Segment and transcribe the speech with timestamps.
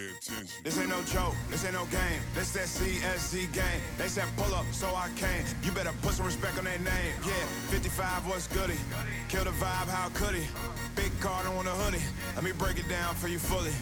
[0.00, 0.60] pay attention.
[0.64, 2.20] This ain't no joke, this ain't no game.
[2.34, 3.80] This that CSZ game.
[3.98, 5.44] They said pull up, so I came.
[5.62, 7.14] You better put some respect on their name.
[7.26, 8.78] Yeah, 55 was goody.
[9.28, 10.46] Kill the vibe, how could he?
[10.96, 12.02] Big card on the hoodie.
[12.34, 13.72] Let me break it down for you fully.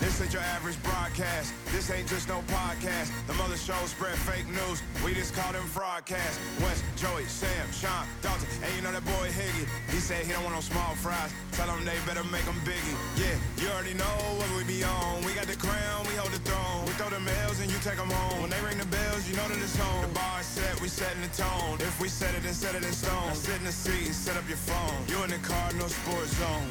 [0.00, 1.54] This ain't your average broadcast.
[1.72, 3.10] This ain't just no podcast.
[3.26, 4.82] The mother show spread fake news.
[5.04, 6.38] We just call them broadcast.
[6.60, 9.64] Wes, Joey, Sam, Shawn, Dalton, and you know that boy Higgy.
[9.88, 11.32] He said he don't want no small fries.
[11.52, 12.96] Tell them they better make them biggie.
[13.16, 15.24] Yeah, you already know what we be on.
[15.24, 16.84] We got the crown, we hold the throne.
[16.84, 18.42] We throw them L's and you take them home.
[18.42, 20.02] When they ring the bells, you know that it's home.
[20.02, 21.80] The bar set, we setting the tone.
[21.80, 23.32] If we set it, then set it in stone.
[23.32, 24.96] Now sit in the seat and set up your phone.
[25.08, 26.68] You in the Cardinal Sports Zone.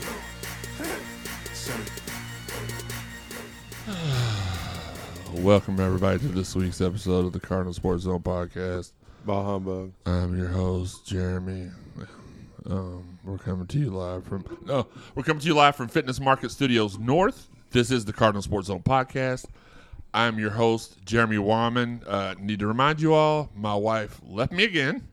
[1.53, 2.05] Set it.
[5.34, 8.94] Welcome everybody to this week's episode of the Cardinal Sports Zone podcast.
[9.25, 9.91] Ball humbug.
[10.08, 11.70] I'm your host Jeremy.
[12.67, 16.20] Um, we're coming to you live from no, we're coming to you live from Fitness
[16.20, 17.47] Market Studios North.
[17.69, 19.45] This is the Cardinal Sports Zone podcast.
[20.16, 22.02] I'm your host Jeremy Wahman.
[22.08, 25.08] Uh, need to remind you all, my wife left me again.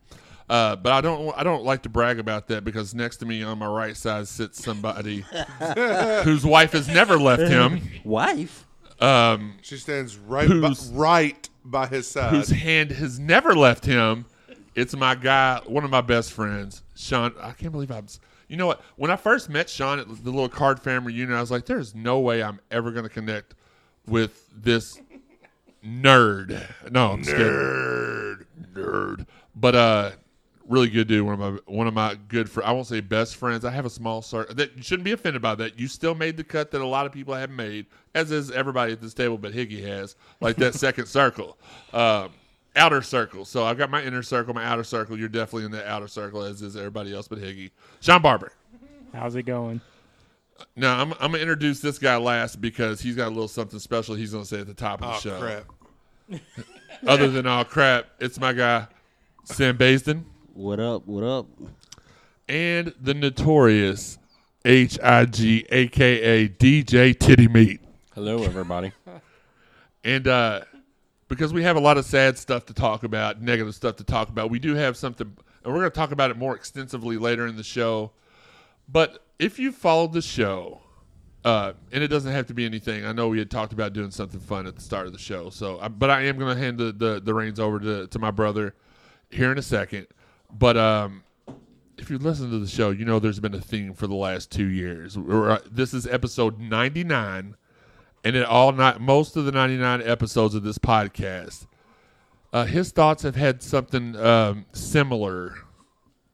[0.53, 1.33] Uh, but I don't.
[1.35, 4.29] I don't like to brag about that because next to me on my right side
[4.29, 5.25] sits somebody
[6.25, 7.81] whose wife has never left him.
[8.05, 8.67] Wife?
[9.01, 12.35] Um, She stands right by, right by his side.
[12.35, 14.27] whose hand has never left him.
[14.75, 17.33] It's my guy, one of my best friends, Shawn.
[17.41, 18.07] I can't believe I'm.
[18.49, 18.83] You know what?
[18.97, 21.95] When I first met Shawn at the little card family reunion, I was like, "There's
[21.95, 23.55] no way I'm ever going to connect
[24.07, 25.01] with this
[25.83, 27.47] nerd." No, I'm just kidding.
[27.53, 28.45] nerd,
[28.75, 29.27] nerd.
[29.55, 30.11] But uh,
[30.73, 31.25] really good dude.
[31.25, 32.69] One of my one of my good friends.
[32.69, 33.65] I won't say best friends.
[33.65, 34.55] I have a small circle.
[34.55, 35.79] That you shouldn't be offended by that.
[35.79, 38.93] You still made the cut that a lot of people haven't made, as is everybody
[38.93, 41.59] at this table, but Higgy has, like that second circle.
[41.93, 42.31] Um,
[42.75, 43.45] outer circle.
[43.45, 45.19] So I've got my inner circle, my outer circle.
[45.19, 47.71] You're definitely in the outer circle, as is everybody else but Higgy.
[48.01, 48.53] Shawn Barber.
[49.13, 49.81] How's it going?
[50.77, 54.15] Now I'm, I'm gonna introduce this guy last because he's got a little something special
[54.15, 55.41] he's gonna say at the top of the oh show.
[55.41, 56.41] crap!
[57.07, 58.87] Other than all crap, it's my guy
[59.45, 60.23] Sam Basden
[60.55, 61.07] What up?
[61.07, 61.47] What up?
[62.47, 64.19] and the notorious
[64.67, 67.81] H I G aka DJ Titty Meat.
[68.15, 68.93] Hello, everybody.
[70.05, 70.63] And uh,
[71.29, 74.31] because we have a lot of sad stuff to talk about, negative stuff to talk
[74.31, 75.29] about, we do have something,
[75.63, 78.11] and we're going to talk about it more extensively later in the show.
[78.89, 80.81] But if you followed the show,
[81.45, 83.07] uh, and it doesn't have to be anything.
[83.07, 85.51] I know we had talked about doing something fun at the start of the show.
[85.51, 88.33] So, but I am going to hand the, the, the reins over to, to my
[88.33, 88.75] brother
[89.31, 90.09] here in a second.
[90.53, 91.25] But um,
[91.99, 94.51] if you listen to the show, you know there's been a theme for the last
[94.51, 95.19] two years.
[95.19, 97.57] We're, uh, this is episode 99
[98.25, 101.67] and in all not most of the 99 episodes of this podcast
[102.53, 105.55] uh, his thoughts have had something um, similar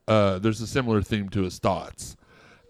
[0.07, 2.15] uh, there's a similar theme to his thoughts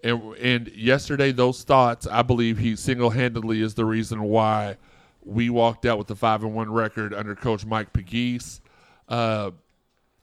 [0.02, 4.76] and, and yesterday those thoughts i believe he single-handedly is the reason why
[5.22, 8.60] we walked out with the 5 and 1 record under coach mike pegues
[9.08, 9.50] uh,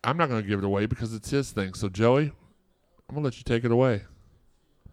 [0.03, 2.31] i'm not going to give it away because it's his thing so joey
[3.09, 4.01] i'm going to let you take it away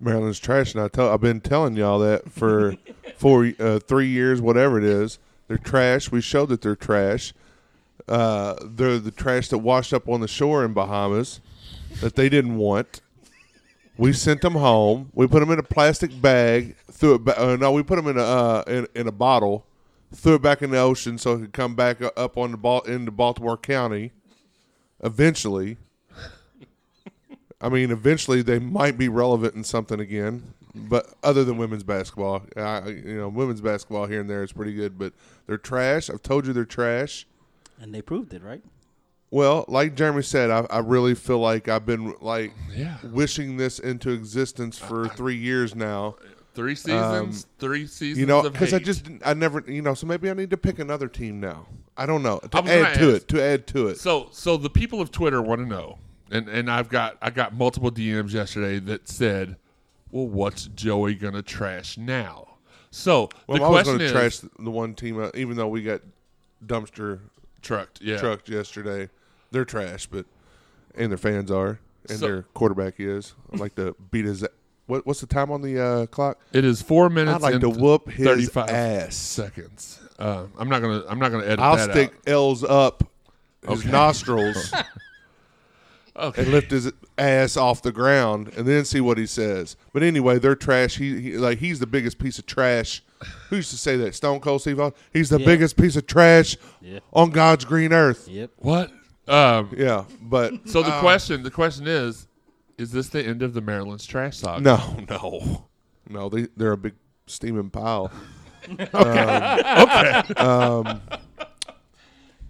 [0.01, 2.77] Maryland's trash, and I tell I've been telling y'all that for
[3.17, 5.19] four, uh, three years, whatever it is.
[5.49, 6.11] They're trash.
[6.11, 7.33] We showed that they're trash.
[8.09, 11.41] Uh, they're the trash that washed up on the shore in Bahamas
[12.01, 13.01] that they didn't want.
[13.97, 15.11] We sent them home.
[15.15, 16.77] We put them in a plastic bag.
[16.91, 17.25] Threw it.
[17.25, 19.65] Ba- uh, no, we put them in a uh, in, in a bottle.
[20.15, 22.81] Threw it back in the ocean so it could come back up on the ball
[22.83, 24.13] into Baltimore County.
[25.05, 25.77] Eventually,
[27.61, 30.43] I mean, eventually they might be relevant in something again.
[30.75, 34.75] But other than women's basketball, I, you know, women's basketball here and there is pretty
[34.75, 34.99] good.
[34.99, 35.13] But
[35.47, 36.11] they're trash.
[36.11, 37.27] I've told you they're trash.
[37.81, 38.63] And they proved it, right?
[39.31, 42.97] Well, like Jeremy said, I, I really feel like I've been like Yeah.
[43.05, 46.17] wishing this into existence for three years now.
[46.55, 50.07] Three seasons three seasons Um, You know, because I just I never you know, so
[50.07, 51.67] maybe I need to pick another team now.
[51.97, 53.23] I don't know to I was gonna add to ask.
[53.23, 53.99] it to add to it.
[53.99, 55.99] So so the people of Twitter want to know,
[56.31, 59.57] and and I've got I got multiple DMs yesterday that said,
[60.11, 62.49] "Well, what's Joey gonna trash now?"
[62.91, 65.57] So well, the I was question going to is, trash the one team, uh, even
[65.57, 66.01] though we got
[66.65, 67.19] dumpster
[67.63, 69.09] trucked, yeah, trucked yesterday.
[69.51, 70.27] They're trash, but
[70.97, 73.35] and their fans are, and So- their quarterback is.
[73.53, 74.45] I'd like to beat his.
[74.87, 76.39] What, what's the time on the uh, clock?
[76.53, 77.37] It is four minutes.
[77.37, 79.15] I'd like and to whoop his thirty-five ass.
[79.17, 79.99] seconds.
[80.19, 82.29] Uh, I'm not gonna I'm not gonna edit I'll that stick out.
[82.33, 83.03] L's up
[83.67, 83.91] his Okay.
[83.91, 84.73] nostrils
[86.17, 86.43] Okay.
[86.43, 89.77] and lift his ass off the ground, and then see what he says.
[89.93, 90.97] But anyway, they're trash.
[90.97, 93.03] He, he like he's the biggest piece of trash.
[93.49, 94.15] Who used to say that?
[94.15, 95.01] Stone Cold Steve Austin.
[95.13, 95.47] He's the Yeah.
[95.47, 97.01] biggest piece of trash Yeah.
[97.13, 98.29] on God's green earth.
[98.29, 98.51] Yep.
[98.59, 98.93] What?
[99.27, 102.29] Um, Yeah, but so the um, question the question is,
[102.79, 104.63] is this the end of the Maryland's trash saga?
[104.63, 105.67] No, no,
[106.09, 106.29] no.
[106.29, 106.95] They they're a big
[107.27, 108.11] steaming pile.
[110.37, 111.03] Um,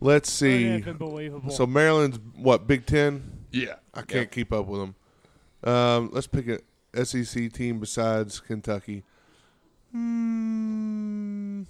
[0.00, 0.82] let's see.
[1.50, 3.44] So Maryland's what Big Ten?
[3.50, 3.74] Yeah.
[3.92, 4.94] I can't keep up with them.
[5.72, 9.02] Um, let's pick a SEC team besides Kentucky.
[9.92, 11.62] Hmm.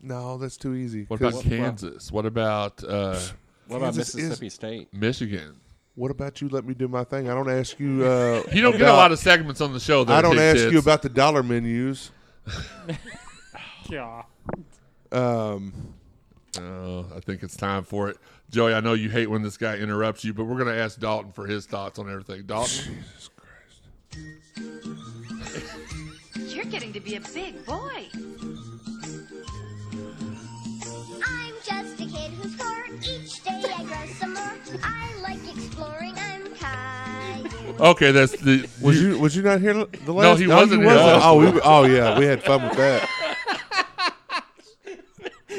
[0.00, 1.04] no, that's too easy.
[1.08, 2.12] What 'cause about Kansas?
[2.12, 3.18] What about uh,
[3.66, 4.92] What about Kansas is- Mississippi State?
[4.94, 5.56] Michigan?
[5.94, 6.48] What about you?
[6.48, 7.28] Let me do my thing.
[7.30, 8.04] I don't ask you.
[8.04, 10.04] Uh, You don't get a lot of segments on the show.
[10.04, 10.72] There, I don't ask Tits.
[10.72, 12.10] you about the dollar menus.
[13.90, 14.22] Yeah.
[15.12, 15.72] Um,
[16.58, 18.16] Oh, I think it's time for it.
[18.50, 20.98] Joey, I know you hate when this guy interrupts you, but we're going to ask
[21.00, 22.46] Dalton for his thoughts on everything.
[22.46, 23.04] Dalton,
[26.38, 28.06] You're getting to be a big boy.
[37.80, 38.68] Okay, that's the.
[38.80, 40.38] was you was you not here the last?
[40.40, 41.22] he no, wasn't you here wasn't.
[41.24, 43.08] Oh, we, oh yeah, we had fun with that.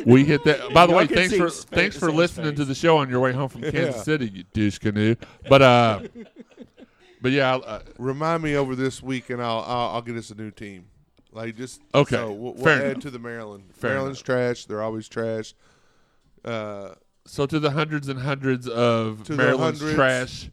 [0.05, 0.71] We hit that.
[0.73, 2.51] By the Y'all way, can thanks see for his fa- thanks for see his listening
[2.51, 2.57] face.
[2.57, 4.03] to the show on your way home from Kansas Yeah.
[4.03, 5.15] City, you douche canoe.
[5.49, 6.01] But uh,
[7.21, 10.35] but yeah, uh, Remind me over this week, and I'll I'll, I'll get us a
[10.35, 10.85] new team.
[11.31, 13.01] Like just Okay, So we'll, we'll fair add enough.
[13.03, 13.63] to the Maryland.
[13.73, 14.65] Fair Maryland's trash.
[14.65, 15.55] They're always trash.
[16.43, 16.89] Uh,
[17.25, 19.95] so to the hundreds and hundreds of To Maryland's hundreds.
[19.95, 20.50] trash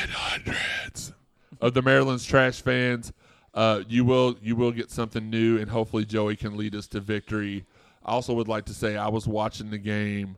[0.00, 1.12] and hundreds
[1.60, 3.12] of the Maryland's trash fans,
[3.54, 7.00] uh, you will you will get something new, and hopefully Joey can lead us to
[7.00, 7.64] victory.
[8.04, 10.36] I also would like to say I was watching the game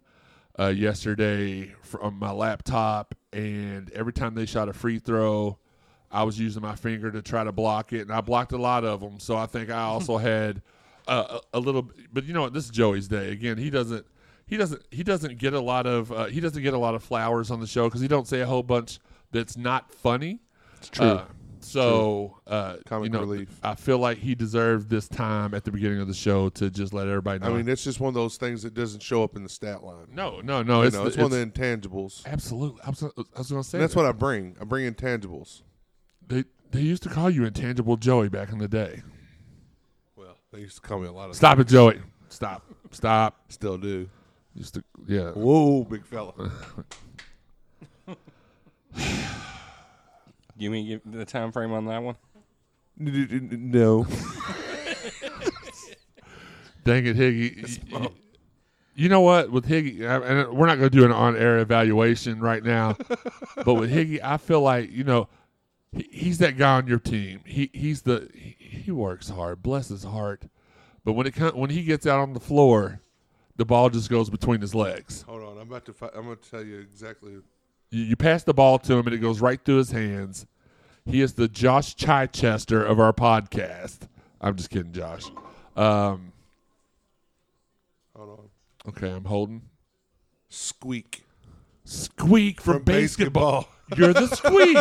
[0.58, 5.58] uh, yesterday from my laptop, and every time they shot a free throw,
[6.10, 8.84] I was using my finger to try to block it, and I blocked a lot
[8.84, 9.20] of them.
[9.20, 10.62] So I think I also had
[11.06, 11.90] uh, a, a little.
[12.12, 12.52] But you know what?
[12.54, 13.58] This is Joey's day again.
[13.58, 14.06] He doesn't.
[14.50, 14.82] He doesn't.
[14.90, 16.10] He doesn't get a lot of.
[16.12, 18.40] Uh, he doesn't get a lot of flowers on the show because he don't say
[18.40, 18.98] a whole bunch
[19.30, 20.40] that's not funny.
[20.78, 21.20] It's true.
[21.60, 23.48] so uh, Comic you know, relief.
[23.62, 26.92] I feel like he deserved this time at the beginning of the show to just
[26.92, 27.46] let everybody know.
[27.46, 29.84] I mean, it's just one of those things that doesn't show up in the stat
[29.84, 30.06] line.
[30.12, 30.80] no, no, no.
[30.80, 32.26] You It's, know, it's, one of the intangibles.
[32.26, 32.80] absolutely.
[32.86, 33.08] Was, I
[33.38, 34.00] was going to say And that's that.
[34.00, 34.56] what I bring.
[34.60, 35.62] I bring intangibles.
[36.26, 39.02] they they used to call you intangible Joey back in the day.
[40.16, 41.36] Well, they used to call me a lot of.
[41.36, 42.00] Stop it, Joey.
[42.28, 42.64] Stop.
[42.90, 43.40] Stop.
[43.48, 44.08] Still do.
[44.54, 45.30] Used to, yeah.
[45.30, 46.32] Whoa, big fella.
[50.56, 52.16] You mean give the time frame on that one?
[52.98, 54.04] no.
[56.84, 57.80] Dang it, Higgy.
[57.90, 58.08] You,
[59.04, 59.50] you know what?
[59.50, 62.96] With Higgy, I- and we're not going to do an on-air evaluation right now,
[63.64, 65.28] but with Higgy, I feel like you know
[65.92, 67.40] he, he's that guy on your team.
[67.46, 70.42] He he's the he, he works hard, bless his heart,
[71.04, 73.00] but when it comes when he gets out on the floor,
[73.60, 75.20] the ball just goes between his legs.
[75.28, 75.58] Hold on.
[75.58, 75.92] I'm about to.
[75.92, 77.32] Fi- I'm going to tell you exactly.
[77.90, 80.46] You, you pass the ball to him and it goes right through his hands.
[81.04, 84.08] He is the Josh Chichester of our podcast.
[84.40, 85.24] I'm just kidding, Josh.
[85.76, 86.32] Um,
[88.16, 88.48] Hold on.
[88.88, 89.60] okay, I'm holding.
[90.48, 91.22] Squeak.
[91.84, 93.68] Squeak from, From basketball.
[93.90, 93.98] basketball.
[93.98, 94.78] You're the squeak.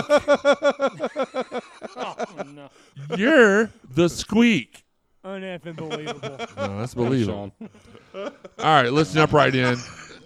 [2.01, 2.15] Oh,
[2.45, 2.69] no.
[3.17, 4.85] You're the squeak.
[5.29, 6.37] Uneffing believable.
[6.57, 7.53] No, that's believable.
[7.59, 7.69] Shawn.
[8.59, 9.77] All right, let's jump right in.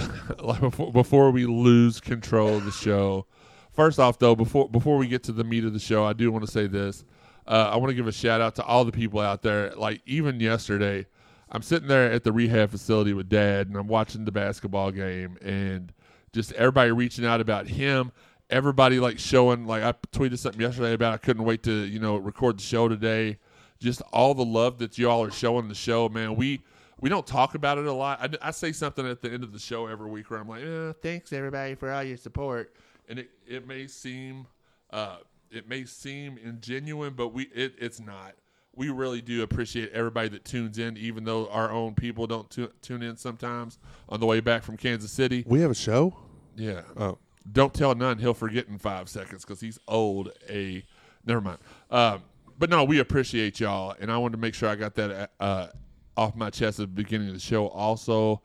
[0.60, 3.24] Before, before we lose control of the show.
[3.72, 6.30] First off, though, before before we get to the meat of the show, I do
[6.30, 7.04] want to say this.
[7.46, 9.72] Uh, I want to give a shout out to all the people out there.
[9.74, 11.06] Like even yesterday,
[11.50, 15.38] I'm sitting there at the rehab facility with Dad, and I'm watching the basketball game,
[15.40, 15.90] and
[16.34, 18.12] just everybody reaching out about him.
[18.50, 22.18] Everybody like showing like I tweeted something yesterday about I couldn't wait to you know
[22.18, 23.38] record the show today.
[23.80, 26.34] Just all the love that y'all are showing the show, man.
[26.36, 26.62] We
[27.00, 28.20] we don't talk about it a lot.
[28.20, 30.62] I, I say something at the end of the show every week where I'm like,
[30.62, 32.74] eh, "Thanks everybody for all your support,"
[33.08, 34.46] and it, it may seem
[34.90, 35.18] uh,
[35.50, 38.34] it may seem ingenuine, but we it, it's not.
[38.74, 42.70] We really do appreciate everybody that tunes in, even though our own people don't tu-
[42.80, 45.44] tune in sometimes on the way back from Kansas City.
[45.48, 46.16] We have a show.
[46.56, 46.82] Yeah.
[46.96, 47.18] Oh.
[47.50, 48.18] Don't tell none.
[48.18, 50.30] He'll forget in five seconds because he's old.
[50.48, 50.84] A
[51.24, 51.58] never mind.
[51.90, 52.22] Um,
[52.58, 55.68] but no, we appreciate y'all, and I wanted to make sure I got that uh,
[56.16, 57.68] off my chest at the beginning of the show.
[57.68, 58.42] Also,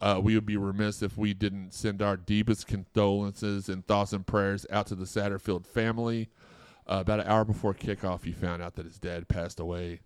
[0.00, 4.26] uh, we would be remiss if we didn't send our deepest condolences and thoughts and
[4.26, 6.28] prayers out to the Satterfield family.
[6.86, 10.00] Uh, about an hour before kickoff, he found out that his dad passed away,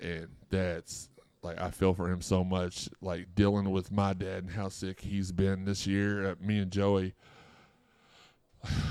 [0.00, 1.08] and that's
[1.42, 2.88] like I feel for him so much.
[3.00, 6.30] Like dealing with my dad and how sick he's been this year.
[6.30, 7.14] Uh, me and Joey,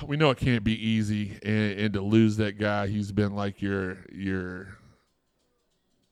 [0.08, 3.62] we know it can't be easy, and, and to lose that guy, he's been like
[3.62, 4.78] your your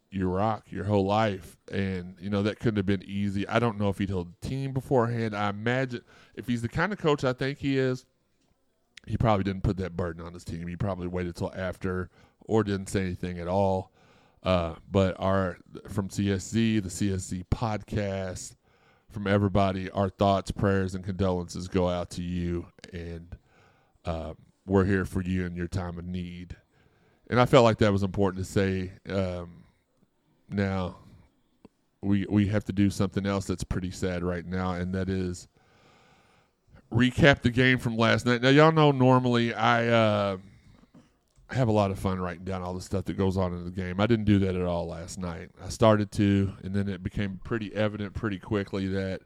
[0.09, 3.47] your rock your whole life, and you know that couldn't have been easy.
[3.47, 5.35] I don't know if he told the team beforehand.
[5.35, 6.01] I imagine
[6.35, 8.05] if he's the kind of coach I think he is,
[9.05, 10.67] he probably didn't put that burden on his team.
[10.67, 12.09] He probably waited till after
[12.41, 13.91] or didn't say anything at all.
[14.43, 15.57] Uh, but our
[15.89, 18.55] from CSZ, the CSZ podcast,
[19.09, 23.35] from everybody, our thoughts, prayers, and condolences go out to you, and
[24.07, 24.33] uh,
[24.65, 26.55] we're here for you in your time of need.
[27.29, 28.91] And I felt like that was important to say.
[29.09, 29.65] Um,
[30.49, 30.97] now,
[32.01, 35.47] we we have to do something else that's pretty sad right now, and that is
[36.91, 38.41] recap the game from last night.
[38.41, 40.37] Now, y'all know normally I uh,
[41.49, 43.71] have a lot of fun writing down all the stuff that goes on in the
[43.71, 43.99] game.
[43.99, 45.49] I didn't do that at all last night.
[45.61, 49.21] I started to, and then it became pretty evident pretty quickly that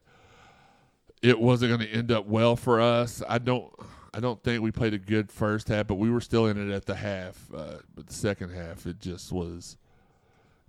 [1.22, 3.22] it wasn't going to end up well for us.
[3.30, 3.72] I don't.
[4.13, 6.74] I don't think we played a good first half, but we were still in it
[6.74, 7.50] at the half.
[7.53, 9.77] Uh, but the second half, it just was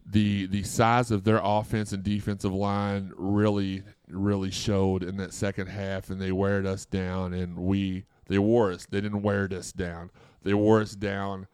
[0.04, 5.68] the the size of their offense and defensive line really really showed in that second
[5.68, 7.32] half, and they weared us down.
[7.34, 8.87] And we they wore us.
[8.88, 10.11] They didn't wear us down.
[10.42, 11.49] They wore us down.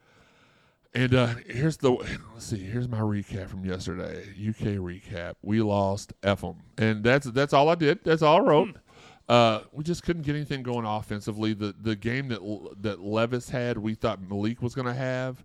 [0.95, 2.59] And uh, here's the let's see.
[2.59, 4.23] Here's my recap from yesterday.
[4.37, 5.35] UK recap.
[5.43, 8.05] We lost Ephraim, and that's that's all I did.
[8.05, 8.77] That's all I wrote.
[9.29, 11.53] Uh, we just couldn't get anything going offensively.
[11.53, 12.41] The the game that
[12.81, 15.45] that Levis had, we thought Malik was going to have.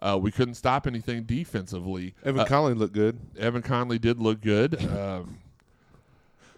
[0.00, 2.14] Uh, we couldn't stop anything defensively.
[2.24, 3.20] Evan Uh, Conley looked good.
[3.38, 4.78] Evan Conley did look good.
[4.92, 5.38] Um,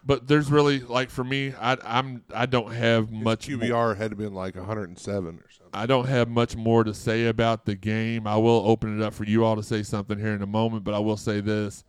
[0.07, 4.15] but there's really like for me, I, I'm I don't have His much QBR had
[4.15, 5.69] been like 107 or something.
[5.73, 8.27] I don't have much more to say about the game.
[8.27, 10.83] I will open it up for you all to say something here in a moment,
[10.83, 11.83] but I will say this.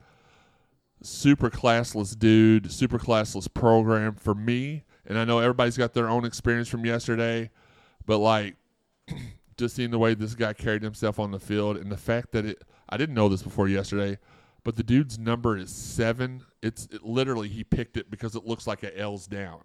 [1.03, 4.85] Super classless dude, super classless program for me.
[5.07, 7.51] And I know everybody's got their own experience from yesterday,
[8.07, 8.57] but like
[9.57, 12.45] just seeing the way this guy carried himself on the field and the fact that
[12.45, 14.19] it I didn't know this before yesterday,
[14.65, 16.43] but the dude's number is seven.
[16.63, 19.63] It's it, literally he picked it because it looks like a L's down.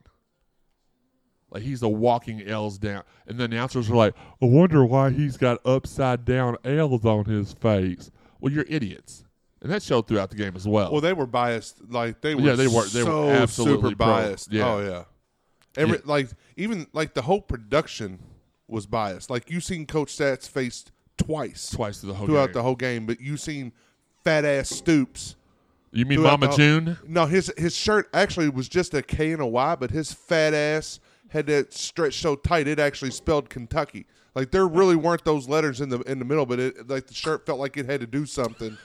[1.52, 3.04] Like he's a walking L's down.
[3.28, 7.54] And the announcers were like, I wonder why he's got upside down L's on his
[7.54, 8.10] face.
[8.40, 9.26] Well, you're idiots.
[9.62, 10.92] And that showed throughout the game as well.
[10.92, 11.78] Well, they were biased.
[11.90, 12.42] Like they were.
[12.42, 14.08] Yeah, they were- they were absolutely super pro.
[14.08, 14.52] biased.
[14.52, 14.68] Yeah.
[14.74, 15.04] Oh yeah.
[15.78, 16.02] Every Yeah.
[16.06, 18.20] like even like the whole production
[18.68, 19.30] was biased.
[19.30, 22.54] Like you seen Coach Stats faced twice Twice through the whole throughout game.
[22.54, 23.72] the whole game, but you seen
[24.24, 25.36] fat ass Stoops.
[25.92, 26.98] you mean Mama the- June?
[27.08, 30.54] No, his his shirt actually was just a K and a Y, but his fat
[30.56, 31.00] ass
[31.30, 34.06] had that stretched so tight it actually spelled Kentucky.
[34.34, 37.14] Like there really weren't those letters in the in the middle, but it like the
[37.14, 38.78] shirt felt like it had to do something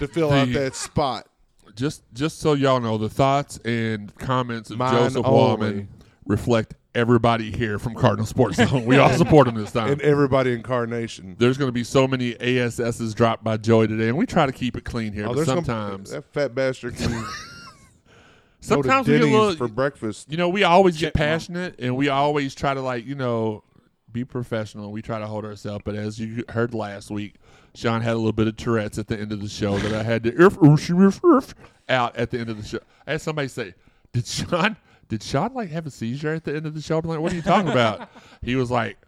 [0.00, 1.26] to fill out that spot.
[1.74, 5.24] Just just so y'all know, the thoughts and comments of Mine Joseph.
[5.24, 5.86] Wahman
[6.26, 8.84] reflect everybody here from Cardinal Sports Zone.
[8.84, 9.92] we all support him this time.
[9.92, 11.36] And everybody in Card Nation.
[11.38, 14.52] There's going to be so many ASSs dropped by Joey today, and we try to
[14.52, 15.26] keep it clean here.
[15.26, 17.10] Oh, but some- sometimes, that fat bastard can
[18.60, 20.30] sometimes we get a little for breakfast.
[20.30, 23.64] You know, we always get passionate and we always try to like, you know,
[24.10, 24.92] be professional.
[24.92, 27.34] We try to hold ourselves, but as you heard last week,
[27.74, 30.02] Shawn had a little bit of Tourette's at the end of the show that I
[30.02, 31.54] had to irf, irf, irf, irf,
[31.88, 32.78] out at the end of the show.
[33.06, 33.74] I had somebody say,
[34.12, 34.76] "Did Shawn?
[35.08, 37.32] Did Shawn like have a seizure at the end of the show?" I'm like, "What
[37.32, 38.08] are you talking about?"
[38.42, 38.98] he was like,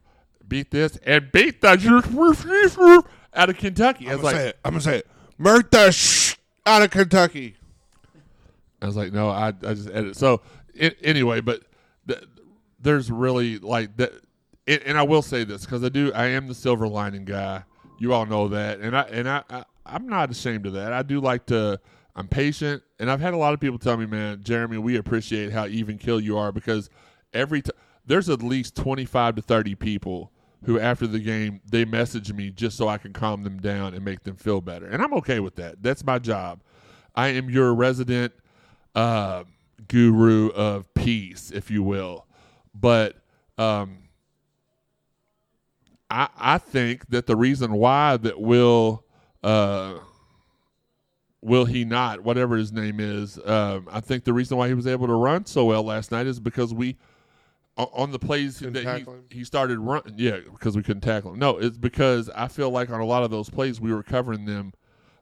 [0.48, 4.22] "Beat this and beat that irf, irf, irf, irf," out of Kentucky." I I'm was
[4.22, 4.58] gonna like, say it.
[4.64, 5.06] I'm gonna say it.
[5.38, 7.56] Murk the sh out of Kentucky.
[8.80, 10.16] I was like, no, I, I just edit.
[10.16, 10.42] So
[10.74, 11.62] it, anyway, but
[12.06, 12.24] th-
[12.80, 14.12] there's really like that,
[14.66, 17.64] and, and I will say this because I do, I am the silver lining guy.
[18.04, 20.92] You all know that, and I and I, I I'm not ashamed of that.
[20.92, 21.80] I do like to.
[22.14, 25.52] I'm patient, and I've had a lot of people tell me, man, Jeremy, we appreciate
[25.52, 26.90] how even kill you are because
[27.32, 27.72] every time
[28.04, 30.30] there's at least 25 to 30 people
[30.66, 34.04] who after the game they message me just so I can calm them down and
[34.04, 35.82] make them feel better, and I'm okay with that.
[35.82, 36.60] That's my job.
[37.14, 38.34] I am your resident
[38.94, 39.44] uh,
[39.88, 42.26] guru of peace, if you will.
[42.74, 43.16] But
[43.56, 44.03] um,
[46.10, 49.04] I I think that the reason why that will
[49.42, 49.98] uh,
[51.42, 54.86] will he not whatever his name is, um, I think the reason why he was
[54.86, 56.96] able to run so well last night is because we
[57.76, 60.14] on the plays Couldn't that he, he started running.
[60.16, 61.38] Yeah, because we couldn't tackle him.
[61.38, 64.44] No, it's because I feel like on a lot of those plays we were covering
[64.44, 64.72] them.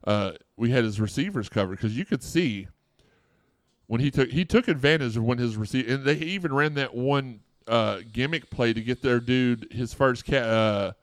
[0.03, 2.67] Uh, we had his receivers covered because you could see
[3.87, 6.93] when he took he took advantage of when his receiver and they even ran that
[6.93, 10.43] one uh, gimmick play to get their dude his first catch.
[10.43, 10.93] Uh,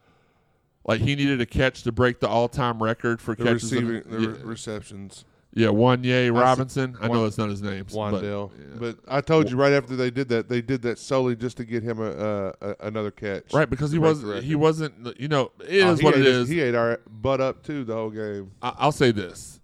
[0.85, 3.65] like he needed a catch to break the all time record for The catches.
[3.73, 5.25] receiving, the yeah, re- receptions.
[5.53, 6.97] yeah, Wanye I Robinson.
[7.01, 7.85] I know that's not his name.
[7.85, 8.51] Wan'Dale.
[8.79, 11.59] But, But, I told you right after they did that, they did that solely just
[11.59, 13.53] to get him a, uh, a another catch.
[13.53, 14.45] right because he was the record.
[14.45, 15.21] he wasn't.
[15.21, 17.95] You know, it Oh, is what it his- He ate our butt up too the
[17.95, 18.53] whole game.
[18.63, 19.61] I, I'll say this.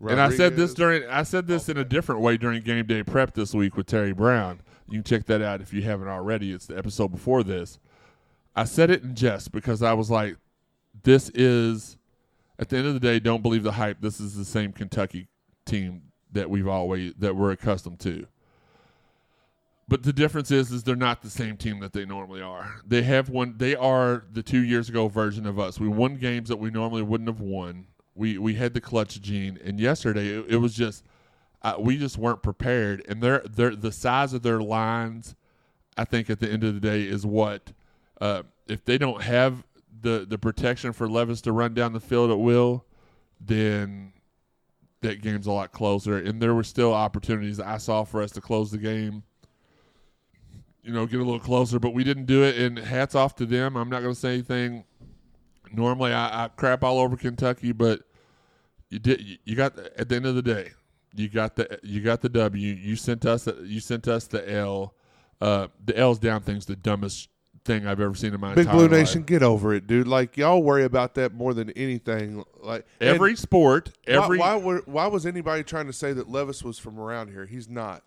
[0.00, 3.02] And I said this during I said this in a different way during game day
[3.02, 4.60] prep this week with Terry Brown.
[4.88, 6.52] You can check that out if you haven't already.
[6.52, 7.78] It's the episode before this.
[8.56, 10.36] I said it in jest because I was like,
[11.04, 11.96] this is
[12.58, 14.00] At the end of the day, don't believe the hype.
[14.00, 15.28] This is the same Kentucky
[15.64, 16.02] team
[16.32, 18.26] that we've always that we're accustomed to.
[19.88, 22.76] But the difference is, is they're not the same team that they normally are.
[22.86, 23.54] They have one.
[23.58, 25.80] They are the two years ago version of us.
[25.80, 27.86] We won games that we normally wouldn't have won.
[28.14, 31.04] We we had the clutch gene, and yesterday it, it was just
[31.62, 33.04] uh, we just weren't prepared.
[33.08, 35.34] And their their the size of their lines,
[35.96, 37.72] I think at the end of the day is what
[38.20, 39.64] uh, if they don't have
[40.00, 42.84] the the protection for Levis to run down the field at will,
[43.40, 44.12] then
[45.00, 46.16] that game's a lot closer.
[46.16, 49.22] And there were still opportunities I saw for us to close the game.
[50.82, 52.56] You know, get a little closer, but we didn't do it.
[52.56, 53.76] And hats off to them.
[53.76, 54.84] I'm not going to say anything.
[55.72, 58.00] Normally, I, I crap all over Kentucky, but
[58.88, 59.20] you did.
[59.20, 60.70] You, you got at the end of the day,
[61.14, 62.74] you got the you got the W.
[62.74, 64.94] You sent us you sent us the L.
[65.40, 67.28] Uh, the L's down thing's the dumbest
[67.64, 68.90] thing I've ever seen in my Big entire Blue life.
[68.92, 70.08] Nation, get over it, dude.
[70.08, 72.44] Like y'all worry about that more than anything.
[72.60, 76.62] Like Every sport, every why, why were why was anybody trying to say that Levis
[76.64, 77.46] was from around here?
[77.46, 78.02] He's not.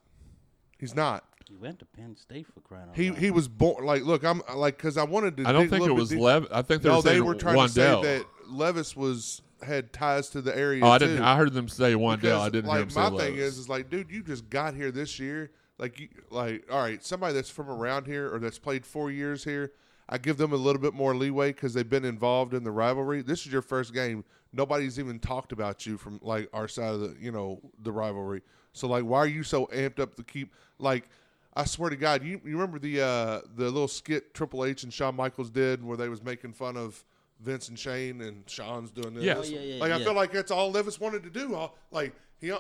[0.78, 1.24] He's not.
[1.48, 3.20] He went to Penn State for crying out He loud.
[3.20, 4.24] he was born like look.
[4.24, 5.48] I'm like because I wanted to.
[5.48, 6.48] I don't think it was deep- Lev.
[6.52, 7.68] I think they No, were they were trying Wan'Dale.
[7.68, 10.84] to say that Levis was had ties to the area.
[10.84, 11.08] oh, I too.
[11.08, 11.24] didn't.
[11.24, 12.40] I heard them say Wan'Dale.
[12.40, 13.26] I didn't like hear them say my Levis.
[13.26, 15.52] thing is is like, dude, you just got here this year.
[15.78, 19.44] Like, you, like, all right, somebody that's from around here or that's played four years
[19.44, 19.72] here,
[20.08, 23.22] I give them a little bit more leeway because they've been involved in the rivalry.
[23.24, 24.24] This is your first game.
[24.54, 28.42] Nobody's even talked about you from like our side of the, you know, the rivalry.
[28.74, 31.10] So like, why are you so amped up to keep like?
[31.54, 34.94] I swear to God, you, you remember the uh, the little skit Triple H and
[34.94, 37.04] Shawn Michaels did where they was making fun of
[37.42, 39.24] Vince and Shane and Sean's doing this.
[39.24, 39.36] Yeah.
[39.38, 40.06] Oh, yeah, yeah, like I yeah.
[40.06, 41.56] feel like that's all Levis wanted to do.
[41.56, 42.60] All, like he uh,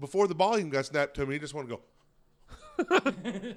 [0.00, 1.82] before the volume got snapped to him, he just wanted to go.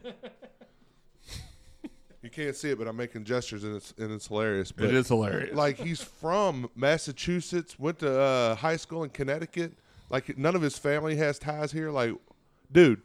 [2.21, 4.71] you can't see it, but I'm making gestures and it's and it's hilarious.
[4.71, 5.55] But it is hilarious.
[5.55, 9.73] like he's from Massachusetts, went to uh, high school in Connecticut.
[10.09, 11.91] Like none of his family has ties here.
[11.91, 12.13] Like,
[12.71, 13.01] dude,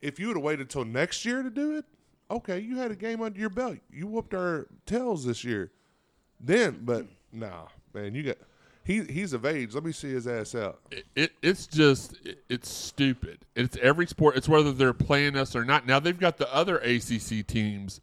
[0.00, 1.84] if you would have waited till next year to do it,
[2.32, 3.78] okay, you had a game under your belt.
[3.90, 5.70] You whooped our tails this year.
[6.40, 8.36] Then, but nah, man, you got
[8.84, 9.74] he he's of age.
[9.74, 10.80] Let me see his ass out.
[10.90, 13.44] it, it it's just it- it's stupid.
[13.54, 14.36] It's every sport.
[14.36, 15.86] It's whether they're playing us or not.
[15.86, 18.00] Now they've got the other ACC teams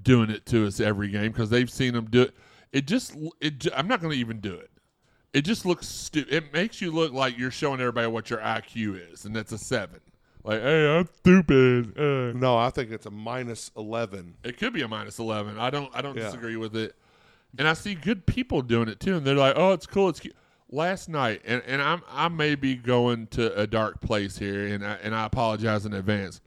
[0.00, 2.34] doing it to us every game because they've seen them do it.
[2.72, 3.66] It just it.
[3.74, 4.70] I'm not going to even do it.
[5.32, 6.32] It just looks stupid.
[6.32, 9.58] It makes you look like you're showing everybody what your IQ is, and that's a
[9.58, 10.00] seven.
[10.42, 11.98] Like, hey, I'm stupid.
[11.98, 12.32] Uh.
[12.38, 14.34] No, I think it's a minus eleven.
[14.42, 15.58] It could be a minus eleven.
[15.58, 15.90] I don't.
[15.94, 16.24] I don't Yeah.
[16.24, 16.94] disagree with it.
[17.58, 20.08] And I see good people doing it too, and they're like, "Oh, it's cool.
[20.08, 20.36] It's cute."
[20.72, 24.86] Last night, and, and I'm I may be going to a dark place here, and
[24.86, 26.40] I, and I apologize in advance.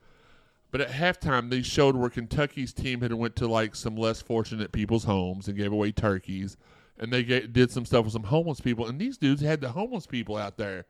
[0.72, 4.72] But at halftime, they showed where Kentucky's team had went to like some less fortunate
[4.72, 6.56] people's homes and gave away turkeys,
[6.98, 9.70] and they ga- did some stuff with some homeless people, and these dudes had the
[9.74, 10.86] homeless people out there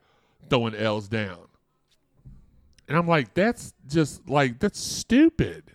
[0.49, 1.47] throwing L's down.
[2.87, 5.71] And I'm like, that's just like that's stupid.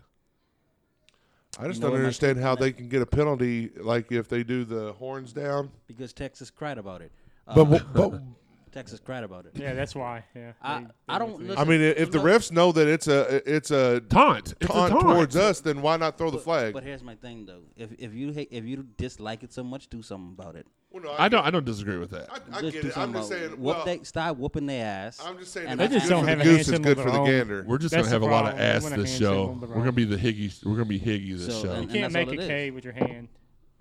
[1.58, 4.12] I just You know don't what my understand how they can get a penalty like
[4.12, 5.70] if they do the horns down.
[5.86, 7.10] because Texas cried about it.
[7.46, 8.22] Uh, But but
[8.78, 9.52] Texas cried about it.
[9.54, 10.24] Yeah, that's why.
[10.34, 10.52] Yeah.
[10.62, 13.70] I- They- I don't listen- I mean, if the refs know that it's a it's
[13.70, 14.54] a Taunt.
[14.60, 16.74] It's a taunt taunt towards us, then why not throw the flag?
[16.74, 17.62] But here's my thing, though.
[17.76, 20.66] If if you hate, if you dislike it so much, do something about it.
[20.90, 21.44] Well, no, I don't.
[21.44, 22.30] I don't disagree with that.
[22.32, 22.96] I, I Just get do it.
[22.96, 23.50] I'm something just about saying.
[23.50, 25.20] Whoop Well, they, stop whooping their ass.
[25.22, 25.66] I'm just saying.
[25.66, 27.64] And They just don't have the a goose, it's good for the gander.
[27.66, 29.48] We're just gonna have a lot of ass this show.
[29.48, 30.64] symbol of their We're gonna be the Higgy.
[30.64, 31.80] We're gonna be Higgy this show.
[31.80, 33.28] You can't make all a it with your hand.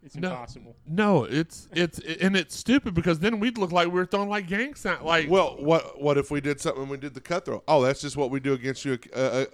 [0.03, 0.29] It's No.
[0.29, 0.75] impossible.
[0.88, 4.47] No, it's it's and it's stupid because then we'd look like we were throwing like
[4.47, 5.03] gang sign.
[5.03, 7.63] Like Well, what what if we did something when we did the cutthroat?
[7.67, 9.45] Oh, that's just what we do against you, uh, uh,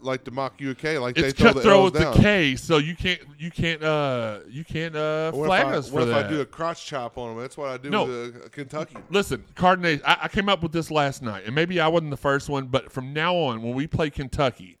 [0.00, 2.14] like to mock you a K, like it's they throw the cutthroat L's with down.
[2.16, 5.76] the K, so you can't you can't uh you can't uh What flag if I,
[5.76, 6.14] us what if.
[6.14, 7.42] I do a crotch chop on them?
[7.42, 8.04] That's what I do No.
[8.06, 8.96] with uh, Kentucky.
[9.10, 10.00] Listen, Cardinals.
[10.06, 12.68] I, I came up with this last night, and maybe I wasn't the first one,
[12.68, 14.77] but from now on, when we play Kentucky,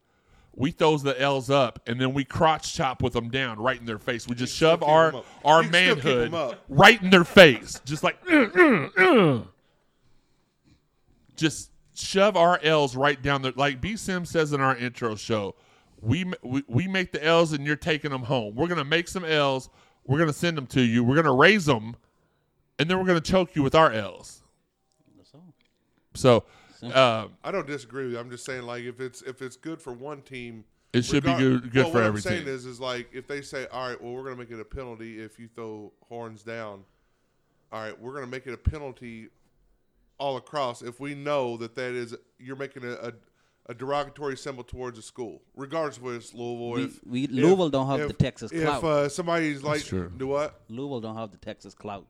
[0.58, 3.86] we throws the L's up, and then we crotch chop with them down right in
[3.86, 4.26] their face.
[4.26, 5.26] We just shove keep our 'em up.
[5.44, 8.88] our You can still keep 'em manhood right in their face, just like "Uh, uh,
[8.98, 9.42] uh."
[11.36, 13.52] just shove our L's right down there.
[13.54, 15.54] Like B Sim says in our intro show,
[16.00, 18.54] we, we we make the L's and you're taking them home.
[18.56, 19.68] We're gonna make some L's.
[20.06, 21.04] We're gonna send them to you.
[21.04, 21.94] We're gonna raise them,
[22.78, 24.42] and then we're gonna choke you with our L's.
[25.16, 25.54] That's all.
[26.14, 26.44] So
[26.82, 28.18] uh, I don't disagree with you.
[28.18, 31.34] I'm just saying, like, if it's if it's good for one team, It should be
[31.34, 32.54] good- good well, for what every I'm saying team.
[32.54, 34.64] is, is like if they say, all right, well, we're going to make it a
[34.64, 36.84] penalty if you throw horns down.
[37.72, 39.28] All right, we're going to make it a penalty
[40.18, 42.92] all across if we know that that is you're making a.
[42.92, 43.12] a
[43.70, 46.70] a derogatory symbol towards a school, regardless of whether it's Louisville.
[46.70, 48.82] We- if, we- if- Louisville don't have if- the Texas if, clout.
[48.82, 50.10] uh, somebody's like, true.
[50.16, 50.58] do what?
[50.70, 52.06] Louisville don't have the Texas clout.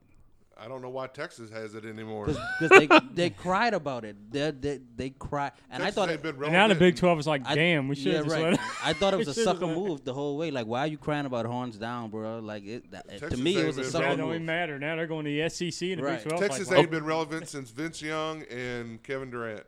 [0.61, 2.27] I don't know why Texas has it anymore.
[2.27, 4.17] because they they cried about it.
[4.31, 7.21] They they, they cried, and Texas I thought ain't been And now the Big 12
[7.21, 8.59] is like, I- damn, we should yeah, right.
[8.85, 10.51] I thought it was a sucker move the whole way.
[10.51, 12.41] Like, why are you crying about horns down, bro?
[12.41, 14.19] Like, it, that, to me, it was a been sucker That relevant.
[14.19, 14.79] don't even matter.
[14.79, 16.19] Now they're going to the SEC and the Right.
[16.19, 16.41] Big 12.
[16.41, 16.91] Texas like, ain't oh.
[16.91, 19.65] been relevant since Vince Young and Kevin Durant.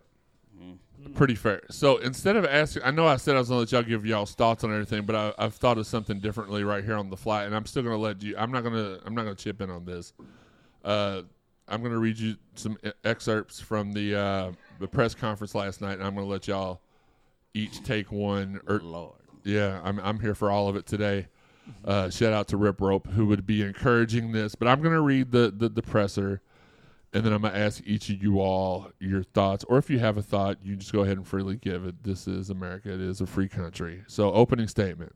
[0.61, 1.15] Mm.
[1.15, 1.63] Pretty fair.
[1.71, 4.05] So instead of asking, I know I said I was going to let y'all give
[4.05, 7.17] y'all's thoughts on everything, but I, I've thought of something differently right here on the
[7.17, 8.37] fly, and I'm still going to let you.
[8.37, 9.01] I'm not going to.
[9.07, 10.13] I'm not going to chip in on this.
[10.85, 11.23] Uh,
[11.69, 15.95] I'm going to read you some excerpts from the uh, the press conference last night,
[15.95, 16.81] and I'm going to let y'all
[17.55, 18.61] each take one.
[18.67, 19.15] Or Lord.
[19.45, 21.29] yeah, I'm I'm here for all of it today.
[21.85, 25.01] Uh, shout out to Rip Rope who would be encouraging this, but I'm going to
[25.01, 26.41] read the, the the presser,
[27.13, 30.01] and then I'm going to ask each of you all your thoughts, or if you
[30.01, 32.03] have a thought, you just go ahead and freely give it.
[32.03, 34.03] This is America; it is a free country.
[34.09, 35.15] So, opening statement.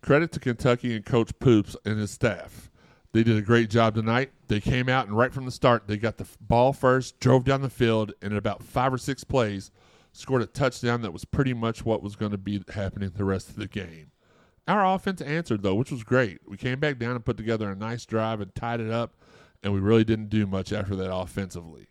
[0.00, 2.69] Credit to Kentucky and Coach Poops and his staff.
[3.12, 4.30] They did a great job tonight.
[4.46, 7.60] They came out and right from the start, they got the ball first, drove down
[7.60, 9.72] the field, and in about five or six plays,
[10.12, 13.48] scored a touchdown that was pretty much what was going to be happening the rest
[13.48, 14.12] of the game.
[14.68, 16.38] Our offense answered though, which was great.
[16.46, 19.14] We came back down and put together a nice drive and tied it up,
[19.62, 21.88] and we really didn't do much after that offensively.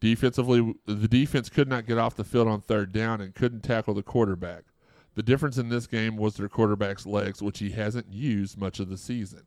[0.00, 3.94] Defensively, the defense could not get off the field on third down and couldn't tackle
[3.94, 4.64] the quarterback.
[5.14, 8.88] The difference in this game was their quarterback's legs, which he hasn't used much of
[8.88, 9.42] the season.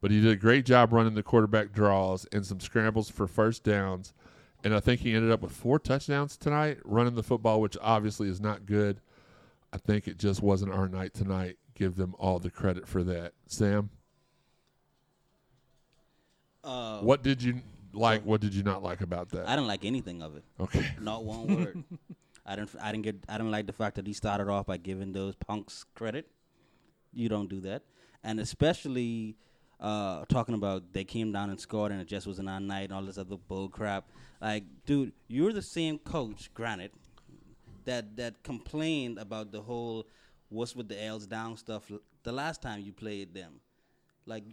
[0.00, 3.64] But he did a great job running the quarterback draws and some scrambles for first
[3.64, 4.14] downs.
[4.64, 8.28] And I think he ended up with four touchdowns tonight, running the football, which obviously
[8.28, 9.00] is not good.
[9.72, 11.56] I think it just wasn't our night tonight.
[11.74, 13.32] Give them all the credit for that.
[13.46, 13.90] Sam,
[16.62, 17.62] Uh, what did you
[17.94, 18.22] like?
[18.24, 19.48] What did you not like about that?
[19.48, 20.44] I didn't like anything of it.
[20.58, 20.86] Okay.
[21.00, 21.84] Not one word.
[22.46, 22.70] I didn't.
[22.80, 23.16] I didn't get.
[23.28, 26.28] I didn't like the fact that he started off by giving those punks credit.
[27.12, 27.82] You don't do that,
[28.22, 29.36] and especially
[29.80, 32.92] uh, talking about they came down and scored and it just wasn't our night and
[32.92, 34.04] all this other bull crap.
[34.40, 36.92] Like, dude, you're the same coach, granted,
[37.84, 40.06] that that complained about the whole
[40.48, 41.90] what's with the L's down stuff
[42.22, 43.60] the last time you played them.
[44.26, 44.44] Like,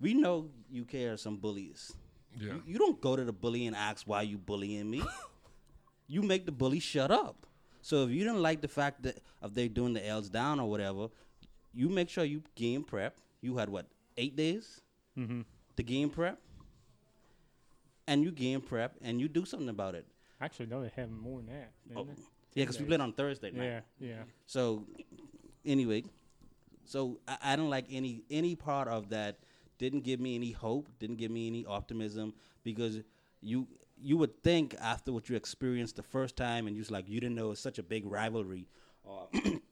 [0.00, 1.92] we know UK are some bullies.
[2.38, 2.54] Yeah.
[2.54, 5.02] You, you don't go to the bully and ask why you bullying me.
[6.06, 7.46] you make the bully shut up.
[7.82, 10.68] So if you didn't like the fact that of they doing the L's down or
[10.68, 11.08] whatever,
[11.72, 13.16] you make sure you game prep.
[13.40, 14.80] You had what eight days
[15.18, 15.40] Mm-hmm.
[15.76, 16.38] to game prep,
[18.06, 20.06] and you game prep and you do something about it.
[20.40, 21.70] Actually, no, they have more than that.
[21.96, 22.06] Oh,
[22.52, 23.64] yeah, because we played on Thursday night.
[23.64, 24.22] Yeah, yeah.
[24.44, 24.84] So
[25.64, 26.04] anyway,
[26.84, 29.38] so I, I don't like any any part of that.
[29.78, 30.88] Didn't give me any hope.
[30.98, 33.00] Didn't give me any optimism because
[33.40, 33.66] you
[33.98, 37.20] you would think after what you experienced the first time and you was like you
[37.20, 38.68] didn't know it's such a big rivalry
[39.02, 39.28] or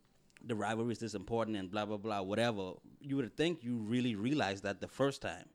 [0.46, 2.72] the rivalry is this important and blah blah blah whatever.
[3.00, 5.48] You would think you really realized that the first time,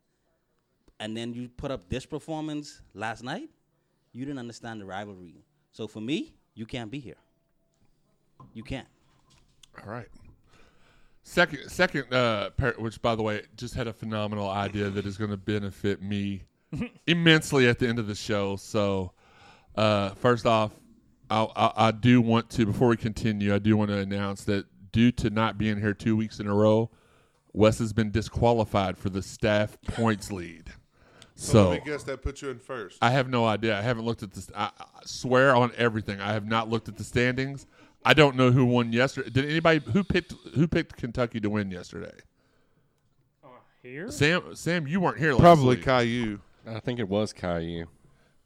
[0.99, 3.49] and then you put up this performance last night.
[4.11, 5.43] You didn't understand the rivalry.
[5.71, 7.17] So for me, you can't be here.
[8.53, 8.87] You can't.
[9.85, 10.07] All right.
[11.23, 15.17] Second, second, uh, par- which by the way, just had a phenomenal idea that is
[15.17, 16.43] going to benefit me
[17.07, 18.55] immensely at the end of the show.
[18.55, 19.11] So,
[19.75, 20.71] uh, first off,
[21.29, 24.65] I, I, I do want to before we continue, I do want to announce that
[24.91, 26.89] due to not being here two weeks in a row,
[27.53, 30.71] Wes has been disqualified for the staff points lead.
[31.35, 32.97] So, So let me guess that put you in first.
[33.01, 33.77] I have no idea.
[33.77, 34.51] I haven't looked at this.
[34.55, 36.19] I, I swear on everything.
[36.19, 37.65] I have not looked at the standings.
[38.05, 39.29] I don't know who won yesterday.
[39.29, 42.15] Did anybody who picked who picked Kentucky to win yesterday?
[43.81, 44.11] Here?
[44.11, 45.31] Sam, Sam, you weren't here.
[45.31, 45.85] Last Probably week.
[45.85, 46.39] Caillou.
[46.67, 47.85] I think it was Caillou.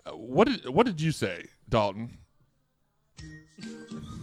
[0.05, 2.17] Uh, What did what did you say, Dalton?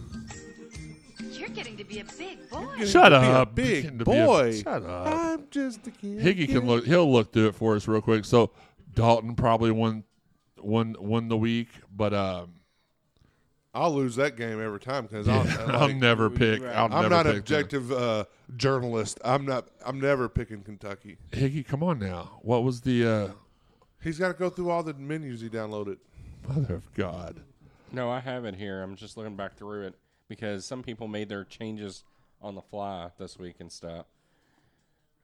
[1.41, 2.85] You're getting to be a big boy.
[2.85, 4.53] Shut Be a up, big Getting to be a- boy.
[4.61, 5.07] shut up.
[5.07, 6.19] I'm just a kid.
[6.19, 6.85] Higgy can look.
[6.85, 8.25] He'll look through it for us real quick.
[8.25, 8.51] So
[8.93, 10.03] Dalton probably won
[10.59, 12.53] won won the week, but um,
[13.73, 16.61] I'll lose that game every time because I'll, I'll, like, never pick.
[16.61, 17.57] I'll I'm never not an pick them.
[17.57, 18.25] objective uh,
[18.57, 19.19] journalist.
[19.25, 19.67] I'm not.
[19.83, 21.17] I'm never picking Kentucky.
[21.31, 22.39] Higgy, come on now.
[22.43, 23.27] What was the uh,
[24.03, 25.97] He's got to go through all the menus he downloaded.
[26.47, 27.41] mother of God?
[27.91, 28.81] No, I have it here.
[28.83, 29.95] I'm just looking back through it
[30.31, 32.05] because some people made their changes
[32.41, 34.05] on the fly this week and stuff.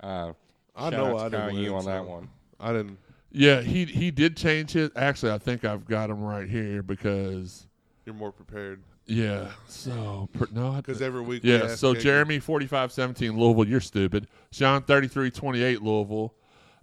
[0.02, 0.34] Uh,
[0.76, 2.30] I know I didn't Caillou win, on that one.
[2.60, 2.98] I didn't.
[3.32, 4.92] Yeah, he he did change it.
[4.98, 7.68] Actually, I think I've got him right here because
[8.06, 9.52] You're more prepared yeah.
[9.68, 11.42] So per, no, because every week.
[11.44, 11.64] yeah.
[11.64, 13.66] ask So Jeremy forty five seventeen Louisville.
[13.66, 14.28] You're stupid.
[14.52, 16.34] Sean thirty three twenty eight Louisville.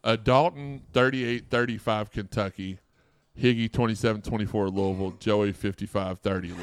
[0.03, 2.79] Uh, Dalton thirty eight thirty five Kentucky.
[3.41, 6.57] Higgy 27-24 Louisville, Joey 55-30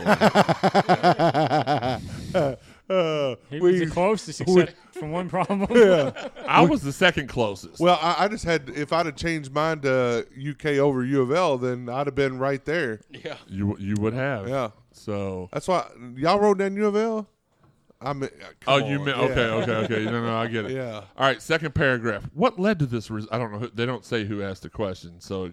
[2.34, 2.48] Louisville.
[2.90, 5.66] Uh, He we- was the closest, we- except for one problem.
[5.72, 6.12] yeah.
[6.48, 7.80] I was the second closest.
[7.80, 11.32] Well, I, I just had if I'd have changed mine to UK over U of
[11.32, 13.00] L, then I'd have been right there.
[13.10, 13.36] Yeah.
[13.48, 14.48] you you would have.
[14.50, 17.28] Yeah, So that's why y'all wrote down U of L.
[18.02, 18.30] I mean,
[18.68, 19.24] Oh, come you on, meant yeah.
[19.26, 20.06] okay, okay, okay.
[20.06, 20.72] No, no, I get it.
[20.76, 20.96] Yeah.
[20.96, 22.24] All right, second paragraph.
[22.34, 23.10] What led to this?
[23.12, 23.60] Res- I don't know.
[23.60, 25.20] Who, they don't say who asked the question.
[25.22, 25.52] So,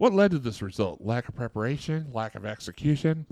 [0.00, 1.02] what led to this result?
[1.02, 3.26] Lack of preparation, lack of execution.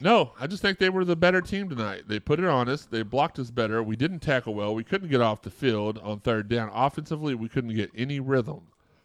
[0.00, 2.04] No, I just think they were the better team tonight.
[2.06, 2.86] They put it on us.
[2.86, 3.82] They blocked us better.
[3.82, 4.74] We didn't tackle well.
[4.74, 6.70] We couldn't get off the field on third down.
[6.72, 8.62] Offensively, we couldn't get any rhythm.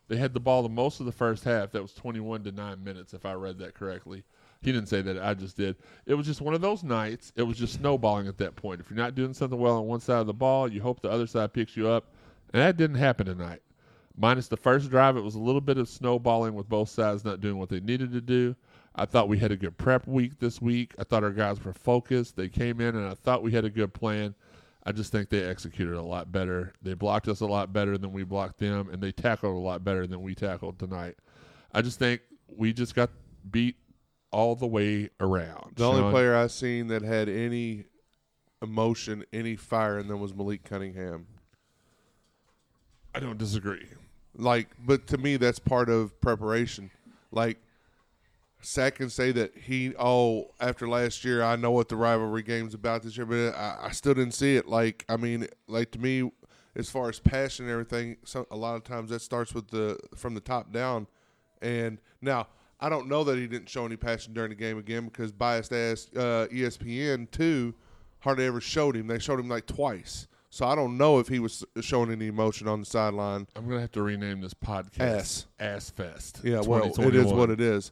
[0.07, 1.73] They had the ball the most of the first half.
[1.73, 4.23] That was 21 to 9 minutes, if I read that correctly.
[4.61, 5.21] He didn't say that.
[5.21, 5.75] I just did.
[6.05, 7.33] It was just one of those nights.
[7.35, 8.79] It was just snowballing at that point.
[8.79, 11.11] If you're not doing something well on one side of the ball, you hope the
[11.11, 12.13] other side picks you up.
[12.53, 13.61] And that didn't happen tonight.
[14.21, 17.39] Minus the first drive, it was a little bit of snowballing with both sides not
[17.39, 18.53] doing what they needed to do.
[18.93, 20.93] I thought we had a good prep week this week.
[20.99, 22.35] I thought our guys were focused.
[22.35, 24.35] They came in, and I thought we had a good plan.
[24.83, 26.73] I just think they executed a lot better.
[26.81, 29.85] They blocked us a lot better than we blocked them, and they tackled a lot
[29.85, 31.15] better than we tackled tonight.
[31.73, 33.11] I just think we just got
[33.49, 33.77] beat
[34.31, 35.75] all the way around.
[35.77, 36.11] The only Shawn?
[36.11, 37.85] player I've seen that had any
[38.61, 41.27] emotion, any fire in them was Malik Cunningham.
[43.15, 43.87] I don't disagree.
[44.39, 46.89] Like, but to me, that's part of preparation.
[47.31, 47.57] Like,
[48.61, 52.73] Sack can say that he, oh, after last year, I know what the rivalry game's
[52.73, 54.67] about this year, but I, I still didn't see it.
[54.67, 56.31] Like, I mean, like to me,
[56.75, 59.97] as far as passion and everything, so a lot of times that starts with the
[60.15, 61.07] from the top down.
[61.61, 62.47] And now,
[62.79, 65.73] I don't know that he didn't show any passion during the game again because biased
[65.73, 67.73] ass uh, ESPN too
[68.19, 69.07] hardly ever showed him.
[69.07, 70.27] They showed him like twice.
[70.49, 73.47] So I don't know if he was showing any emotion on the sideline.
[73.55, 75.45] I'm gonna have to rename this podcast Ass.
[75.59, 76.41] Ass Fest.
[76.43, 77.91] Yeah, well, it is what it is.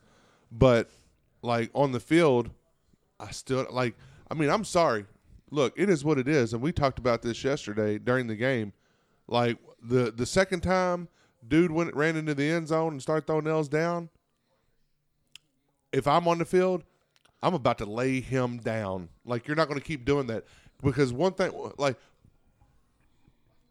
[0.52, 0.90] But
[1.44, 2.50] like on the field,
[3.20, 3.96] I still like.
[4.30, 5.06] I mean, I'm sorry.
[5.52, 8.74] Look, it is what it is, and we talked about this yesterday during the game.
[9.28, 11.10] Like the the second time,
[11.48, 14.10] dude went ran into the end zone and started throwing nails down.
[15.94, 16.84] If I'm on the field,
[17.44, 19.10] I'm about to lay him down.
[19.26, 20.46] Like you're not going to keep doing that
[20.84, 21.98] because one thing, like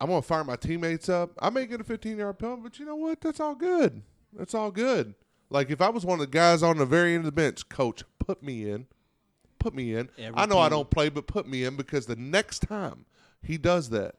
[0.00, 1.30] I'm gonna fire my teammates up.
[1.38, 3.20] I may get a 15 yard penalty, but you know what?
[3.20, 4.02] That's all good.
[4.32, 5.14] That's all good.
[5.48, 7.68] Like if I was one of the guys on the very end of the bench,
[7.68, 8.86] coach, put me in,
[9.58, 10.10] put me in.
[10.18, 13.06] Every I know I don't play, but put me in because the next time
[13.42, 14.16] he does that,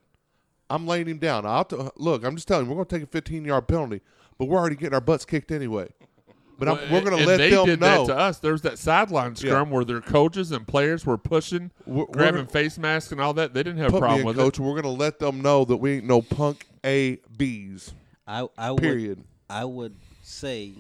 [0.70, 1.46] I'm laying him down.
[1.46, 2.24] I'll t- look.
[2.24, 4.02] I'm just telling you, we're gonna take a 15 yard penalty,
[4.38, 5.90] but we're already getting our butts kicked anyway.
[6.60, 8.06] But I'm, we're gonna and let they them did know.
[8.08, 8.40] that to us.
[8.40, 12.78] there's that sideline scrum where their coaches and players were pushing, We're- we're grabbing face
[12.78, 13.54] masks and all that.
[13.54, 14.58] They didn't have a problem with coach.
[14.58, 14.62] it.
[14.62, 17.94] We're gonna let them know that we ain't no punk A B's.
[18.28, 19.24] I I would Period.
[19.50, 20.74] I would say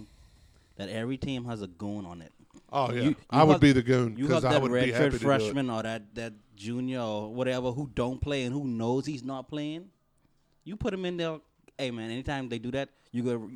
[0.77, 2.31] that every team has a goon on it.
[2.71, 4.61] Oh yeah, You- I you would have- be the goon You because have I that
[4.63, 5.21] would be happy redshirt to do it.
[5.21, 9.47] freshman or that that junior or whatever who don't play and who knows he's not
[9.47, 9.89] playing.
[10.63, 11.37] You put him in there.
[11.77, 13.49] Hey man, anytime they do that, you go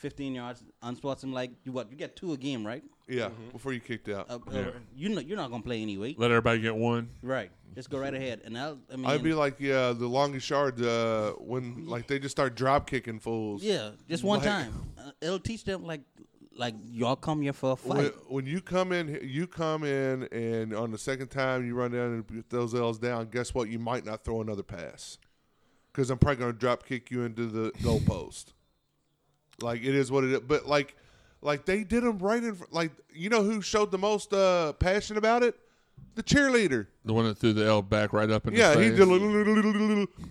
[0.00, 1.90] 15 yards, unspots him like you what?
[1.90, 2.82] You get two a game, right?
[3.06, 4.30] Yeah, before you kicked out.
[4.30, 4.64] Uh, uh,
[4.96, 7.10] you know you're not gonna play anyway, Let everybody get one.
[7.22, 7.50] right?
[7.74, 10.82] Just go right ahead, and I'll, I mean, I'd be like, yeah, the longest yard
[10.82, 13.62] uh, when like they just start drop kicking fools.
[13.62, 14.72] yeah, just one Like- time.
[14.98, 16.00] Uh, it'll teach them like
[16.56, 18.12] like y'all come here for a When, fight.
[18.28, 22.12] when you come in, you come in, and on the second time you run down
[22.14, 23.28] and put those L's down.
[23.30, 23.68] Guess what?
[23.68, 25.18] You might not throw another pass
[25.92, 28.46] because I'm probably going to drop kick you into the goalpost.
[29.62, 30.40] Like it is what it is.
[30.40, 30.96] But like,
[31.42, 32.56] like they did them right in.
[32.70, 35.56] Like you know who showed the most uh, passion about it?
[36.14, 36.86] The cheerleader.
[37.04, 39.08] The one that threw the L back right up in Yeah, his he did.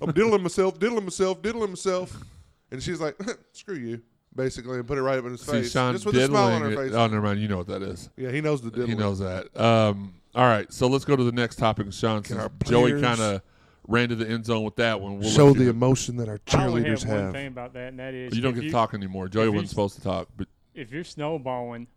[0.01, 2.15] I'm diddling myself, diddling myself, diddling myself,
[2.71, 3.17] and she's like,
[3.53, 4.01] "Screw you,"
[4.35, 6.53] basically, and put it right up in his See, face, Shawn just with a smile
[6.53, 6.91] on her face.
[6.91, 7.39] it- Oh, never mind.
[7.39, 8.09] You know what that is.
[8.17, 8.89] Yeah, he knows the diddling.
[8.89, 9.55] He knows that.
[9.59, 12.23] Um, all right, so let's go to the next topic, Shawn.
[12.65, 13.41] Joey kind of
[13.89, 15.19] ran to the end zone with that one.
[15.19, 17.33] We'll Show let you, the emotion that our I only cheerleaders have one have.
[17.33, 19.27] thing about that, and that is you don't if get to talk anymore.
[19.27, 21.87] Joey wasn't supposed to talk, but if you're snowballing,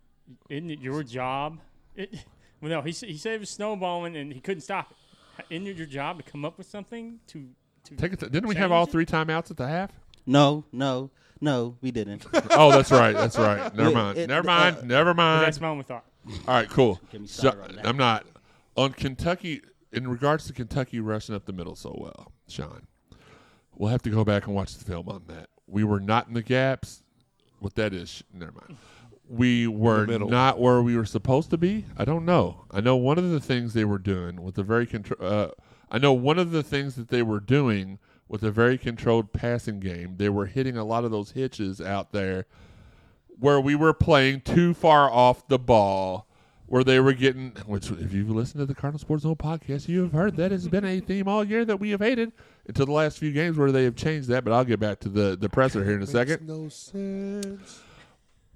[0.49, 1.59] isn't it your job?
[1.95, 2.13] It,
[2.61, 4.91] well, no, he s- he said it was snowballing and he couldn't stop
[5.39, 5.45] it.
[5.55, 7.49] Isn't it your job to come up with something to
[7.85, 8.21] to take it.
[8.21, 8.93] To, didn't we have all change it?
[8.93, 9.91] three timeouts at the half?
[10.25, 12.25] No, no, no, we didn't.
[12.51, 13.13] oh, that's right.
[13.13, 13.75] That's right.
[13.77, 14.19] Never mind.
[14.19, 14.89] it- never uh, mind.
[14.89, 15.45] never mind.
[15.47, 16.05] that's my only thought.
[16.47, 17.01] All right, cool.
[17.27, 17.81] So- started.
[17.85, 18.25] I'm not
[18.77, 19.61] on Kentucky.
[19.93, 22.87] In regards to Kentucky rushing up the middle so well, Shawn,
[23.75, 25.51] we'll have to go back and watch the film on that.
[25.67, 27.03] We were not in the gaps.
[27.61, 28.79] What that is, never mind.
[29.29, 31.85] We were not where we were supposed to be.
[31.97, 32.65] I don't know.
[32.71, 34.89] I know one of the things they were doing with a very
[35.21, 35.49] uh,
[35.91, 39.79] I know one of the things that they were doing with a very controlled passing
[39.79, 40.17] game.
[40.17, 42.47] They were hitting a lot of those hitches out there
[43.39, 46.27] where we were playing too far off the ball,
[46.73, 47.51] where they were getting.
[47.67, 50.67] Which, if you've listened to the Cardinal Sports Zone podcast, you have heard that has
[50.67, 52.33] been a theme all year that we have hated
[52.67, 54.43] until the last few games where they have changed that.
[54.43, 56.49] But I'll get back to the the presser here in a second.
[56.49, 57.83] No sense.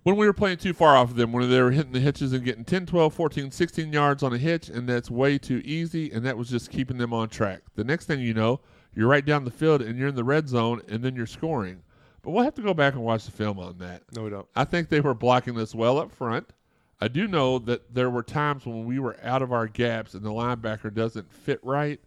[0.05, 2.33] when we were playing too far off of them, when they were hitting the hitches
[2.33, 6.11] and getting 10, 12, 14, 16 yards on a hitch, and that's way too easy,
[6.11, 7.61] and that was just keeping them on track.
[7.75, 8.61] The next thing you know,
[8.95, 11.83] you're right down the field and you're in the red zone, and then you're scoring.
[12.23, 14.05] But we'll have to go back and watch the film on that.
[14.15, 14.47] No, we don't.
[14.57, 16.49] I think they were blocking this well up front.
[17.01, 20.25] I do know that there were times when we were out of our gaps and
[20.25, 22.01] the linebacker doesn't fit right,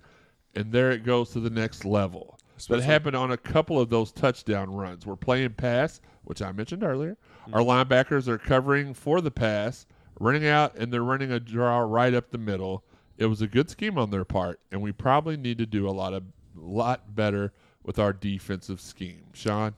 [0.55, 2.39] and there it goes to the next level.
[2.67, 5.05] That happened on a couple of those touchdown runs.
[5.05, 7.17] We're playing pass, which I mentioned earlier.
[7.43, 7.53] Mm-hmm.
[7.53, 9.85] Our linebackers are covering for the pass,
[10.19, 12.83] running out, and they're running a draw right up the middle.
[13.17, 15.91] It was a good scheme on their part, and we probably need to do a
[15.91, 16.23] lot of
[16.55, 19.27] lot better with our defensive scheme.
[19.33, 19.75] Shawn,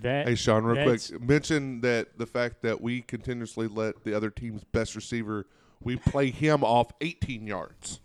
[0.00, 4.30] That Hey, Shawn, real quick, mention that the fact that we continuously let the other
[4.30, 5.46] team's best receiver,
[5.82, 8.00] we play him off 18 yards.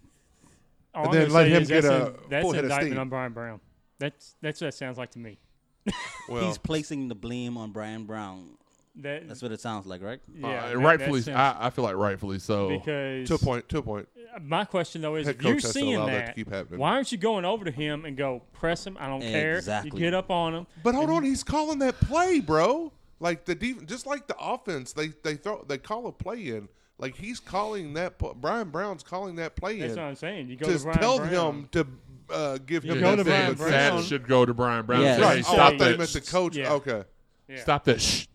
[0.96, 2.66] all and I'm then let him is get that's a an- that's full an head
[2.66, 3.00] of indictment steam.
[3.00, 3.60] on Bryan Brown.
[4.00, 5.40] That's that's what it sounds like to me.
[6.30, 8.58] Well, He's placing the blame on Bryan Brown.
[8.98, 10.20] That That's what it sounds like, right?
[10.36, 12.70] yeah, uh, that- that rightfully, sounds- I, I feel like rightfully so.
[12.70, 14.08] because to a point, to a point.
[14.42, 16.50] my question though is, Head if you're has to seeing allow that that, to keep
[16.52, 16.80] happening.
[16.80, 18.96] why aren't you going over to him and go press him?
[19.00, 19.58] I don't care.
[19.58, 19.92] Exactly.
[20.00, 20.68] You get up on him.
[20.84, 22.94] But hold on, he's calling that play, bro.
[23.20, 26.68] Like the def- just like the offense, they they throw they call a play in.
[27.00, 28.20] Like he's calling that.
[28.20, 30.00] pl- Bryan Brown's calling that play That's in.
[30.00, 30.50] what I'm saying.
[30.50, 31.32] You go to to Bryan tell Brown.
[31.32, 31.88] him to
[32.30, 33.68] uh, give him You go that to Bryan thing.
[33.68, 33.72] Brown.
[33.98, 35.02] that should go to Bryan Brown.
[35.02, 35.18] Yes.
[35.18, 35.38] Say, Right.
[35.38, 35.98] hey, Oh, I stop thought he that.
[35.98, 36.56] meant the coach.
[36.56, 36.74] Yeah.
[36.74, 37.04] Okay.
[37.50, 37.62] Yeah.
[37.62, 38.00] Stop that.
[38.02, 38.28] Shh.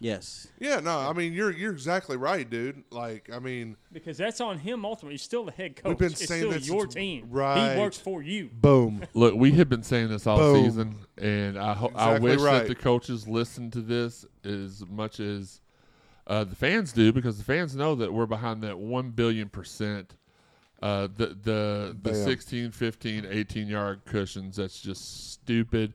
[0.00, 0.48] Yes.
[0.58, 2.82] Yeah, no, I mean you're you're exactly right, dude.
[2.90, 5.14] Like, I mean, because that's on him ultimately.
[5.14, 5.88] He's still the head coach.
[5.90, 7.28] We've been it's saying still that your since- team.
[7.30, 7.74] right.
[7.74, 8.50] He works for you.
[8.52, 9.04] boom.
[9.14, 10.64] Look, we have been saying this all Boom.
[10.64, 12.58] season, and I ho- I Exactly wish right.
[12.60, 15.60] that the coaches listen to this as much as
[16.26, 20.16] uh, the fans do, because the fans know that we're behind that one billion percent.
[20.82, 22.14] Uh, the the the Bam.
[22.14, 24.56] 16, 15, 18 yard cushions.
[24.56, 25.94] That's just stupid.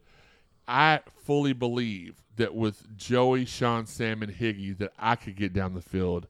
[0.68, 5.74] I fully believe that with Joey, Shawn, Sam, and Higgy, that I could get down
[5.74, 6.28] the field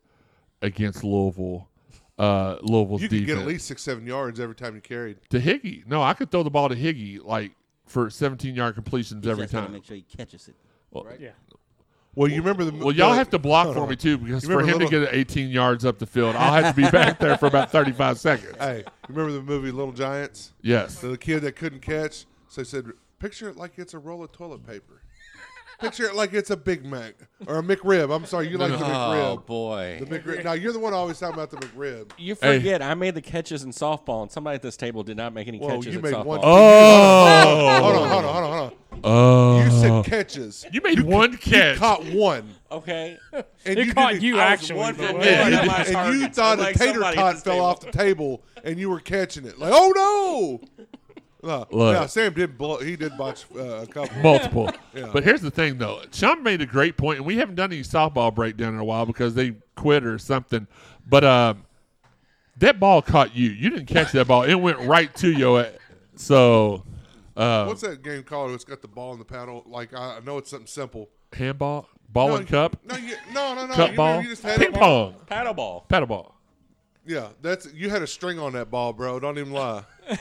[0.62, 1.68] against Louisville.
[2.18, 5.18] Uh, Louisville's You could defense get at least six, seven yards every time you carried.
[5.30, 5.88] to Higgy.
[5.88, 7.54] No, I could throw the ball to Higgy like
[7.86, 9.72] for 17 yard completions You every just time.
[9.72, 10.56] Make sure he catches it.
[10.92, 11.30] Well, Yeah.
[12.16, 14.84] Well, you remember the well, y'all have to block for me too because for remember
[14.84, 17.46] him to get 18 yards up the field, I'll have to be back there for
[17.46, 18.56] about 35 seconds.
[18.60, 20.52] Hey, you remember the movie Little Giants?
[20.62, 21.00] Yes.
[21.00, 22.88] So the kid that couldn't catch, so he said,
[23.20, 25.04] picture it like it's a roll of toilet paper.
[25.80, 27.16] Picture it like it's a Big Mac
[27.48, 28.14] or a McRib.
[28.14, 29.24] I'm sorry, you like the oh, McRib.
[29.24, 29.98] Oh boy!
[30.02, 30.44] The McRib.
[30.44, 32.12] Now you're the one always talking about the McRib.
[32.18, 32.58] You Hey.
[32.58, 35.48] forget I made the catches in softball, and somebody at this table did not make
[35.48, 36.26] any Whoa, catches you in made softball.
[36.26, 36.40] one.
[36.44, 37.80] Oh.
[37.82, 38.78] Hold on, hold on, hold on, hold on.
[39.02, 39.58] Oh.
[39.62, 39.70] You uh.
[40.04, 40.66] said catches.
[40.74, 41.78] You made one You catch.
[41.78, 42.50] caught one.
[42.70, 44.80] Okay, And It you caught didn't- you I was actually.
[44.80, 45.26] one but for one.
[45.26, 46.36] Yeah, on my and you targets.
[46.38, 47.66] thought I'm a like tater somebody at tot this fell table.
[47.66, 49.58] off the table and you were catching it.
[49.58, 50.86] Like, oh no!
[51.42, 51.96] Uh, Look.
[51.96, 52.58] yeah, Sam did.
[52.58, 54.22] Blow, he did botch uh, a couple.
[54.22, 54.72] Multiple.
[54.94, 55.10] Yeah.
[55.14, 56.02] But here's the thing, though.
[56.12, 59.06] Shawn made a great point, and we haven't done any softball breakdown in a while
[59.06, 60.68] because they quit or something.
[61.08, 61.64] But um,
[62.58, 63.50] that ball caught you.
[63.52, 64.44] You didn't catch that ball.
[64.44, 65.66] It went right to you.
[66.16, 66.84] So,
[67.38, 68.52] uh, What's that game called?
[68.52, 69.64] It's got the ball in the paddle.
[69.68, 71.08] Like I I know it's something simple.
[71.32, 73.74] handball, ball no, and cup, No, you, no, no, no.
[73.76, 75.86] cup you, ball, You just had ping it- pong, paddle ball.
[75.88, 76.36] paddle ball.
[77.06, 79.20] Yeah, that's you had a string on that ball, bro.
[79.20, 79.84] Don't even lie.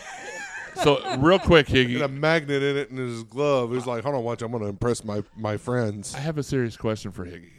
[0.82, 3.72] So, real quick, He had a magnet in it in his glove.
[3.72, 4.42] He's like, "Hold on, watch.
[4.42, 7.52] I'm going to impress my my friends." I have a serious question for Higgy.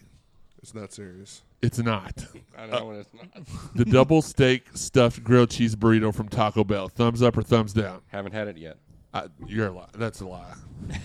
[0.61, 1.41] It's not serious.
[1.61, 2.25] It's not.
[2.57, 3.27] I know when it's not.
[3.75, 6.87] The double steak stuffed grilled cheese burrito from Taco Bell.
[6.87, 8.01] Thumbs up or thumbs down?
[8.07, 8.77] Haven't had it yet.
[9.13, 9.89] I, you're a lie.
[9.93, 10.53] That's a lie.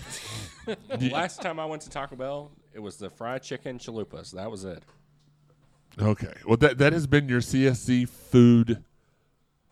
[0.99, 4.31] The last time I went to Taco Bell, it was the fried chicken chalupas.
[4.33, 4.83] That was it.
[6.01, 6.33] Okay.
[6.47, 8.83] Well, that that has been your CSZ food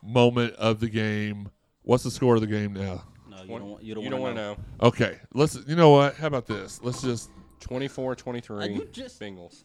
[0.02, 1.50] moment of the game.
[1.82, 3.02] What's the score of the game now?
[3.28, 3.64] No, you don't.
[3.70, 4.54] want- You don't, want don't to want know.
[4.54, 4.88] to know.
[4.88, 5.18] Okay.
[5.34, 5.58] Let's.
[5.66, 6.16] You know what?
[6.16, 6.80] How about this?
[6.82, 7.30] Let's just.
[7.60, 9.62] 24 23 Uh, you just- Bengals.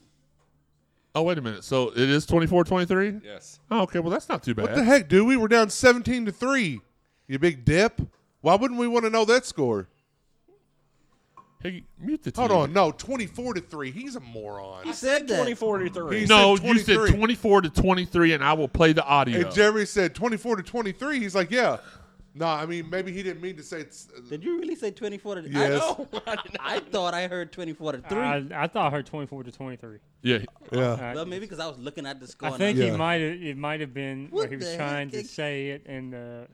[1.14, 1.64] Oh wait a minute.
[1.64, 3.22] So it is 24-23?
[3.24, 3.58] Yes.
[3.72, 3.98] Oh, okay.
[3.98, 4.66] Well, that's not too bad.
[4.66, 5.26] What the heck, dude?
[5.26, 6.80] We were down 17 to three.
[7.26, 8.00] You big dip.
[8.40, 9.88] Why wouldn't we want to know that score?
[11.60, 12.32] Hey, mute the.
[12.36, 12.56] Hold TV.
[12.56, 13.90] on, no, 24 to three.
[13.90, 14.84] He's a moron.
[14.84, 15.38] He said that.
[15.38, 16.20] 24 23.
[16.20, 17.18] He No, said you said 23.
[17.18, 19.40] twenty-four to twenty-three, and I will play the audio.
[19.40, 21.18] And Jeremy said 24 to 23.
[21.18, 21.78] He's like, yeah.
[22.34, 24.08] No, I mean, maybe he didn't mean to say it's.
[24.16, 25.82] uh, Did you really say 24 to Yes.
[25.82, 26.02] I,
[26.34, 26.40] know.
[26.60, 28.18] I thought I heard 24 to 3.
[28.18, 29.98] I, I thought I heard 24 to 23.
[30.22, 30.38] yeah.
[30.70, 30.78] yeah.
[30.78, 32.50] Uh, well, maybe because I was looking at the score.
[32.50, 32.96] I think was he Yeah.
[32.96, 33.42] might have.
[33.42, 35.22] It might have been where What he was the trying heck?
[35.22, 36.18] to say it, and uh,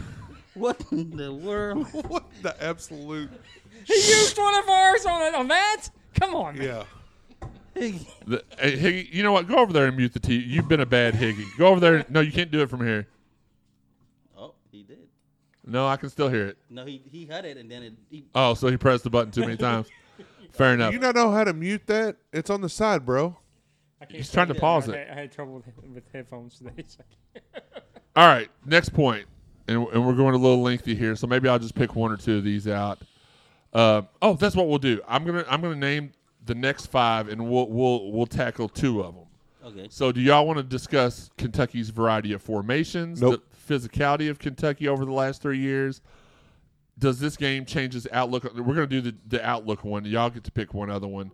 [0.55, 1.87] What in the world?
[2.09, 3.31] what the absolute?
[3.85, 5.87] He used one of ours on on that.
[6.19, 6.67] Come on, man.
[6.67, 6.85] Yeah.
[7.75, 9.49] The, hey, Higgy, you know what?
[9.49, 10.47] Go over there and mute the TV.
[10.47, 11.45] You've been a bad Higgy.
[11.59, 12.05] Go over there.
[12.09, 13.09] No, you can't do it from here.
[14.37, 14.99] Oh, he did.
[15.67, 16.59] No, I can still hear it.
[16.71, 17.93] No, he he had it and then it.
[18.11, 19.89] He, Oh, so he pressed the button too many times.
[20.53, 20.93] Fair enough.
[20.93, 22.17] You not know how to mute that?
[22.33, 23.37] It's on the side, bro.
[24.01, 25.09] I can't He's trying to say pause I, it.
[25.11, 26.85] I had trouble with, with headphones today.
[26.87, 27.75] so I can't-
[28.15, 29.27] All right, next point,
[29.67, 32.17] and, and we're going a little lengthy here, so maybe I'll just pick one or
[32.17, 33.01] two of these out.
[33.73, 35.01] Uh, oh, that's what we'll do.
[35.09, 36.13] I'm gonna I'm gonna name
[36.47, 39.25] the next five, and we'll we'll we'll tackle two of them.
[39.67, 39.87] okay.
[39.91, 43.43] So, do y'all want to discuss Kentucky's variety of formations, Nope.
[43.67, 46.01] the physicality of Kentucky over the last three years?
[46.99, 48.45] Does this game change his outlook?
[48.45, 50.05] We're going to do the, the outlook one.
[50.05, 51.33] Y'all get to pick one other one.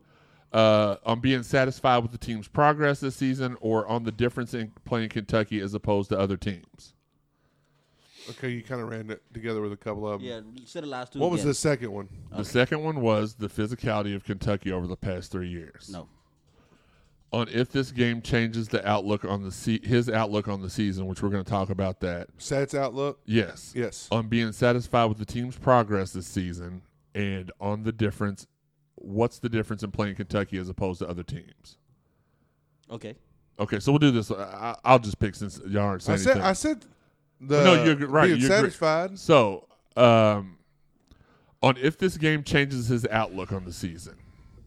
[0.53, 4.73] Uh, on being satisfied with the team's progress this season, or on the difference in
[4.85, 6.95] playing Kentucky as opposed to other teams.
[8.31, 10.29] Okay, you kind of ran it together with a couple of them.
[10.29, 11.19] Yeah, you said the last two.
[11.19, 11.49] What was again.
[11.49, 12.09] the second one?
[12.37, 15.91] The second one was the physicality of Kentucky over the past three years.
[15.93, 16.09] No.
[17.33, 21.07] On if this game changes the outlook on the se- his outlook on the season,
[21.07, 22.37] which we're going to talk about that.
[22.39, 23.21] Sats outlook.
[23.25, 23.73] Yes.
[23.77, 24.09] Yes.
[24.11, 26.83] On being satisfied with the team's progress this season
[27.15, 28.47] and on the difference
[29.01, 31.79] what's the difference in playing Kentucky as opposed to other teams?
[32.91, 33.17] Okay.
[33.59, 34.31] Okay, so we'll do this.
[34.31, 36.31] I, I'll just pick since y'all aren't I saying said.
[36.31, 36.47] anything.
[36.47, 36.85] I said.
[37.41, 38.57] The No, you're right, Being you're great.
[38.59, 39.19] satisfied.
[39.19, 39.67] So,
[39.97, 40.59] um,
[41.63, 44.17] on if this game changes his outlook on the season,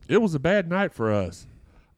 [0.07, 1.47] it was a bad night for us.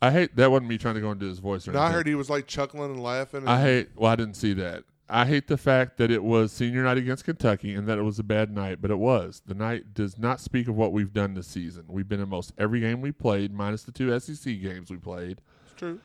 [0.02, 2.08] I hate that wasn't me trying to go into his voice or No, I heard
[2.08, 3.42] he was like chuckling and laughing.
[3.42, 3.90] And I hate.
[3.96, 4.84] Well, I didn't see that.
[5.08, 8.18] I hate the fact that it was senior night against Kentucky and that it was
[8.18, 9.44] a bad night, but it was.
[9.46, 11.86] The night does not speak of what we've done this season.
[11.88, 15.42] We've been in most every game we played, minus the two SEC games we played.
[15.66, 16.00] It's true.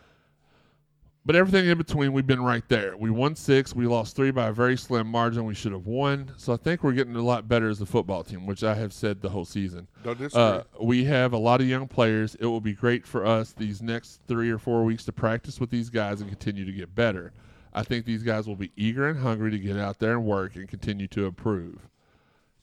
[1.27, 2.97] But everything in between, we've been right there.
[2.97, 3.75] We won six.
[3.75, 5.45] We lost three by a very slim margin.
[5.45, 6.33] We should have won.
[6.39, 8.93] So I think we're getting a lot better as a football team, which I have
[8.93, 9.87] said the whole season.
[10.35, 12.37] Uh, we have a lot of young players.
[12.37, 15.69] It will be great for us these next three or four weeks to practice with
[15.69, 17.33] these guys and continue to get better.
[17.75, 20.57] I think these guys will be eager and hungry to get out there and work
[20.57, 21.87] and continue to improve.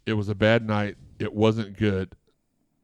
[0.07, 0.97] It was a bad night.
[1.19, 2.11] It wasn't good.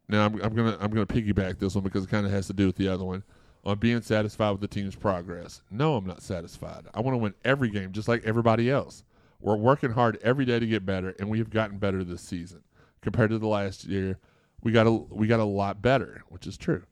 [0.07, 2.53] Now I'm, I'm gonna I'm gonna piggyback this one because it kind of has to
[2.53, 3.23] do with the other one
[3.63, 5.61] on being satisfied with the team's progress.
[5.71, 6.85] No, I'm not satisfied.
[6.93, 9.03] I want to win every game just like everybody else.
[9.39, 12.63] We're working hard every day to get better, and we have gotten better this season
[13.01, 14.17] compared to the last year.
[14.63, 16.83] We got a we got a lot better, which is true.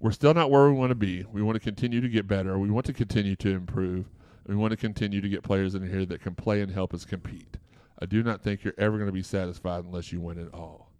[0.00, 1.24] We're still not where we want to be.
[1.30, 2.58] We want to continue to get better.
[2.58, 4.08] We want to continue to improve.
[4.46, 7.04] We want to continue to get players in here that can play and help us
[7.04, 7.58] compete.
[8.00, 10.92] I do not think you're ever going to be satisfied unless you win it all.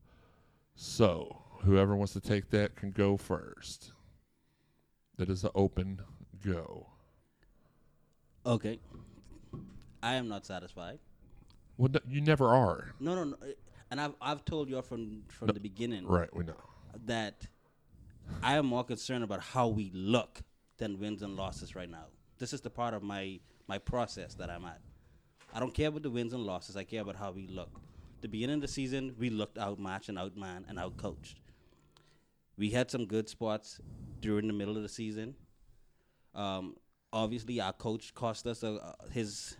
[0.74, 3.92] So, whoever wants to take that can go first.
[5.18, 6.00] That is an open
[6.44, 6.86] go.
[8.46, 8.78] Okay.
[10.02, 11.00] I am not satisfied.
[11.76, 12.92] Well, no, you never are.
[13.00, 13.36] No, no, no.
[13.90, 16.54] And I've I've told you from from the beginning Right, we know.
[17.06, 17.46] that
[18.42, 20.40] I am more concerned about how we look
[20.78, 22.06] than wins and losses right now.
[22.38, 24.80] This is the part of my my process that I'm at.
[25.52, 26.76] I don't care about the wins and losses.
[26.76, 27.70] I care about how we look.
[28.20, 31.36] The beginning of the season, we looked outmatched and outman and outcoached.
[32.58, 33.80] We had some good spots
[34.20, 35.36] during the middle of the season.
[36.34, 36.74] Um,
[37.12, 39.56] obviously, our coach cost us a, his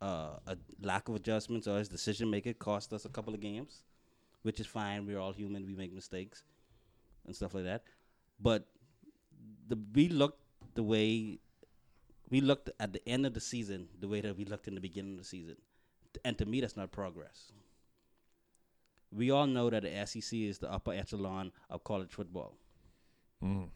[0.00, 3.82] uh, a lack of adjustments or his decision making cost us a couple of games,
[4.42, 5.06] which is fine.
[5.06, 5.66] We're all human.
[5.66, 6.44] We make mistakes
[7.26, 7.82] and stuff like that.
[8.40, 8.66] But
[9.68, 10.40] the we looked
[10.74, 11.40] the way
[12.30, 14.80] we looked at the end of the season the way that we looked in the
[14.80, 15.56] beginning of the season,
[16.24, 17.52] and to me, that's not progress.
[19.12, 22.54] We all know that the SEC is the upper echelon of college football.
[23.42, 23.68] Mm.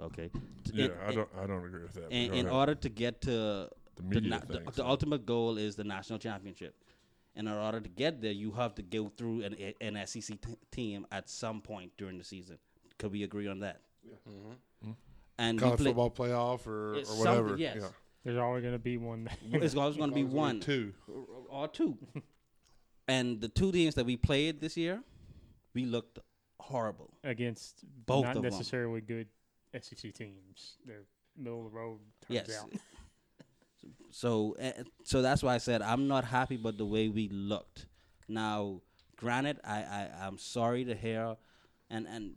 [0.00, 0.30] Okay.
[0.72, 1.28] Yeah, In- I don't.
[1.42, 2.10] I don't agree with that.
[2.10, 4.82] in, in order to get to The the, media na- thing, the, so.
[4.82, 6.74] the ultimate goal is the national championship.
[7.36, 10.56] And in order to get there, you have to go through an, an SEC t-
[10.72, 12.58] team at some point during the season.
[12.98, 13.82] Could we agree on that?
[14.02, 14.14] Yeah.
[14.28, 14.50] Mm-hmm.
[14.84, 14.90] Mm-hmm.
[15.38, 17.56] And College play, football playoff or, or whatever.
[17.56, 17.76] yes.
[17.80, 17.88] Yeah.
[18.24, 19.28] There's always going to be one.
[19.50, 20.92] There's always going to be one Two.
[21.48, 21.96] or two.
[23.10, 25.02] And the two teams that we played this year,
[25.74, 26.18] we looked
[26.58, 27.10] horrible.
[27.24, 29.28] against Both not necessarily good
[29.80, 30.76] SEC teams.
[30.86, 31.06] They're
[31.36, 31.98] middle of the road.
[32.26, 32.62] Turns Yes.
[32.62, 32.70] out.
[34.10, 34.72] So, uh,
[35.04, 37.86] so that's why I said I'm not happy about the way we looked.
[38.28, 38.82] Now,
[39.16, 41.36] granted, I, I I'm sorry to hear,
[41.88, 42.34] and and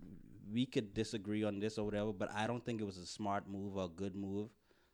[0.51, 3.47] we could disagree on this or whatever, but I don't think it was a smart
[3.49, 4.49] move or a good move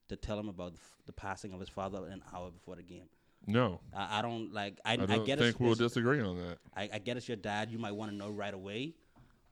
[0.08, 2.84] to tell him about the, f- the passing of his father an hour before the
[2.84, 3.10] game.
[3.48, 4.80] No, I, I don't like.
[4.86, 6.58] I, I I, don't get think it's, we'll it's- disagree on that.
[6.76, 7.72] I, I get it's your dad.
[7.72, 8.94] You might want to know right away,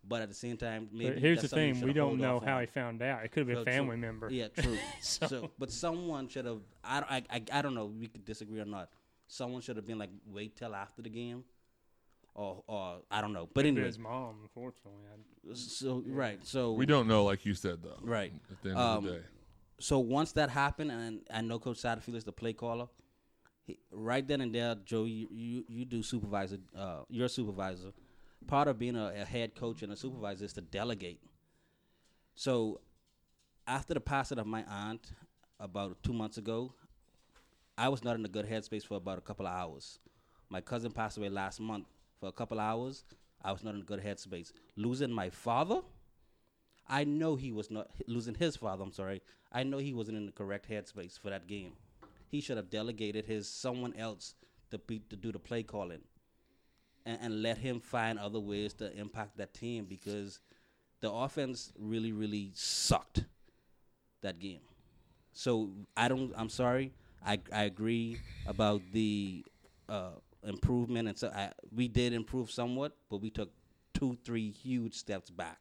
[0.07, 1.99] But at the same time, maybe But here's the that's something you thing: we shoulda
[1.99, 2.61] don't hold know off how on.
[2.61, 3.23] he found out.
[3.25, 3.73] It could have been So a true.
[3.73, 4.29] family member.
[4.31, 4.77] Yeah, true.
[5.01, 6.59] So- so, but someone should have.
[6.83, 7.85] I, I, I, I don't know.
[7.87, 8.89] We could disagree or not.
[9.27, 11.43] Someone should have been like, wait till after the game,
[12.33, 13.49] or, or I don't know.
[13.53, 15.01] But Maybe anyway, his mom, unfortunately.
[15.49, 16.39] I- so right.
[16.45, 17.99] So We don't know, like you said, though.
[18.01, 18.31] Right.
[18.51, 19.23] At the end of the Um, day.
[19.79, 22.87] so once that happened, and I know Coach Satterfield is the play caller,
[23.91, 27.91] right then and there, Joe, you, you, you do supervisor, uh, you're a supervisor.
[28.47, 31.19] Part of being a, a head coach and a supervisor is to delegate.
[32.35, 32.81] So
[33.67, 35.11] after the passing of my aunt
[35.59, 36.73] about two months ago,
[37.77, 39.99] I was not in a good headspace for about a couple of hours.
[40.49, 41.85] My cousin passed away last month.
[42.19, 43.03] For a couple of hours,
[43.43, 44.51] I was not in a good headspace.
[44.75, 45.81] Losing my father,
[46.87, 48.83] I know he was not losing his father.
[48.83, 49.21] I'm sorry.
[49.51, 51.73] I know he wasn't in the correct headspace for that game.
[52.29, 54.35] He should have delegated his someone else
[54.71, 56.01] to be to do the play calling,
[57.05, 60.39] and, and let him find other ways to impact that team because
[60.99, 63.25] the offense really really sucked
[64.21, 64.61] that game.
[65.33, 66.33] So I don't.
[66.35, 66.93] I'm sorry.
[67.25, 69.45] I I agree about the
[69.87, 70.11] uh,
[70.43, 73.51] improvement, and so I, we did improve somewhat, but we took
[73.93, 75.59] two, three huge steps back.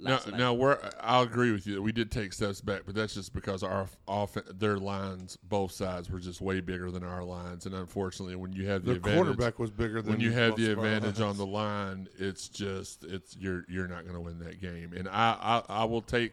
[0.00, 0.36] Now, night.
[0.36, 3.32] now we're, I'll agree with you that we did take steps back, but that's just
[3.32, 7.74] because our off their lines, both sides, were just way bigger than our lines, and
[7.74, 10.62] unfortunately, when you have the The advantage, quarterback was bigger than when you have the
[10.62, 14.20] most of our advantage on the line, it's just it's you're you're not going to
[14.20, 14.92] win that game.
[14.96, 16.32] And I I, I will take.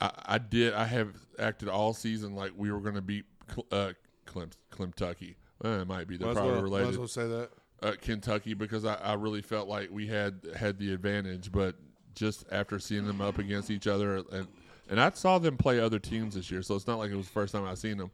[0.00, 0.74] I, I did.
[0.74, 3.92] I have acted all season like we were going to beat Cl- uh,
[4.26, 5.36] Clem, Kentucky.
[5.62, 6.16] Well, it might be.
[6.16, 7.50] They're Might as probably well- might related as well say that.
[7.82, 11.74] uh, Kentucky because I, I really felt like we had had the advantage, but
[12.18, 14.46] just after seeing them up against each other, and
[14.90, 17.26] and I saw them play other teams this year, so it's not like it was
[17.26, 18.10] the first time I seen them.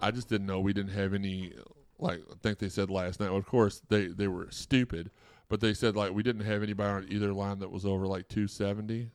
[0.00, 1.52] I just didn't know we didn't have any.
[1.98, 3.30] Like I think they said last night.
[3.30, 5.10] Of course, they they were stupid,
[5.48, 8.28] but they said like we didn't have anybody on either line that was over like
[8.28, 9.10] two seventy.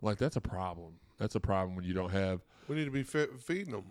[0.00, 0.94] Like that's a problem.
[1.18, 3.84] That's a problem when you don't have We need to be fe- feeding them.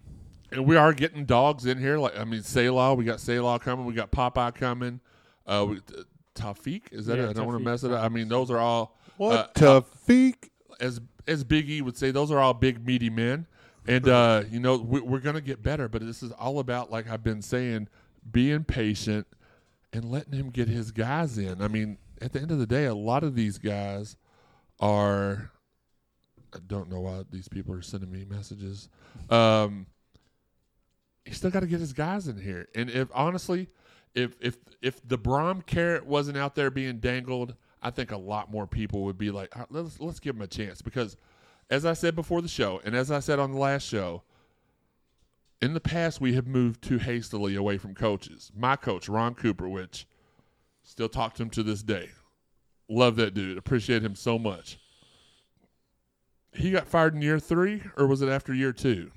[0.51, 1.97] and we are getting dogs in here.
[1.97, 3.85] Like I mean, Selah, we got Selah coming.
[3.85, 4.99] We got Popeye coming.
[5.47, 6.03] Uh, we, uh,
[6.35, 7.29] Tafik is that Yeah, it?
[7.29, 8.03] I don't want to mess it up.
[8.03, 10.49] I mean, those are all What uh, Tafik?
[10.81, 12.11] as as Biggie would say.
[12.11, 13.45] Those are all big meaty men,
[13.87, 15.87] and uh, you know we, we're gonna get better.
[15.87, 17.87] But this is all about like I've been saying,
[18.29, 19.27] being patient
[19.93, 21.61] and letting him get his guys in.
[21.61, 24.17] I mean, at the end of the day, a lot of these guys
[24.79, 25.51] are.
[26.53, 28.89] I don't know why these people are sending me messages.
[29.29, 29.85] Um,
[31.23, 32.67] he still got to get his guys in here.
[32.75, 33.69] And if honestly,
[34.15, 38.51] if if if the Brohm carrot wasn't out there being dangled, I think a lot
[38.51, 40.81] more people would be like, "All right, let's let's give him a chance.
[40.81, 41.17] Because,
[41.69, 44.23] as I said before the show, and as I said on the last show,
[45.61, 48.51] in the past we have moved too hastily away from coaches.
[48.55, 50.07] My coach, Ron Cooper, which
[50.83, 52.09] still talk to him to this day.
[52.89, 53.57] Love that dude.
[53.57, 54.77] Appreciate him so much.
[56.53, 59.11] He got fired in year three, or was it after year two?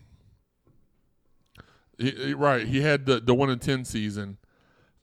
[1.99, 2.67] He- right.
[2.67, 4.39] He had the the one in ten season,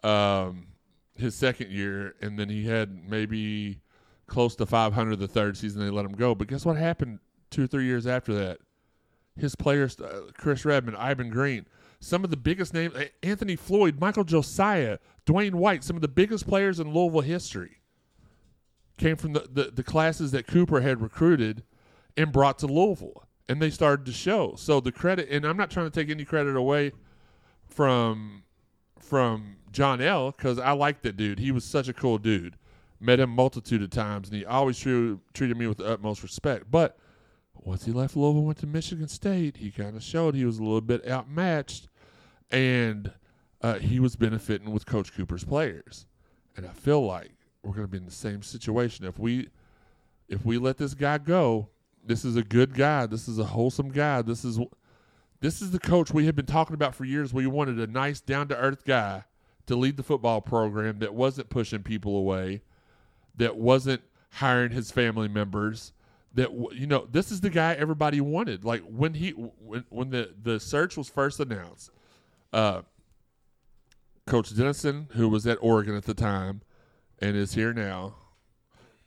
[0.03, 0.68] um,
[1.22, 3.82] his second year, and then he had maybe
[4.28, 5.84] close to five hundred the third season.
[5.84, 6.36] They let him go.
[6.36, 7.19] But guess what happened
[7.49, 8.59] two or three years after that?
[9.38, 11.65] His players, uh, Chris Redman, Ivan Green,
[11.99, 12.93] some of the biggest names,
[13.24, 17.82] Anthony Floyd, Michael Josiah, Dwayne White, some of the biggest players in Louisville history
[18.97, 21.63] came from the, the, the classes that Cooper had recruited
[22.17, 23.24] and brought to Louisville.
[23.47, 24.55] And they started to show.
[24.57, 26.91] So the credit, and I'm not trying to take any credit away
[27.67, 28.43] from
[29.04, 30.32] from John L.
[30.32, 31.39] because I liked that dude.
[31.39, 32.58] He was such a cool dude.
[32.99, 36.70] Met him multitude of times, and he always treated treated me with the utmost respect.
[36.70, 36.97] But
[37.56, 40.64] once he left Louisville, went to Michigan State, he kind of showed he was a
[40.64, 41.88] little bit outmatched,
[42.52, 43.12] and
[43.62, 46.06] uh, he was benefiting with Coach Cooper's players.
[46.56, 47.32] And I feel like
[47.64, 49.49] we're going to be in the same situation if we
[50.28, 51.70] if we let this guy go.
[52.04, 53.06] This is a good guy.
[53.06, 54.22] This is a wholesome guy.
[54.22, 54.60] This is
[55.42, 57.34] this is the coach we had been talking about for years.
[57.34, 59.26] We wanted a nice, down to earth guy
[59.66, 62.62] to lead the football program that wasn't pushing people away,
[63.36, 64.02] that wasn't
[64.34, 65.94] hiring his family members.
[66.34, 68.64] That you know, this is the guy everybody wanted.
[68.64, 71.89] Like when he when when the the search was first announced,
[72.54, 72.84] uh,
[74.28, 76.62] Coach Dennison, who was at Oregon at the time,
[77.20, 78.16] and is here now,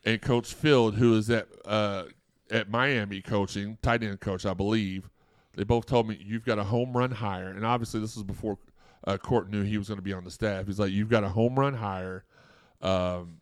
[0.05, 2.05] and Coach Field, who is at uh,
[2.51, 5.09] at Miami coaching, tight end coach, I believe.
[5.57, 8.59] They both told me you've got a home run hire, and obviously this was before
[9.07, 10.66] uh, Court knew he was going to be on the staff.
[10.66, 12.24] He's like, you've got a home run hire.
[12.80, 13.38] Um,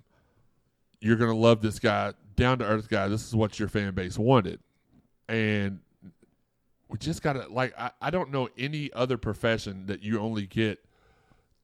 [1.01, 3.09] you're going to love this guy, down to earth guy.
[3.09, 4.61] This is what your fan base wanted,
[5.29, 5.81] and
[6.89, 7.75] we just got to like.
[7.79, 10.85] I, I don't know any other profession that you only get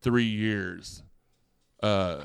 [0.01, 1.03] three years
[1.83, 2.25] uh,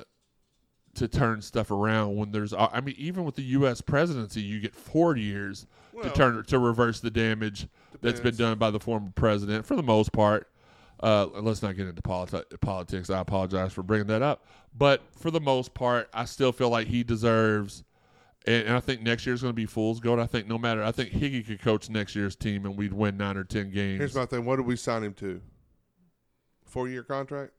[0.96, 4.76] to turn stuff around when there's I mean even with the US presidency you get
[4.76, 5.66] 4 years
[6.02, 7.68] to turn to reverse the damage
[8.04, 10.50] that's been done by the former president for the most part.
[11.02, 13.10] Uh, let's not get into politi- politics.
[13.10, 14.46] I apologize for bringing that up,
[14.78, 17.84] but for the most part, I still feel like he deserves.
[18.46, 20.20] And, and I think next year's going to be fool's gold.
[20.20, 23.18] I think no matter, I think Higgy could coach next year's team and we'd win
[23.18, 24.00] nine or ten games.
[24.00, 24.46] Here's my thing.
[24.46, 25.42] What did we sign him to?
[26.66, 27.52] Four year contract.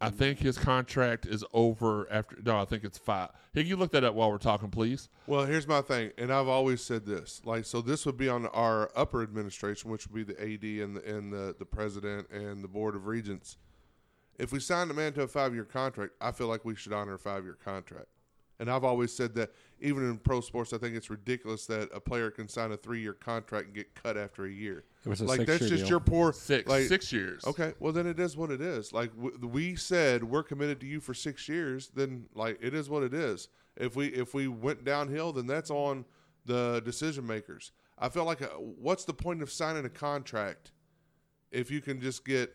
[0.00, 2.36] I think his contract is over after.
[2.44, 3.30] No, I think it's five.
[3.54, 5.08] Higgy, look that up while we're talking, please.
[5.26, 7.40] Well, here's my thing, and I've always said this.
[7.44, 10.96] Like, so this would be on our upper administration, which would be the AD and
[10.96, 13.56] the and the, the president and the board of regents.
[14.38, 16.92] If we sign a man to a five year contract, I feel like we should
[16.92, 18.08] honor a five year contract.
[18.58, 22.00] And I've always said that even in pro sports, I think it's ridiculous that a
[22.00, 24.84] player can sign a three year contract and get cut after a year.
[25.04, 25.88] It was a like that's just deal.
[25.88, 27.44] your poor Six, like, six years.
[27.44, 28.92] Okay, well then it is what it is.
[28.92, 31.90] Like w- we said, we're committed to you for six years.
[31.94, 33.48] Then like it is what it is.
[33.76, 36.06] If we if we went downhill, then that's on
[36.46, 37.72] the decision makers.
[37.98, 40.72] I feel like uh what's the point of signing a contract
[41.50, 42.54] if you can just get,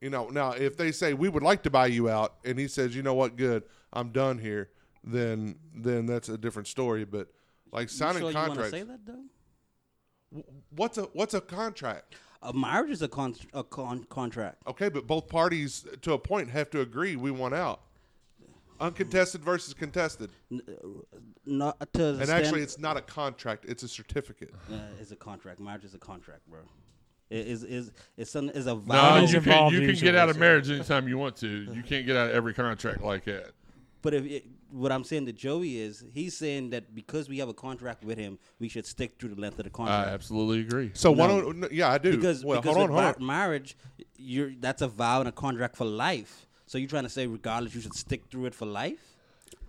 [0.00, 2.68] you know, now if they say we would like to buy you out, and he
[2.68, 4.70] says, you know what, good, I'm done here,
[5.06, 7.04] then then that's a different story.
[7.04, 7.28] But
[7.72, 10.42] like You signing sure you contracts, say that though?
[10.70, 12.16] what's a what's a contract?
[12.42, 14.62] A marriage is a con- a con- contract.
[14.66, 17.80] Okay, but both parties, to a point, have to agree we want out.
[18.78, 20.30] Uncontested versus contested,
[21.46, 24.52] Not to the and actually, it's not a contract; it's a certificate.
[24.70, 25.60] uh, it's a contract.
[25.60, 26.60] Marriage is a contract, bro.
[27.30, 29.14] It is is it's some is a No, vow.
[29.14, 31.48] Marriage you can, you can get out of marriage anytime you want to.
[31.48, 33.52] You can't get out of every contract like that.
[34.06, 37.48] But if it, what I'm saying to Joey is, he's saying that because we have
[37.48, 40.08] a contract with him, we should stick through the length of the contract.
[40.08, 40.92] I absolutely agree.
[40.94, 41.40] So why No.
[41.52, 41.72] don't?
[41.72, 42.12] Yeah, I do.
[42.12, 43.26] because well, because hold on, hold on.
[43.26, 43.76] marriage,
[44.16, 46.46] you're that's a vow and a contract for life.
[46.66, 49.00] So you're trying to say, regardless, you should stick through it for life.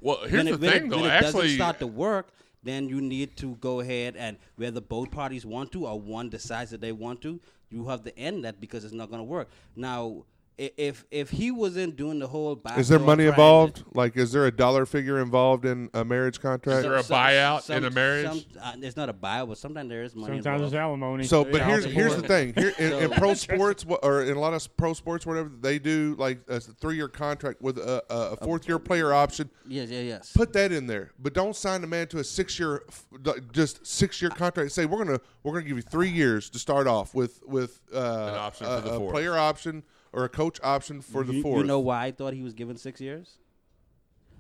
[0.02, 1.02] Well, here's when the it, when thing, it, though.
[1.02, 2.28] when it doesn't start to work,
[2.62, 6.70] then you need to go ahead and whether both parties want to or one decides
[6.70, 7.40] that they want to,
[7.72, 9.50] you have to end that because it's not going to work.
[9.76, 13.84] Now, i- if if he wasn't doing the whole Is there money triangle- involved?
[13.94, 16.78] Like, is there a dollar figure involved in a marriage contract?
[16.80, 18.26] Is there a buyout in a marriage?
[18.26, 20.38] Some, uh, it's not a buyout, but sometimes there is money.
[20.38, 20.74] Sometimes involved.
[20.74, 21.24] there's alimony.
[21.26, 22.54] So, but Child here's here's the thing.
[22.56, 26.16] Here in, in pro sports, or in a lot of pro sports, whatever they do,
[26.18, 29.52] like a three year contract with a, a, a fourth year player option.
[29.68, 30.34] Yes, yes, yes.
[30.36, 32.84] Put that in there, but don't sign a man to a six year,
[33.52, 34.72] just six year contract.
[34.72, 37.98] Say we're gonna we're gonna give you three years to start off with with uh,
[37.98, 39.14] An option a, for the a fourth.
[39.14, 39.84] player option
[40.14, 41.62] or a coach option for the you, fourth.
[41.62, 43.38] You know why I thought he was given six years?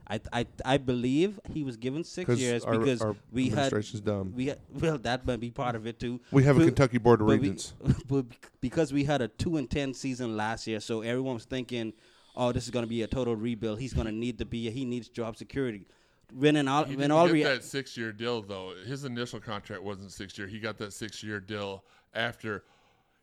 [0.09, 4.01] I I, I believe he was given six years our- because our we had administration's
[4.01, 4.33] dumb.
[4.35, 6.21] we had, well that might be part of it too.
[6.31, 7.73] We have a Kentucky Board of but we- Regents.
[8.07, 8.25] but
[8.61, 11.91] because we had a two and ten season last year, so everyone was thinking,
[12.37, 13.79] "Oh, this is going to be a total rebuild.
[13.79, 14.69] He's going to need to be.
[14.71, 15.85] He needs job security."
[16.33, 18.73] When in all He when didn't all get rea- that six year deal though.
[18.85, 20.47] His initial contract wasn't six year.
[20.47, 22.63] He got that six year deal after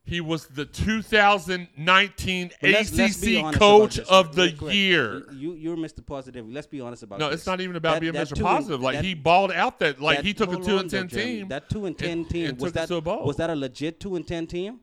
[0.07, 4.75] he was the 2019 But let's- let's ACC Coach of the real quick.
[4.75, 5.33] year.
[5.33, 6.05] You you're Mr.
[6.05, 6.47] Positive.
[6.49, 7.41] Let's be honest about No, this.
[7.41, 8.35] it's not even about That- being that Mr.
[8.37, 8.81] two and- Positive.
[8.83, 10.99] Like that- he balled out that like that- he took a two on, and though,
[10.99, 11.33] ten Jeremy.
[11.39, 11.49] team.
[11.49, 13.25] That two and ten and- team and was took it that to a bowl.
[13.25, 14.81] was that a legit two and ten team?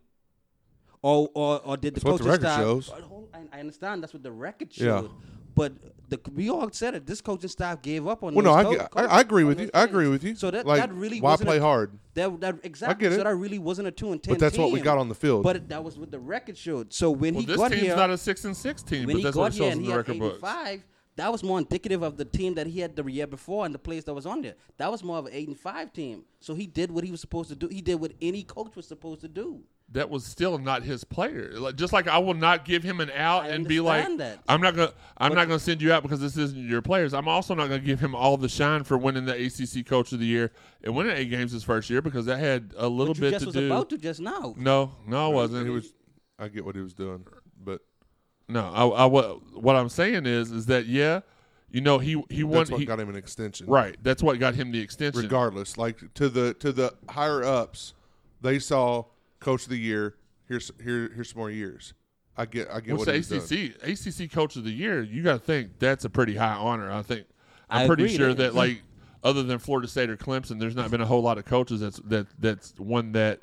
[1.03, 2.59] Or or, or did the That's what the record staff?
[2.59, 2.91] shows.
[3.34, 5.03] I, I understand that's what the record Yeah.
[5.55, 5.74] But
[6.12, 7.05] the, we all said it.
[7.07, 8.36] This coaching staff gave up on.
[8.36, 9.72] Well, no, I, co- I, I agree with those you.
[9.74, 10.36] I agree with you.
[10.36, 11.97] So that like, that really why wasn't play a, hard?
[12.16, 13.03] That that exactly.
[13.05, 13.16] get it.
[13.16, 14.38] So that really wasn't a two and ten.
[14.38, 15.43] that's what we got on the field.
[15.43, 16.93] But that was what the record showed.
[16.93, 19.16] So when Well, he this got team's here, not a six and six team, when
[19.16, 20.41] but he that's got what it here shows and in he the had record books.
[21.22, 23.74] 85, that was more indicative of the team that he had the year before and
[23.74, 24.55] the players that was on there.
[24.78, 26.24] That was more of an eight and five team.
[26.39, 27.67] So he did what he was supposed to do.
[27.67, 29.63] He did what any coach was supposed to do.
[29.93, 31.51] that was still not his player.
[31.59, 34.39] Like, just like I will not give him an out I and be like, that.
[34.47, 37.13] I'm not gonna, I'm But- not gonna send you out because this isn't your players.
[37.13, 40.19] I'm also not gonna give him all the shine for winning the ACC Coach of
[40.19, 40.51] the Year
[40.82, 43.45] and winning eight games his first year because that had a little bit just to
[43.47, 43.65] was do.
[43.65, 44.55] about to just now.
[44.57, 45.65] no, no, I wasn't.
[45.65, 45.93] He was.
[46.39, 47.26] I get what he was doing,
[47.61, 47.82] but
[48.51, 51.21] No, I, I, what, what I'm saying is, is that yeah,
[51.69, 52.59] you know, he he won.
[52.59, 53.67] that's what he- got him an extension.
[53.67, 53.95] right.
[54.03, 55.21] That's what got him the extension.
[55.21, 57.93] Regardless, like to the to the higher ups,
[58.41, 59.05] they saw
[59.39, 60.15] coach of the year.
[60.47, 61.93] Here's here here's some more years.
[62.35, 63.73] I get I get What's what the he's doing.
[63.83, 65.01] ACC ACC Coach of the Year?
[65.01, 66.91] You got to think that's a pretty high honor.
[66.91, 67.25] I think
[67.69, 68.81] I'm I pretty agree, sure that- that like
[69.23, 71.97] other than Florida State or Clemson, there's not been a whole lot of coaches that's
[72.05, 73.39] that that's won that.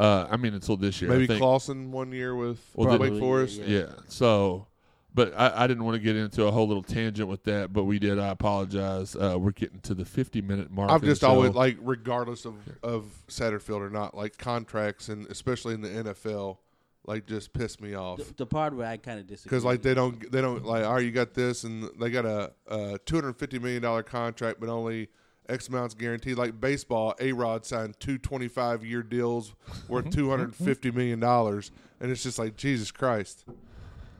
[0.00, 1.40] Uh, I mean, until this year, I Maybe think.
[1.40, 3.60] Clawson one year with Well, Wake did- Forest.
[3.60, 3.90] Yeah.
[4.08, 4.66] So,
[5.12, 7.84] but I, I didn't want to get into a whole little tangent with that, but
[7.84, 8.18] we did.
[8.18, 9.14] I apologize.
[9.14, 10.88] Uh, we're getting to the 50 minute mark.
[10.90, 15.26] I've of the just always like, regardless of of Satterfield or not, like contracts and
[15.26, 16.56] especially in the NFL,
[17.04, 18.18] like just piss me off.
[18.18, 19.50] The, the part where I kind of disagree.
[19.50, 22.24] Because like they don't they don't like all right you got this and they got
[22.24, 25.08] a, a two hundred fifty million dollar contract but only
[25.50, 26.36] X amounts guaranteed.
[26.38, 29.54] Like baseball, A Rod signed two 25 year deals
[29.88, 31.70] worth two hundred fifty million dollars,
[32.00, 33.44] and it's just like Jesus Christ.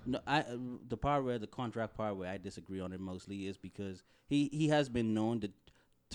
[0.06, 0.56] No, I uh,
[0.88, 4.48] the part where the contract part where I disagree on it mostly is because he
[4.52, 5.50] he has been known to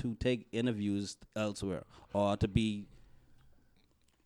[0.01, 2.86] to take interviews elsewhere or to be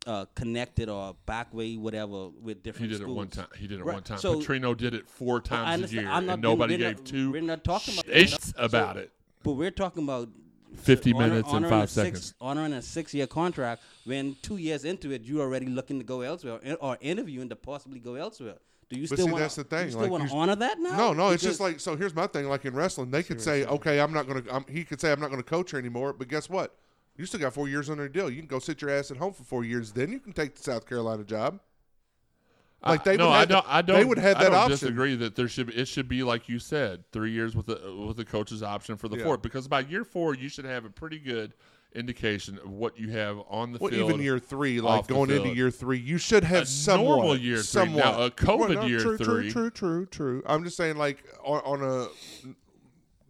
[0.07, 2.91] uh, connected or back way whatever with different.
[2.91, 2.99] He different.
[2.99, 3.47] did it one time.
[3.57, 4.17] He did it Right, one time.
[4.17, 6.97] so- Petrino did it four I times a year, I'm not and nobody we're gave
[6.97, 9.11] not- two we're not talking about- shits So- about it.
[9.43, 10.29] But we're talking about
[10.75, 12.33] 50 honor- minutes and five a six- seconds.
[12.39, 16.59] honoring a six-year contract when two years into it you're already looking to go elsewhere
[16.65, 18.55] or- or interviewing to possibly go elsewhere.
[18.89, 19.41] Do you But still see, want?
[19.43, 19.85] that's the thing.
[19.85, 20.97] You still like, want to honor that now?
[20.97, 21.29] No, no.
[21.29, 21.95] It's just like so.
[21.95, 22.47] Here's my thing.
[22.49, 25.19] Like in wrestling, they could say, "Okay, I'm not going to." He could say, "I'm
[25.19, 26.75] not going to coach her anymore." But guess what?
[27.15, 28.31] You still got four years under a deal.
[28.31, 29.91] You can go sit your ass at home for four years.
[29.91, 31.59] Then you can take the South Carolina job.
[32.85, 33.65] Like they I, no, would I have don't.
[33.65, 33.97] the- I don't.
[33.99, 34.71] They would have I don't option.
[34.71, 35.67] disagree that there should.
[35.67, 38.95] Be, it should be like you said, three years with the with the coach's option
[38.95, 39.25] for the Yeah.
[39.25, 39.41] fourth.
[39.41, 41.53] Because by year four, you should have a pretty good
[41.93, 44.09] indication of what you have on the Well, field.
[44.11, 47.55] even year three, like going into year three, you should have A somewhat, normal year
[47.57, 47.63] three.
[47.63, 48.05] somewhat.
[48.05, 50.43] Now, a COVID Well, no, year true, three- True, true, true, true.
[50.45, 52.07] I'm just saying, like on, on a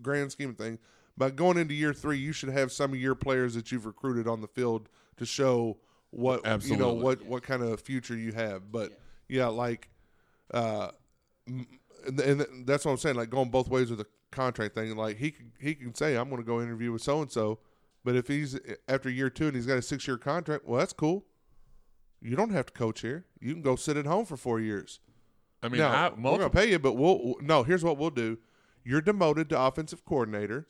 [0.02, 0.78] grand scheme of thing,
[1.18, 4.28] but going into year three, you should have some of your players that you've recruited
[4.28, 5.78] on the field to show
[6.12, 8.72] what you know what what kind of future you have.
[8.72, 8.96] But yeah,
[9.30, 9.90] like,
[10.54, 10.90] uh,
[11.48, 13.16] and, and that's what I'm saying.
[13.16, 14.96] Like going both ways with the contract thing.
[14.96, 17.60] Like he can, he can say, "I'm going to go interview with so and so,"
[18.04, 20.94] but if he's after year two and he's got a six year contract, well, that's
[20.94, 21.26] cool.
[22.22, 23.26] You don't have to coach here.
[23.40, 25.00] You can go sit at home for four years.
[25.62, 27.64] I mean, now, I, we're going to pay you, but we'll no.
[27.64, 28.38] Here's what we'll do:
[28.84, 30.68] you're demoted to offensive coordinator,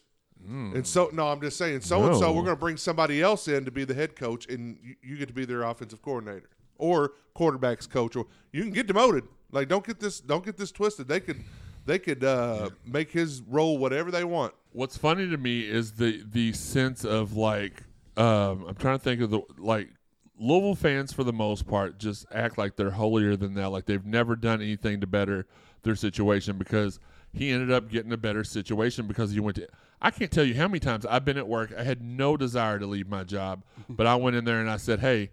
[0.75, 3.47] and so no, I'm just saying, so and so, we're going to bring somebody else
[3.47, 6.49] in to be the head coach, and you, you get to be their offensive coordinator
[6.79, 9.25] or quarterbacks coach, or you can get demoted.
[9.51, 11.07] Like, don't get this, don't get this twisted.
[11.07, 11.39] They could,
[11.85, 14.53] they could uh, make his role whatever they want.
[14.71, 17.83] What's funny to me is the the sense of like
[18.17, 19.89] um, I'm trying to think of the like
[20.37, 24.05] Louisville fans for the most part just act like they're holier than thou, like they've
[24.05, 25.47] never done anything to better
[25.83, 26.99] their situation because
[27.33, 29.67] he ended up getting a better situation because he went to.
[30.01, 31.73] I can't tell you how many times I've been at work.
[31.77, 34.77] I had no desire to leave my job, but I went in there and I
[34.77, 35.31] said, "Hey,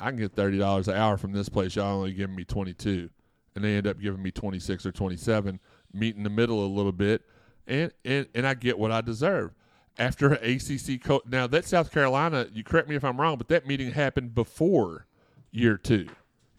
[0.00, 1.76] I can get thirty dollars an hour from this place.
[1.76, 3.10] Y'all only giving me twenty two,
[3.54, 5.60] and they end up giving me twenty six or twenty seven.
[5.92, 7.22] Meet in the middle a little bit,
[7.66, 9.52] and and and I get what I deserve.
[9.98, 13.66] After ACC co- now that South Carolina, you correct me if I'm wrong, but that
[13.66, 15.06] meeting happened before
[15.50, 16.08] year two,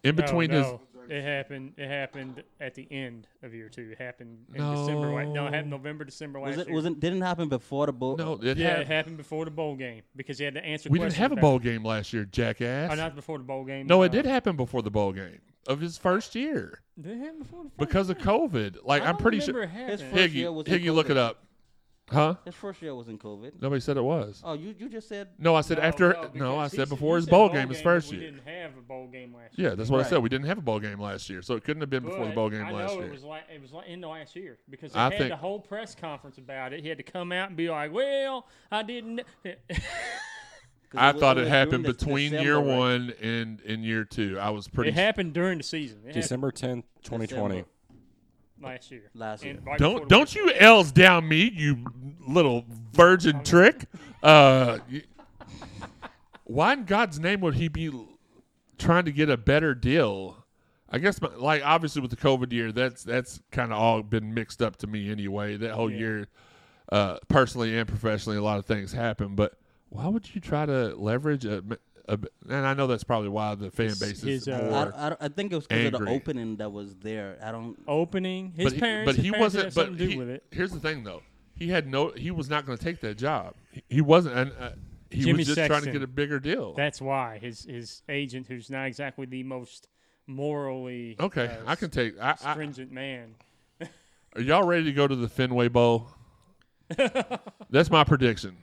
[0.04, 0.80] in oh, No, between no,
[1.12, 1.74] it happened.
[1.76, 3.90] It happened at the end of year two.
[3.92, 5.08] It happened in December.
[5.12, 6.74] la- No, it happened November, December last Was it year.
[6.74, 8.16] wasn't didn't happen before the bowl?
[8.16, 10.64] his no, it yeah, had- it happened before the bowl game because he had to
[10.64, 10.88] answer.
[10.90, 11.62] we didn't have a bowl it.
[11.62, 12.90] game last year, jackass.
[12.90, 13.86] Oh, not before the bowl game.
[13.86, 17.18] no, uh, it did happen before the bowl game of his first year Did it
[17.18, 18.18] happen before the first because of?
[18.18, 18.78] COVID.
[18.84, 19.66] Like I I'm pretty sure.
[19.66, 20.10] His happening.
[20.16, 21.44] first year Higgy, was Higgy, look it up,
[22.10, 22.34] huh?
[22.44, 23.60] His first year was in COVID.
[23.62, 24.42] Nobody said it was.
[24.44, 26.12] Oh, you you just said No, I said No, after.
[26.12, 28.10] no, No, I he said said- before he his said bowl game, his but first
[28.10, 28.30] we year.
[28.30, 29.70] didn't have a bowl game last year.
[29.70, 30.10] Yeah, that's what I Right.
[30.10, 30.18] said.
[30.22, 32.26] We didn't have a bowl game last year, so it couldn't have been before the
[32.26, 33.08] But bowl game I last know year.
[33.08, 35.30] it was like it was like in the last year because he I had think-
[35.30, 36.82] the whole press conference about it.
[36.82, 39.22] He had to come out and be like, "Well, I didn't."
[40.94, 42.76] I thought it happened between December, year right?
[42.78, 44.38] one and and year two.
[44.38, 44.90] I was pretty.
[44.90, 46.00] it happened during the season.
[46.00, 47.64] It happened December 10th, 2020.
[48.62, 48.74] December.
[48.74, 49.10] last year.
[49.14, 49.58] Last year.
[49.64, 51.84] Right Don't don't you L's down me, you
[52.26, 53.84] little virgin trick.
[54.22, 54.78] Uh,
[56.44, 57.90] why in God's name would he be
[58.78, 60.36] trying to get a better deal?
[60.94, 64.34] I guess, my, like obviously with the COVID year, that's that's kind of all been
[64.34, 65.56] mixed up to me anyway.
[65.56, 65.98] That whole Yeah.
[65.98, 66.26] year,
[66.90, 69.34] uh, personally and professionally, a lot of things happen.
[69.34, 69.54] But
[69.88, 71.62] why would you try to leverage a?
[72.08, 74.92] A and I know that's probably why the fan base is his, uh, more.
[74.96, 76.14] I, I, I think it was because of the angry.
[76.14, 77.38] opening that was there.
[77.42, 77.78] I don't.
[77.86, 78.52] opening.
[78.56, 79.06] His but he, parents.
[79.08, 79.64] but his he parents wasn't.
[79.64, 80.44] Had But something to do he- with it.
[80.50, 81.22] here's the thing, though.
[81.54, 82.10] He had no.
[82.10, 83.54] He was not going to take that job.
[83.70, 84.36] He, he wasn't.
[84.36, 84.70] And uh,
[85.10, 85.92] he Jimmy was just trying to Sexton.
[85.92, 86.74] get a bigger deal.
[86.74, 89.88] That's why his his agent, who's not exactly the most
[90.26, 92.18] morally okay, uh, I can take.
[92.20, 93.34] I, I, stringent man.
[94.34, 96.08] are y'all ready to go to the Fenway Bowl?
[97.70, 98.56] That's my prediction.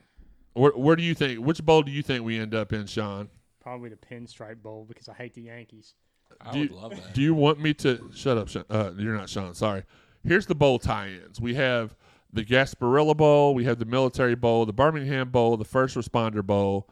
[0.54, 1.44] Where, where do you think?
[1.44, 3.28] Which bowl do you think we end up in, Shawn?
[3.60, 5.94] Probably the Pinstripe Bowl because I hate the Yankees.
[6.40, 7.14] I do would you, love that.
[7.14, 8.48] Do you want me to shut up?
[8.48, 8.64] Shawn?
[8.70, 9.54] Uh, you're not Shawn.
[9.54, 9.84] Sorry.
[10.24, 11.40] Here's the bowl tie-ins.
[11.40, 11.94] We have
[12.32, 13.54] the Gasparilla Bowl.
[13.54, 16.88] We have the Military Bowl, the Birmingham Bowl, the First Responder Bowl,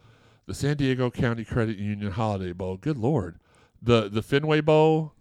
[0.46, 2.76] the San Diego County Credit Union Holiday Bowl.
[2.76, 3.38] Good lord.
[3.80, 5.12] The the Fenway Bowl,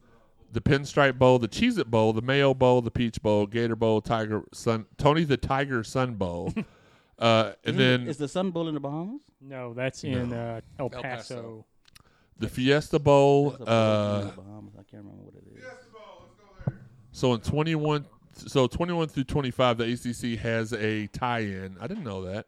[0.51, 4.01] the Pinstripe Bowl, the Cheez It Bowl, the Mayo Bowl, the Peach Bowl, Gator Bowl,
[4.01, 6.53] Tiger Sun, Tony the Tiger Sun Bowl,
[7.20, 9.22] uh, and Isn't then it- is the Sun Bowl in the Bahamas?
[9.41, 11.01] No, that's in uh, El El Paso.
[11.01, 11.65] Paso.
[12.39, 13.51] the Fiesta Bowl.
[13.51, 14.74] There's a bowl in Uh, the Bahamas.
[14.80, 15.05] I can't
[17.11, 21.78] So in 21, so 21 through 25, the ACC has a tie-in.
[21.82, 22.45] I didn't know that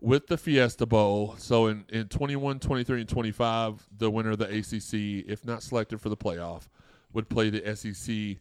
[0.00, 1.34] with the Fiesta Bowl.
[1.36, 6.00] So in in 21, 23, and 25, the winner of the ACC, if not selected
[6.00, 6.68] for the playoff,
[7.12, 8.38] would play the SEC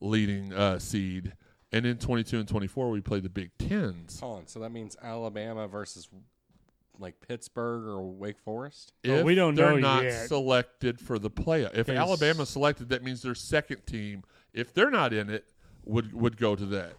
[0.00, 1.32] leading uh, seed.
[1.72, 4.20] And in 22 and 24, we play the Big Tens.
[4.20, 4.46] Hold on.
[4.46, 6.08] So that means Alabama versus
[6.98, 8.92] like Pittsburgh or Wake Forest.
[9.04, 10.28] Well, If we don't they're know not yet.
[10.28, 11.74] selected for the playoff.
[11.74, 14.24] If 'Cause- Alabama's selected, that means their second team.
[14.52, 15.44] If they're not in it,
[15.84, 16.94] would would go to that.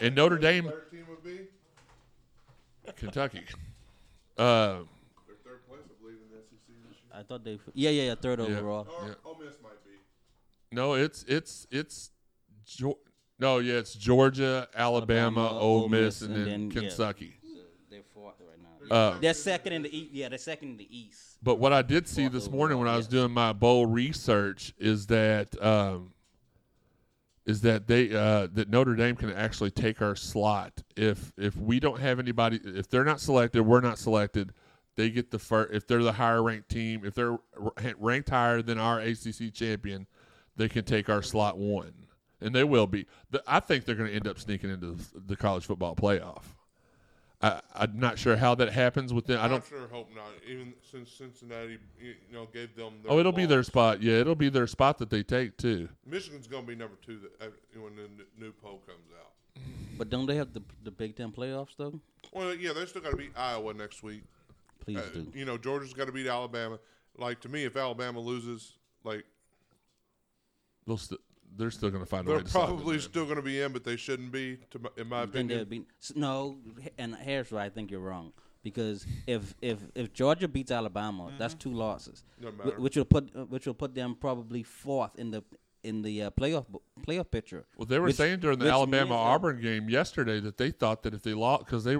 [0.00, 1.46] And Notre Dame, Third team would be
[2.96, 3.44] Kentucky.
[4.36, 4.78] Uh,
[5.26, 7.12] their third place, I believe, in the SEC this year.
[7.12, 7.58] I thought they.
[7.74, 8.14] Yeah, yeah, yeah.
[8.16, 8.46] Third Yeah.
[8.46, 8.86] overall.
[9.00, 9.14] Or Yeah.
[9.24, 9.92] Ole Miss might be.
[10.72, 12.10] no, it's it's it's
[12.66, 12.98] Geor-
[13.38, 16.88] no, yeah, it's Georgia, Alabama, Alabama, Ole Ole Miss, Miss, and, and then, then, yeah.
[16.88, 17.34] Kentucky.
[17.90, 18.94] They're fourth right now.
[18.94, 20.12] Uh, they're second in the east.
[20.12, 21.38] Yeah, they're second in the east.
[21.42, 23.12] But what I did see Fourth this morning when I was yes.
[23.12, 26.12] doing my bowl research is that um,
[27.48, 31.80] is that they uh, that Notre Dame can actually take our slot if if we
[31.80, 34.52] don't have anybody if they're not selected we're not selected
[34.96, 37.38] they get the first if they're the higher ranked team if they're
[37.96, 40.06] ranked higher than our ACC champion
[40.56, 41.92] they can take our slot one
[42.40, 45.04] and they will be The- I think they're going to end up sneaking into the,
[45.28, 46.42] the college football playoff.
[47.40, 49.40] I, I'm not sure how that happens with them.
[49.40, 50.26] I don't I sure hope not.
[50.44, 52.94] Even since Cincinnati, you know, gave them.
[53.04, 54.02] Their Oh, it'll be their spot.
[54.02, 55.88] Yeah, it'll be their spot that they take too.
[56.04, 58.08] Michigan's going to be number two that, when the
[58.44, 59.62] new poll comes out.
[59.96, 62.00] But don't they have the the Big Ten playoffs though?
[62.32, 64.22] Well, yeah, they still got to beat Iowa next week.
[64.84, 65.26] Please Uh, do.
[65.32, 66.80] you know, Georgia's got to beat Alabama.
[67.16, 68.72] Like to me, if Alabama loses,
[69.04, 69.24] like
[70.86, 71.20] They'll st-
[71.58, 73.00] they're still going to find a way they're to slide probably in there.
[73.00, 74.58] still going to be in, but they shouldn't be.
[74.70, 76.58] To my, in my Then opinion, they'd be s- no.
[76.96, 78.32] And here's why I think you're wrong.
[78.62, 82.80] Because if if if Georgia beats Alabama, that's two losses, Doesn't wh- matter.
[82.80, 85.42] which will put uh, which will put them probably fourth in the
[85.84, 86.66] in the uh, playoff
[87.06, 87.64] playoff picture.
[87.76, 90.56] Well, they were Which- saying during the which Alabama means that- Auburn game yesterday that
[90.58, 91.96] they thought that if they lost because they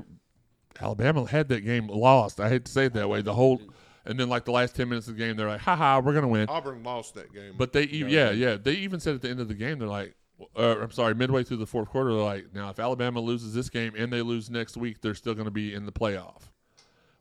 [0.81, 2.41] Alabama had that game lost.
[2.41, 3.23] I hate to say it that way.
[3.23, 3.61] The whole
[4.09, 6.13] and then like the last ten minutes of the game, they're like, "Ha ha, we're
[6.13, 7.55] going to win." Auburn lost that game.
[7.57, 9.87] But they, e- yeah, yeah, they even said at the end of the game, they're
[9.89, 10.15] like,
[10.57, 13.69] uh, I'm sorry, midway through the fourth quarter, they're like, now if Alabama loses this
[13.71, 16.43] game and they lose next week, they're still going to be in the playoff.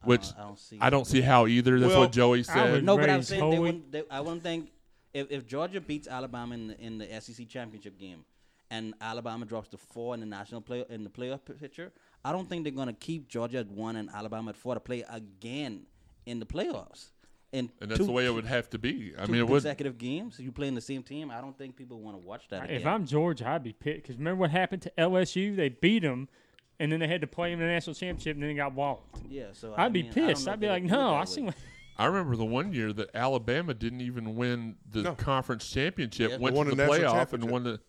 [0.04, 0.78] Which I don't see.
[0.80, 1.80] I don't see how either.
[1.80, 2.72] That's Well, what Joey said.
[2.72, 3.60] would- No, but I'm raise saying they Hoey.
[3.60, 3.92] wouldn't.
[3.92, 4.70] They, I wouldn't think
[5.14, 8.24] if, if Georgia beats Alabama in the, in the SEC championship game,
[8.70, 11.92] and Alabama drops to four in the national play in the playoff p- picture,
[12.24, 14.80] I don't think they're going to keep Georgia at one and Alabama at four to
[14.80, 15.88] play again
[16.28, 17.08] in the playoffs.
[17.54, 19.14] And, and that's two, the way it would have to be.
[19.18, 19.64] I mean, it would.
[19.64, 20.38] consecutive games.
[20.38, 21.32] You play in the same team.
[21.32, 22.66] I don't think people want to watch that.
[22.70, 22.88] If again.
[22.94, 25.56] I'm Georgia, I'd be pissed because remember what happened to LSU?
[25.56, 26.28] They beat them,
[26.80, 28.74] and then they had to play them in the national championship, and then they got
[28.74, 29.20] walloped.
[29.30, 30.48] yeah, so I I'd be mean, I pissed.
[30.50, 31.26] I'd be like, would do it no, I way.
[31.26, 31.42] see.
[31.44, 31.56] What,
[31.98, 35.16] I remember the one year that Alabama didn't even win the No.
[35.16, 36.38] conference championship, Yeah.
[36.38, 37.52] went Won to the the national playoff, and championship.
[37.52, 37.80] won the.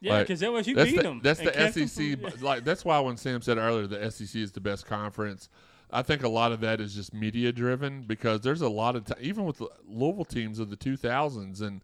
[0.00, 1.20] yeah, like, because LSU that's beat the, them.
[1.22, 2.12] That's the SEC.
[2.12, 5.48] from- but, like that's why when Sam said earlier, the SEC is the best conference.
[5.92, 9.04] I think a lot of that is just media driven because there's a lot of
[9.06, 11.80] t- even with the Louisville teams of the 2000s and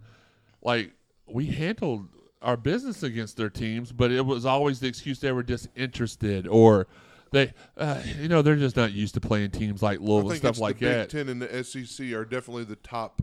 [0.62, 0.92] like
[1.26, 2.08] we handled
[2.42, 6.86] our business against their teams, but it was always the excuse they were disinterested or
[7.32, 10.38] they, uh, you know, they're just not used to playing teams like I Louisville think
[10.40, 11.10] stuff it's like the Big that.
[11.10, 13.22] Ten and the SEC are definitely the top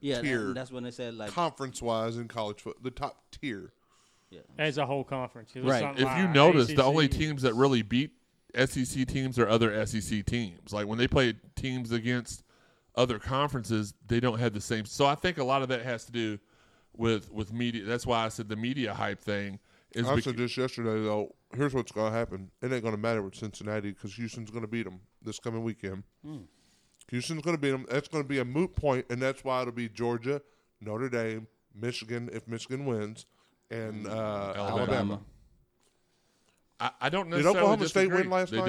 [0.00, 0.52] yeah, that- tier.
[0.54, 3.72] that's when they said like conference wise in college football, The top tier.
[4.58, 5.50] as a whole conference.
[5.56, 5.82] Right.
[5.94, 8.12] if you like notice, the only teams that really beat
[8.54, 10.72] SEC teams are other SEC teams.
[10.72, 12.42] Like when they play teams against
[12.94, 14.84] other conferences, they don't have the same.
[14.84, 16.38] So I think a lot of that has to do
[16.96, 17.84] with with media.
[17.84, 19.58] That's why I said the media hype thing
[19.92, 20.06] is.
[20.08, 21.34] I bec- said this yesterday though.
[21.54, 22.50] Here's what's going to happen.
[22.62, 25.64] It ain't going to matter with Cincinnati because Houston's going to beat them this coming
[25.64, 26.04] weekend.
[27.08, 27.86] Houston's going to beat them.
[27.90, 30.40] That's going to be a moot point, and that's why it'll be Georgia,
[30.80, 33.26] Notre Dame, Michigan if Michigan wins,
[33.70, 34.78] and uh, Alabama.
[34.78, 35.20] Alabama.
[36.80, 37.30] I, I don't necessarily.
[37.30, 38.66] Did necessarily Oklahoma State win last they night?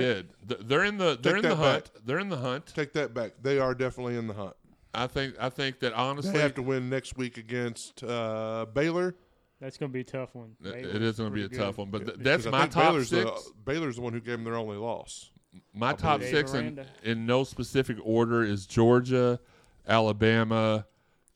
[0.47, 0.67] did.
[0.67, 1.83] They're in the they're Take in the hunt.
[1.93, 2.01] back.
[2.05, 2.65] They're in the hunt.
[2.67, 3.31] Take that back.
[3.41, 4.53] They are definitely in the hunt.
[4.93, 9.15] I think I think that honestly, They have to win next week against uh, Baylor.
[9.61, 10.55] That's going to be a tough one.
[10.61, 11.89] Baylor's it is going to be a pretty tough one.
[11.91, 13.23] But th- Because that's I my think top Baylor's six.
[13.43, 15.29] The, Baylor's the one who gave them their only loss.
[15.73, 19.39] My top Dave six in, in no specific order is Georgia,
[19.87, 20.85] Alabama,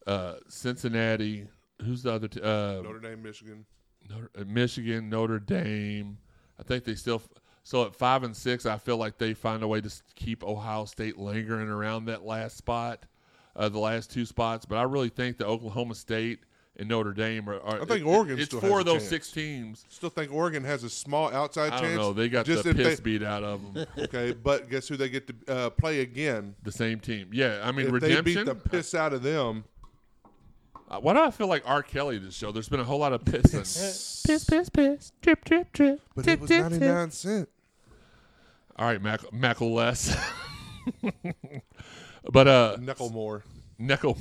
[0.08, 1.48] uh, Cincinnati.
[1.84, 2.28] Who's the other?
[2.28, 3.66] T- uh, Notre Dame, Michigan.
[4.10, 6.18] Notre, uh, Michigan, Notre Dame.
[6.60, 7.22] I think they still.
[7.64, 10.86] So at five and six, I feel like they find a way to keep Ohio
[10.86, 13.06] State lingering around that last spot,
[13.56, 14.66] uh, the last two spots.
[14.66, 16.40] But I really think that Oklahoma State
[16.78, 17.60] and Notre Dame are.
[17.62, 19.10] are I think it- Oregon It's four of those chance.
[19.10, 19.86] six teams.
[19.90, 21.96] Still think Oregon has a small outside I chance.
[21.96, 22.14] don't know.
[22.14, 23.86] They got just the piss they- beat out of them.
[23.98, 26.54] Okay, but guess who they get to uh, play again?
[26.64, 27.30] the same team.
[27.32, 28.24] Yeah, I mean if redemption.
[28.26, 29.64] they beat the piss out of them,
[30.90, 31.82] Uh, Why do I feel like R.
[31.82, 32.52] Kelly this show?
[32.52, 36.02] There's been a whole lot of piss and piss, piss, piss, drip, drip, drip.
[36.16, 36.82] But tip, it was tip, tip.
[36.82, 37.50] nine cent.
[38.78, 40.16] All right, Mac, Mackle less.
[42.32, 43.44] but uh, Nickel more.
[43.80, 44.18] Nickel.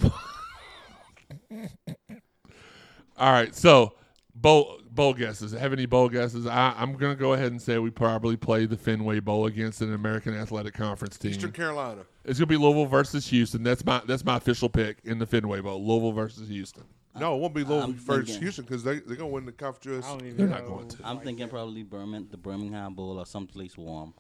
[3.16, 3.94] All right, so
[4.34, 5.52] bowl bowl guesses.
[5.52, 6.46] Have any bowl guesses?
[6.46, 9.92] I, I'm gonna go ahead and say we probably play the Fenway Bowl against an
[9.92, 11.32] American Athletic Conference team.
[11.32, 12.04] Eastern Carolina.
[12.24, 13.62] It's gonna be Louisville versus Houston.
[13.62, 15.84] That's my that's my official pick in the Fenway Bowl.
[15.86, 16.84] Louisville versus Houston.
[17.18, 19.52] No, it won't be Louisville I'm first thinking- Houston because they they're gonna win the
[19.52, 20.04] conference.
[20.06, 20.54] I don't even They're know.
[20.54, 20.96] not going to.
[21.04, 24.14] I'm thinking probably Birmingham, the Birmingham Bowl or someplace warm.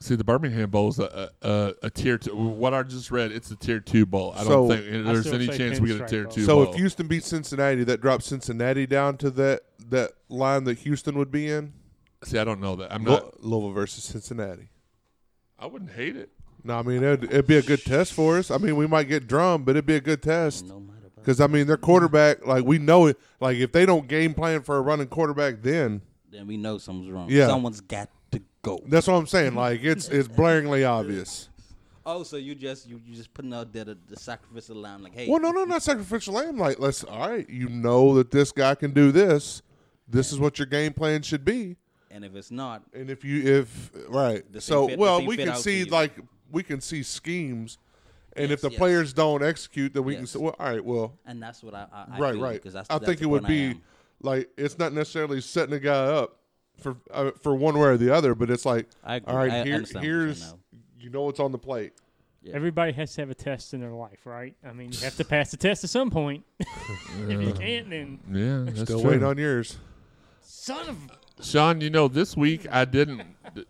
[0.00, 2.34] See, the Birmingham Bowl is a, a, a, a tier two.
[2.36, 4.32] What I just read, it's a tier two bowl.
[4.36, 6.32] I So- don't think there's still any say chance we get a pinstripe tier bowl.
[6.32, 6.44] two.
[6.44, 6.72] So bowl.
[6.72, 11.32] if Houston beats Cincinnati, that drops Cincinnati down to that that line that Houston would
[11.32, 11.72] be in.
[12.22, 12.92] see, I don't know that.
[12.92, 13.42] I'm Lou- not.
[13.42, 14.68] Louisville versus Cincinnati.
[15.58, 16.30] I wouldn't hate it.
[16.64, 18.50] No, I mean it'd, it'd be a good test for us.
[18.50, 21.16] I mean we might get drummed, but it'd be a good test No matter about
[21.16, 23.18] because I mean their quarterback, like we know it.
[23.40, 27.10] Like if they don't game plan for a running quarterback, then then we know something's
[27.10, 27.28] wrong.
[27.30, 27.46] Yeah.
[27.46, 28.80] Someone's got to go.
[28.86, 29.54] that's what I'm saying.
[29.54, 31.48] Like it's it's blaringly obvious.
[32.04, 35.14] Oh, so you just you you just putting out there the, the sacrificial lamb, like,
[35.14, 36.56] hey, Well, no, no, not sacrificial lamb.
[36.58, 37.48] Like let's all right.
[37.48, 39.62] You know that this guy can do this.
[40.08, 41.76] This is what your game plan should be.
[42.10, 45.84] and if it's not, And if you if right, so fit- well we can see
[45.84, 46.12] like
[46.50, 47.78] we can see schemes,
[48.34, 48.78] and if the yes.
[48.78, 51.86] players don't execute, then we can say, well, all right, well, and that's what I,
[51.92, 52.52] I, I right, feel, right.
[52.54, 53.80] Because that's, I that's think it would be
[54.22, 56.38] like it's not necessarily setting a guy up
[56.78, 59.64] for uh, for one way or the other, but it's like I all right, I
[59.64, 60.58] here, understand what you're here's saying
[61.00, 61.92] you know what's on the plate.
[62.50, 64.54] Everybody has to have a test in their life, right?
[64.66, 66.44] I mean, you have to pass the test at some point.
[66.60, 69.10] if you can't, then Yeah, that's Still true.
[69.10, 69.76] waiting on yours.
[70.40, 70.96] son of.
[71.40, 73.22] Shawn, you know, this week I didn't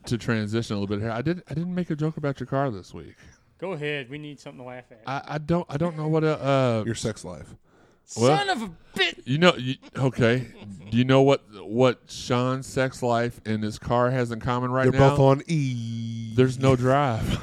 [0.06, 1.10] to transition a little bit here.
[1.10, 1.44] I didn't.
[1.50, 3.16] I didn't make a joke about your car this week.
[3.58, 4.08] Go ahead.
[4.08, 5.02] We need something to laugh at.
[5.06, 5.66] I, I don't.
[5.68, 6.40] I don't know what a.
[6.42, 7.54] Uh, Your sex life.
[8.16, 9.20] well, son of a bitch.
[9.24, 9.54] you know.
[9.56, 10.46] You, okay.
[10.90, 14.86] Do you know what what Shawn's sex life and his car has in common right
[14.86, 14.90] now?
[14.90, 16.32] They're both on E.
[16.34, 17.40] There's no drive.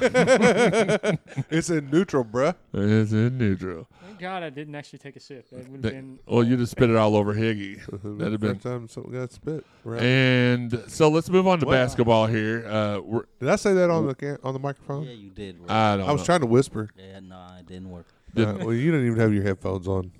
[1.50, 2.54] it's in neutral, bruh.
[2.72, 3.88] it's in neutral.
[4.18, 5.48] Thank God I didn't actually take a sip.
[5.50, 6.18] That would have been.
[6.26, 7.76] well, you just spit it all over Higgy.
[8.18, 8.54] That'd have been.
[8.54, 9.64] First time something got spit.
[9.84, 10.02] around.
[10.02, 11.72] And so let's move on to What?
[11.72, 12.66] basketball here.
[12.66, 15.04] Uh, we're, Did I say that on the can- on the microphone?
[15.04, 15.58] Yeah, you did.
[15.66, 15.74] Bro.
[15.74, 16.26] I don't I was know.
[16.26, 16.88] trying to whisper.
[16.96, 18.06] yeah, no, it didn't work.
[18.36, 20.12] Uh, well, you didn't even have your headphones on.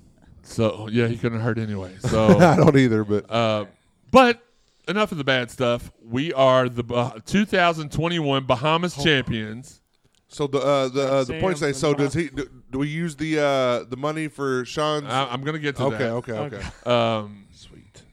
[0.43, 1.95] So yeah, he couldn't hurt anyway.
[2.01, 3.65] So I don't either, but Uh,
[4.11, 4.41] but
[4.87, 5.91] enough of the bad stuff.
[6.05, 9.81] We are the bah- 2021 Bahamas champions.
[10.27, 11.73] So the uh, the uh, the Sam point say.
[11.73, 12.29] So does he?
[12.29, 15.05] Do, do we use the uh, the money for Shawn's?
[15.07, 16.11] I, I'm going to get to okay, that.
[16.11, 16.67] okay, okay, Okay.
[16.91, 18.03] Um, Sweet.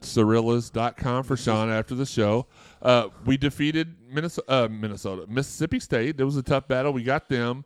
[0.00, 2.46] Cirillas.com for Shawn after the show.
[2.82, 6.20] Uh, we defeated Minnesota, uh, Minnesota, Mississippi State.
[6.20, 6.92] It was a tough battle.
[6.92, 7.64] We got them,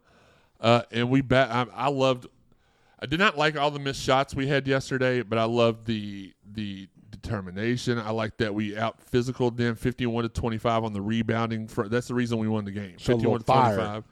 [0.61, 1.51] uh, and we bet.
[1.51, 2.27] I, I loved.
[3.01, 6.33] I did not like all the missed shots we had yesterday, but I loved the
[6.53, 6.89] the
[7.27, 7.99] determination.
[7.99, 11.69] I like that we out physical them 51 to 25 on the rebounding.
[11.69, 12.97] For, that's the reason we won the game.
[12.99, 13.77] So a 51 to little fire.
[13.77, 14.05] 25.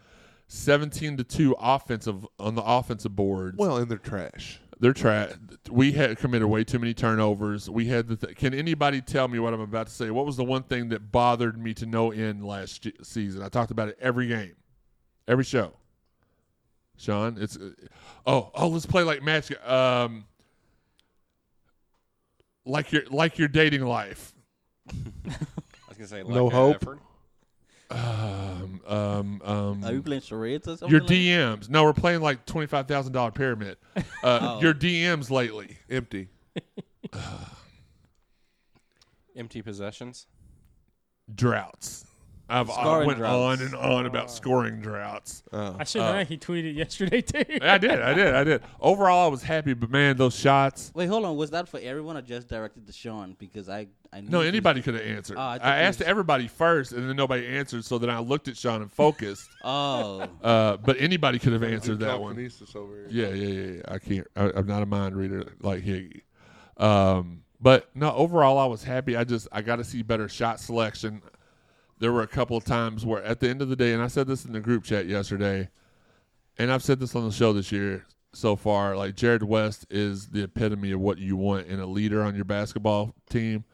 [0.46, 3.56] 17 to 2 offensive on the offensive boards.
[3.56, 4.60] Well, and they're trash.
[4.78, 5.32] They're trash.
[5.70, 7.70] We had committed way too many turnovers.
[7.70, 8.16] We had the.
[8.16, 10.10] Th- Can anybody tell me what I'm about to say?
[10.10, 13.42] What was the one thing that bothered me to no end last season?
[13.42, 14.56] I talked about it every game,
[15.26, 15.74] every show.
[16.96, 17.70] Shawn, it's uh,
[18.26, 20.24] oh oh let's play like match um
[22.64, 24.32] like your like your dating life.
[24.88, 24.92] I
[25.88, 26.76] was gonna say like No hope?
[26.76, 26.98] effort.
[27.90, 29.84] Um um um.
[29.84, 30.90] Are you playing charades or something?
[30.90, 31.68] your like- DMs.
[31.68, 33.76] No, we're playing like twenty five thousand dollar pyramid.
[33.96, 34.60] Uh, Oh.
[34.60, 35.78] Your DMs lately.
[35.90, 36.28] Empty.
[39.36, 40.26] Empty possessions.
[41.34, 42.04] droughts.
[42.48, 43.60] I've I Scoring went droughts.
[43.62, 45.42] on and on about scoring droughts.
[45.52, 45.76] Oh.
[45.78, 46.24] I should know.
[46.24, 47.38] He tweeted yesterday too.
[47.62, 48.62] I did, I did, I did.
[48.80, 50.92] Overall, I was happy, but man, those shots.
[50.94, 51.36] Wait, hold on.
[51.36, 53.34] Was that for everyone or just directed to Shawn?
[53.38, 55.38] Because I, I knew No, he- anybody could have answered.
[55.38, 57.82] Oh, I I, thought you asked was- everybody first, and then nobody answered.
[57.86, 59.48] So then I looked at Shawn and focused.
[59.64, 62.34] Oh, Uh, but anybody could have answered that one.
[62.34, 63.08] Telekinesis over here.
[63.10, 63.72] Yeah, yeah, yeah.
[63.76, 63.82] yeah.
[63.88, 64.26] I can't.
[64.36, 66.20] I, I'm not a mind reader like Higgy.
[66.76, 69.16] Um, but no, overall, I was happy.
[69.16, 71.22] I just I got to see better shot selection.
[72.04, 74.08] There were a couple of times where, at the end of the day, and I
[74.08, 75.70] said this in the group chat yesterday,
[76.58, 78.94] and I've said this on the show this year so far.
[78.94, 82.44] Like Jarrod West is the epitome of what you want in a leader on your
[82.44, 83.64] basketball team.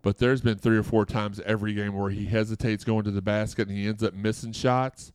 [0.00, 3.20] But there's been three or four times every game where he hesitates going to the
[3.20, 5.12] basket and he ends up missing shots.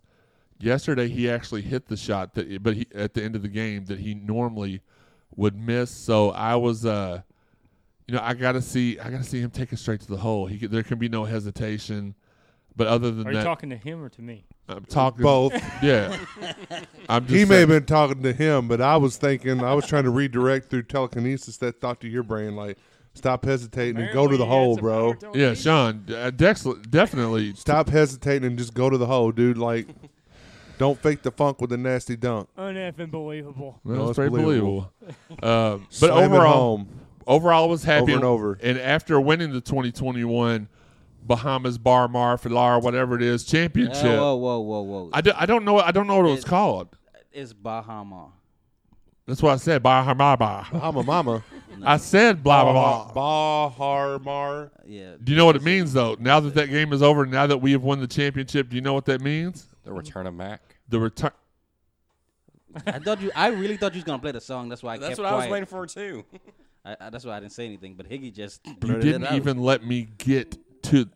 [0.59, 3.85] Yesterday he actually hit the shot that, but he, at the end of the game
[3.85, 4.81] that he normally
[5.35, 5.89] would miss.
[5.89, 7.23] So I was, uh,
[8.07, 10.45] you know, I gotta see, I gotta see him take it straight to the hole.
[10.45, 12.13] He there can be no hesitation.
[12.75, 14.45] But other than Are you that, talking to him or to me?
[14.67, 15.53] I'm talking Both.
[15.83, 16.17] Yeah,
[17.09, 19.73] I'm just He may have saying- been talking to him, but I was thinking I
[19.73, 22.77] was trying to redirect through telekinesis that thought to your brain, like
[23.13, 25.13] stop hesitating and go to the hole, bro.
[25.35, 27.53] Yeah, Shawn, uh, Dex, definitely.
[27.55, 29.57] Stop hesitating and just go to the hole, dude.
[29.59, 29.87] Like,
[30.79, 32.49] don't fake the funk with a nasty dunk.
[32.57, 33.79] Uneffing believable.
[33.83, 34.91] Well, No, it's it's very believable.
[34.99, 35.47] believable.
[35.47, 36.99] Um, but Slam it overall, home.
[37.27, 38.03] overall, I was happy.
[38.03, 38.59] Over and over.
[38.63, 40.67] And after winning the 2021
[41.25, 45.09] Bahamas Bar Mar Filar, whatever it is, championship, whoa, whoa, whoa, whoa!
[45.13, 45.79] I, do, I don't know.
[45.79, 46.95] I don't know what it was It- called.
[47.31, 48.29] it's Bahama.
[49.25, 49.81] That's what I said.
[49.81, 50.67] Bahama Mar Bar.
[50.73, 51.43] I'm a mama.
[51.85, 53.13] I said blah blah blah.
[53.13, 54.71] Bahar Mar.
[54.85, 55.13] Yeah.
[55.23, 56.17] Do you know what it means though?
[56.19, 58.81] Now that that game is over, now that we have won the championship, do you
[58.81, 59.67] know what that means?
[59.83, 60.61] The return of Mack.
[60.89, 61.31] The return.
[62.87, 63.31] I thought you.
[63.35, 64.67] I really thought you was gonna play the song.
[64.69, 65.51] That's why I That's kept what I was quiet.
[65.51, 66.25] waiting for too.
[66.85, 67.93] I, I, that's why I didn't say anything.
[67.95, 69.35] But Higgy just You blurted didn't it out.
[69.35, 70.57] even let me get
[70.93, 71.09] to.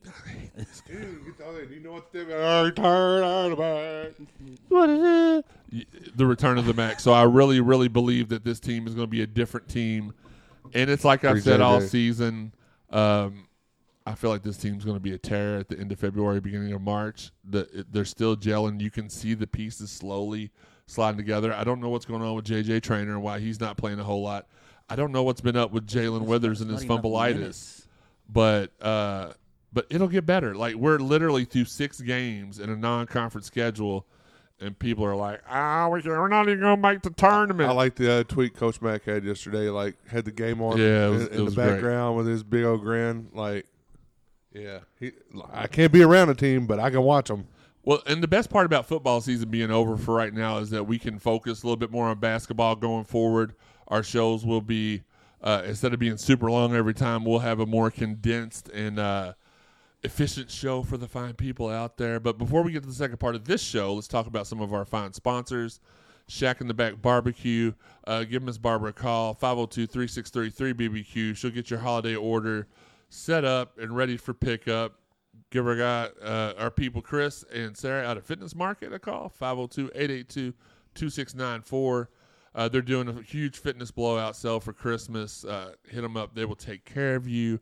[0.89, 2.25] You know what the
[2.65, 4.13] return back?
[4.69, 5.43] What is?
[6.15, 6.99] The return of the Mack.
[6.99, 10.13] So I really, really believe that this team is going to be a different team,
[10.73, 12.53] and it's like I've said all season.
[12.89, 13.47] Um,
[14.05, 16.39] I feel like this team's going to be a terror at the end of February,
[16.39, 17.32] beginning of March.
[17.43, 18.80] The, it- they're still gelling.
[18.80, 20.51] You can see the pieces slowly
[20.86, 21.53] sliding together.
[21.53, 24.03] I don't know what's going on with JJ Traynor and why he's not playing a
[24.05, 24.47] whole lot.
[24.89, 27.84] I don't know what's been up with Jae'Lyn Withers and his Not fumbleitis
[28.30, 29.34] but uh,
[29.78, 30.55] but it'll get better.
[30.55, 34.07] Like we're literally through six games in a non-conference schedule,
[34.59, 37.93] and people are like, "Ah, we- we're not even gonna make the tournament." I like
[37.93, 39.69] the uh, tweet Coach Mack had yesterday.
[39.69, 41.67] Like had the game on Yeah, it was- in, it in the was great.
[41.73, 43.28] background with his big old grin.
[43.36, 43.67] Like,
[44.51, 45.11] yeah, he.
[45.53, 47.45] I can't be around a team, but I can watch them.
[47.84, 50.86] Well, and the best part about football season being over for right now is that
[50.88, 53.53] we can focus a little bit more on basketball going forward.
[53.89, 55.03] Our shows will be
[55.43, 59.34] uh, instead of being super long every time, we'll have a more condensed and uh,
[60.08, 62.18] efficient show for the fine people out there.
[62.20, 64.62] But before we get to the second part of this show, let's talk about some
[64.62, 65.82] of our fine sponsors.
[66.30, 67.74] Shack in the Back Barbecue.
[68.05, 71.36] Uh, give Miss Barbara a call, 502 363 BBQ.
[71.36, 72.68] She'll get your holiday order
[73.10, 74.93] set up and ready for pickup.
[75.51, 79.28] Give our guy, uh, our people, Chris and Sarah out of Fitness Market a call,
[79.30, 80.53] 502 882
[80.95, 82.10] 2694.
[82.55, 85.43] Uh, They're doing a huge fitness blowout sale for Christmas.
[85.43, 86.34] Uh, hit them up.
[86.34, 87.60] They will take care of you.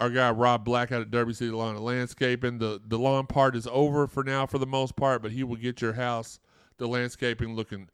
[0.00, 2.56] Our guy Rob Black out at Derby City Lawn and Landscaping.
[2.58, 5.56] The the lawn part is over for now for the most part, but he will
[5.56, 6.40] get your house,
[6.78, 7.90] the landscaping looking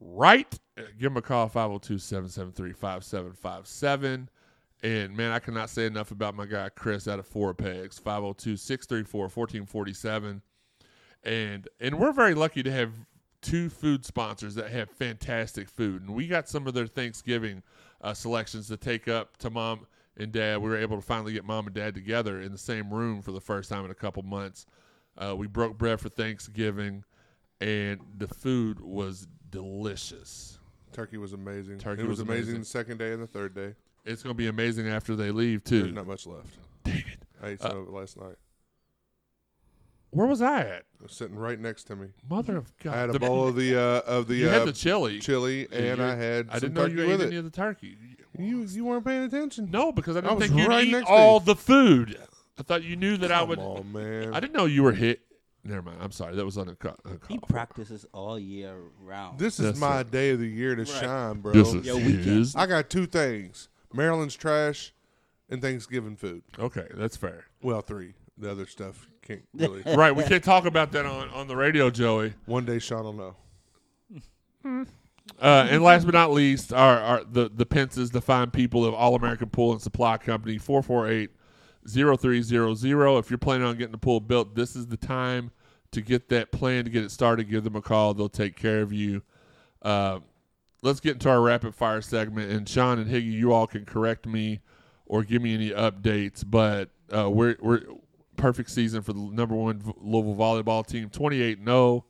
[0.00, 0.58] right.
[0.78, 4.28] Uh, Give him a call 502-773-5757.
[4.82, 10.40] And man, I cannot say enough about my guy Chris out of Four Pegs, 502-634-1447.
[11.24, 12.92] And and we're very lucky to have
[13.42, 16.02] two food sponsors that have fantastic food.
[16.02, 17.62] And we got some of their Thanksgiving
[18.00, 19.86] uh, selections to take up to mom
[20.18, 20.58] and dad.
[20.58, 23.32] We were able to finally get mom and dad together in the same room for
[23.32, 24.66] the first time in a couple months.
[25.16, 27.04] Uh, we broke bread for Thanksgiving,
[27.60, 30.58] and the food was delicious.
[30.92, 31.78] Turkey was amazing.
[31.78, 32.60] Turkey it was, was amazing, amazing.
[32.60, 33.74] the second day and the third day.
[34.04, 35.92] It's going to be amazing after they leave There's too.
[35.92, 36.56] not much left.
[36.84, 37.18] Dang it!
[37.42, 38.36] I ate Uh, some of it last night.
[40.10, 40.72] Where was I at?
[40.98, 42.08] It was sitting right next to me.
[42.30, 42.94] Mother of God!
[42.94, 45.18] I had a The- bowl of the uh, of the You uh, had the chili,
[45.18, 47.96] chili, and I had I didn't know you ate any of the turkey.
[48.38, 49.68] You you weren't paying attention.
[49.70, 51.44] No, because I didn't I was think you'd right eat next to all you.
[51.46, 52.18] the food.
[52.58, 53.58] I thought you knew that I Come would.
[53.58, 54.34] on, man.
[54.34, 55.20] I didn't know you were hit.
[55.64, 55.98] Never mind.
[56.00, 56.34] I'm sorry.
[56.36, 56.96] That was uncalled.
[57.28, 59.38] He practices all year round.
[59.38, 60.04] This is Yes, my sir.
[60.04, 61.52] day of the year to shine, bro.
[61.52, 62.54] This is Yo, we his.
[62.56, 64.92] I got two things: Maryland's trash
[65.50, 66.42] and Thanksgiving food.
[66.58, 67.44] Okay, that's fair.
[67.62, 68.14] Well, three.
[68.38, 69.82] The other stuff can't really.
[69.96, 72.34] right, we can't talk about that on, on the radio, Joey.
[72.46, 73.34] One day, Sean will
[74.64, 74.86] know.
[75.40, 79.14] Uh, and last but not least, our the the Pences, the fine people of All
[79.14, 83.20] American Pool and Supply Company, 448-0300.
[83.20, 85.52] If you're planning on getting the pool built, this is the time
[85.92, 87.48] to get that plan to get it started.
[87.48, 89.22] Give them a call; they'll take care of you.
[89.82, 90.18] Uh,
[90.82, 92.50] let's get into our rapid fire segment.
[92.50, 94.60] And Sean and Higgy, you all can correct me
[95.06, 96.44] or give me any updates.
[96.46, 97.82] But uh, we're we're
[98.36, 102.04] perfect season for the number one Louisville volleyball team, twenty eight zero.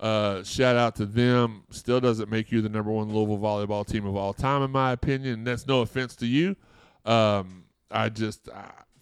[0.00, 1.62] Uh, shout out to them.
[1.70, 4.92] Still doesn't make you the number one Louisville volleyball team of all time, in my
[4.92, 5.34] opinion.
[5.34, 6.56] And that's no offense to you.
[7.04, 8.48] Um, I just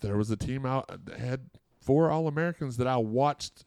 [0.01, 1.51] there was a team out that had
[1.81, 3.65] four All Americans that I watched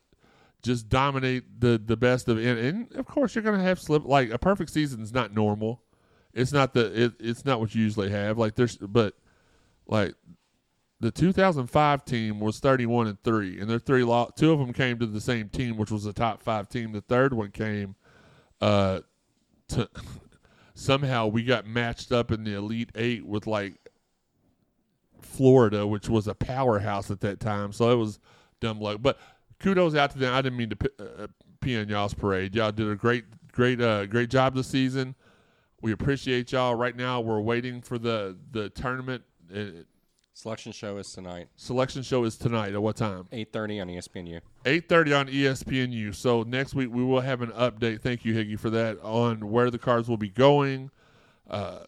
[0.61, 4.29] just dominate the the best of and, and of course you're gonna have slip like
[4.29, 5.81] a perfect season is not normal.
[6.33, 8.37] It's not the it, it's not what you usually have.
[8.37, 9.15] Like there's but
[9.87, 10.15] like
[11.01, 14.97] the 2005 team was 31 and 3 and their three lo- two of them came
[14.99, 17.95] to the same team which was the top 5 team the third one came
[18.61, 19.01] uh
[19.67, 19.89] to
[20.73, 23.73] somehow we got matched up in the elite 8 with like
[25.21, 28.19] Florida which was a powerhouse at that time so it was
[28.59, 29.17] dumb luck but
[29.61, 30.33] kudos out to them.
[30.33, 31.27] I didn't mean to p- uh,
[31.61, 32.55] pee on y'all's parade.
[32.55, 35.15] Y'all did a great, great, uh, great job this season.
[35.81, 36.75] We appreciate y'all.
[36.75, 39.23] Right now, we're waiting for the the tournament.
[39.53, 39.83] Uh,
[40.41, 42.73] Selection show is tonight, selection show is tonight.
[42.73, 43.27] At what time?
[43.31, 44.41] eight thirty on ESPNU.
[44.65, 46.15] Eight thirty on ESPNU.
[46.15, 48.01] So next week we will have an update.
[48.01, 50.89] Thank you, Higgy, for that on where the cards will be going,
[51.47, 51.81] uh,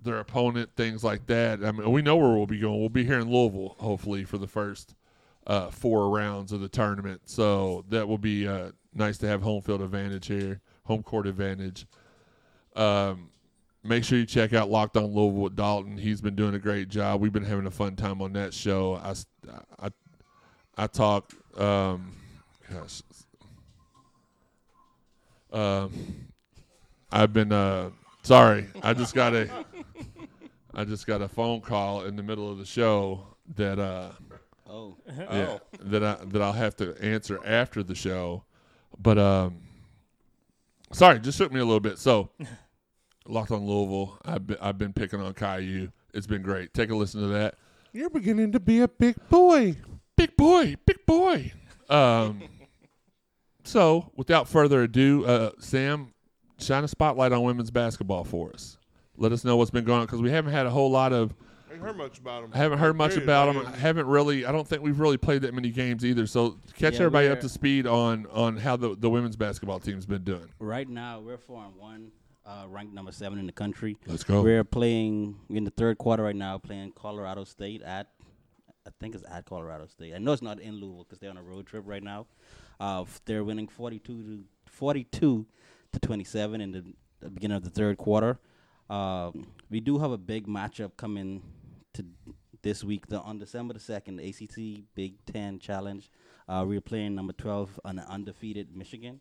[0.00, 1.62] their opponent, things like that.
[1.62, 2.80] I mean, we know where we'll be going.
[2.80, 4.94] We'll be here in Louisville, hopefully, for the first
[5.46, 7.20] uh, four rounds of the tournament.
[7.26, 11.84] So that will be uh, nice to have home field advantage here, home court advantage.
[12.74, 13.28] Um,
[13.84, 15.96] make sure you check out Locked On Louisville with Dalton.
[15.96, 17.20] He's been doing a great job.
[17.20, 19.00] We've been having a fun time on that show.
[20.76, 21.32] I, talk.
[21.56, 22.16] Um,
[22.70, 23.02] gosh,
[25.52, 25.92] um,
[27.10, 27.90] I've been uh,
[28.22, 28.68] sorry.
[28.82, 29.48] I just got a,
[30.74, 33.26] I just got a phone call in the middle of the show
[33.56, 34.12] that uh,
[34.72, 38.44] Oh, yeah, that I that I'll have to answer after the show.
[38.98, 39.58] But um,
[40.92, 41.98] sorry, just shook me a little bit.
[41.98, 42.30] So,
[43.26, 44.18] locked on Louisville.
[44.24, 45.88] I've been, I've been picking on Caillou.
[46.14, 46.74] It's been great.
[46.74, 47.54] Take a listen to that.
[47.92, 49.76] You're beginning to be a big boy.
[50.16, 51.52] Big boy, big boy.
[51.88, 52.42] Um,
[53.64, 56.12] so without further ado, uh, Sam,
[56.58, 58.78] shine a spotlight on women's basketball for us.
[59.16, 61.34] Let us know what's been going on because we haven't had a whole lot of
[61.70, 62.50] I ain't heard much about him.
[62.52, 63.66] I haven't heard much Period, about them.
[63.66, 64.44] I haven't really.
[64.44, 66.26] I don't think we've really played that many games either.
[66.26, 70.06] So catch Yeah, everybody up to speed on on how the the women's basketball team's
[70.06, 70.48] been doing.
[70.58, 72.10] right now we're four and one,
[72.46, 73.96] uh, ranked number seven in the country.
[74.06, 74.42] Let's go.
[74.42, 78.08] We're playing we're in the third quarter right now, playing Colorado State at,
[78.86, 80.14] I think it's at Colorado State.
[80.14, 82.26] I know it's not in Louisville because they're on a road trip right now.
[82.80, 85.46] Uh, they're winning 42 to 42
[85.92, 86.84] to 27 in the,
[87.20, 88.38] the beginning of the third quarter.
[88.90, 91.42] Um, we do have a big matchup coming
[91.94, 92.04] to
[92.62, 93.06] this week.
[93.06, 96.10] The on December the second, the ACC Big Ten Challenge.
[96.48, 99.20] Uh, we're playing number 12 on an undefeated Michigan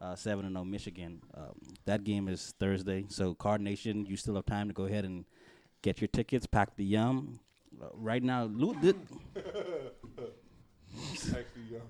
[0.00, 1.20] uh, seven and zero Michigan.
[1.34, 1.52] Um,
[1.86, 5.24] that game is Thursday, so Card Nation, you still have time to go ahead and
[5.82, 6.46] get your tickets.
[6.46, 7.40] Pack the yum.
[7.80, 8.96] Uh, right now, Lou did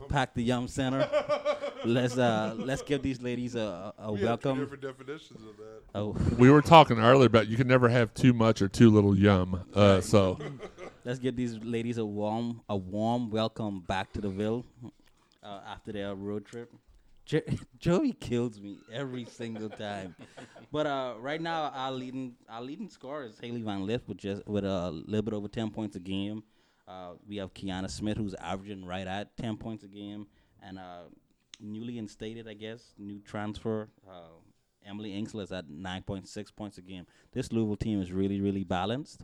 [0.09, 1.09] pack the yum center.
[1.85, 4.59] let's uh let's give these ladies a, a, a We have two welcome.
[4.61, 5.81] different definitions of that.
[5.95, 9.17] Oh, We were talking earlier about you can never have too much or too little
[9.17, 9.63] yum.
[9.75, 10.39] Uh, so
[11.05, 14.65] let's give these ladies a warm a warm welcome back to the Ville
[15.43, 16.71] uh, after their road trip.
[17.31, 17.43] Jo-
[17.79, 20.17] Joey kills me every single time.
[20.73, 24.47] But uh, right now, our leading our leading scorer is Hailey Van Lith with just
[24.49, 26.43] with a little bit over ten points a game.
[26.89, 30.27] Uh, we have Kiana Smith who's averaging right at ten points a game,
[30.61, 31.03] and uh,
[31.61, 33.89] newly instated, I guess, new transfer.
[34.09, 34.41] Uh,
[34.85, 37.07] Emily Engstler is at nine point six points a game.
[37.33, 39.23] This Louisville team is really really balanced,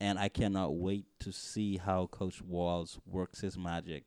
[0.00, 4.04] and I cannot wait to see how Coach Walz works his magic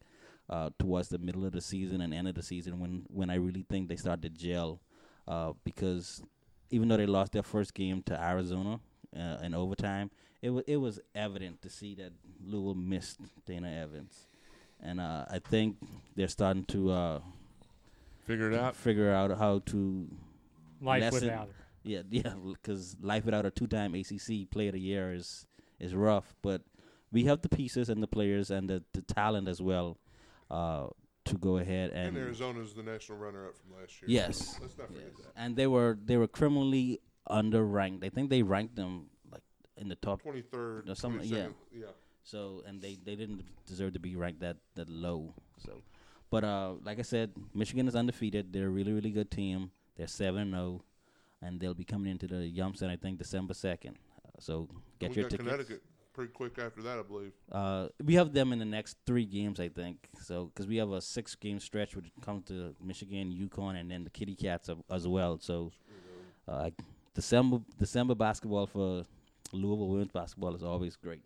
[0.49, 3.35] uh, towards the middle of the season and end of the season when when I
[3.35, 4.81] really think they start to gel.
[5.27, 6.23] Uh, because
[6.71, 8.79] even though they lost their first game to Arizona
[9.15, 10.09] uh, in overtime,
[10.41, 12.11] it was it was evident to see that
[12.43, 14.27] Louisville missed Dana Evans,
[14.81, 15.77] and uh, I think
[16.15, 17.19] they're starting to uh,
[18.23, 18.75] figure it out.
[18.75, 20.07] figure out how to
[20.81, 21.53] Life Lesson- without her.
[21.83, 25.45] yeah, yeah, because life without a two-time ACC Player of the Year is
[25.79, 26.33] is rough.
[26.41, 26.61] But
[27.11, 29.97] we have the pieces and the players and the, the talent as well
[30.49, 30.87] uh,
[31.25, 34.09] to go ahead and And Arizona's the national runner-up from last year.
[34.09, 35.25] yes, Let's not forget yes.
[35.25, 35.33] that.
[35.35, 36.99] and they were they were criminally
[37.29, 38.03] underranked.
[38.03, 39.43] I think they ranked them like
[39.77, 40.21] in the top.
[40.23, 40.89] Twenty third.
[40.89, 41.47] Or something, yeah.
[41.71, 41.87] Yeah.
[42.23, 45.33] So and they, they didn't deserve to be ranked that that low.
[45.57, 45.81] So,
[46.29, 48.53] but uh, like I said, Michigan is undefeated.
[48.53, 49.71] They're a really really good team.
[49.95, 50.83] They're seven zero,
[51.41, 53.97] and they'll be coming into the Yum Center I think December second.
[54.25, 54.67] Uh, so
[54.99, 55.47] get we your tickets.
[55.47, 55.83] Connecticut
[56.19, 57.31] pretty quick after that, I believe.
[57.49, 60.09] Uh, we have them in the next three games, I think.
[60.21, 64.03] So because we have a six game stretch, which comes to Michigan, UConn, and then
[64.03, 65.39] the Kitty Cats as well.
[65.39, 65.71] So
[66.45, 66.71] uh,
[67.15, 69.05] December December basketball for
[69.53, 71.23] Louisville women's basketball is always great.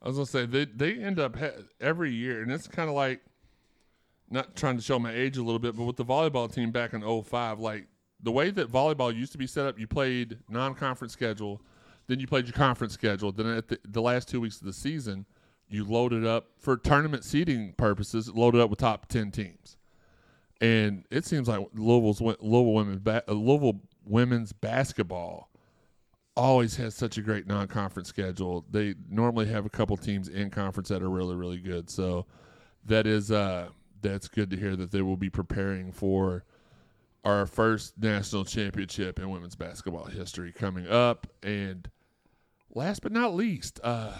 [0.00, 2.94] I was gonna say they they end up ha- every year, and it's kind of
[2.94, 3.20] like
[4.30, 6.94] not trying to show my age a little bit, but with the volleyball team back
[6.94, 7.86] in 05, like
[8.22, 11.60] the way that volleyball used to be set up, you played non-conference schedule,
[12.06, 14.72] then you played your conference schedule, then at the, the last two weeks of the
[14.72, 15.26] season,
[15.68, 19.76] you loaded up for tournament seeding purposes, loaded up with top ten teams,
[20.60, 25.48] and it seems like Louisville's Louisville women's ba- uh, Louisville women's basketball
[26.36, 28.64] always has such a great non-conference schedule.
[28.70, 31.88] They normally have a couple teams in conference that are really really good.
[31.88, 32.26] So
[32.84, 33.68] that is uh
[34.02, 36.44] that's good to hear that they will be preparing for
[37.24, 41.90] our first national championship in women's basketball history coming up and
[42.74, 44.12] last but not least, uh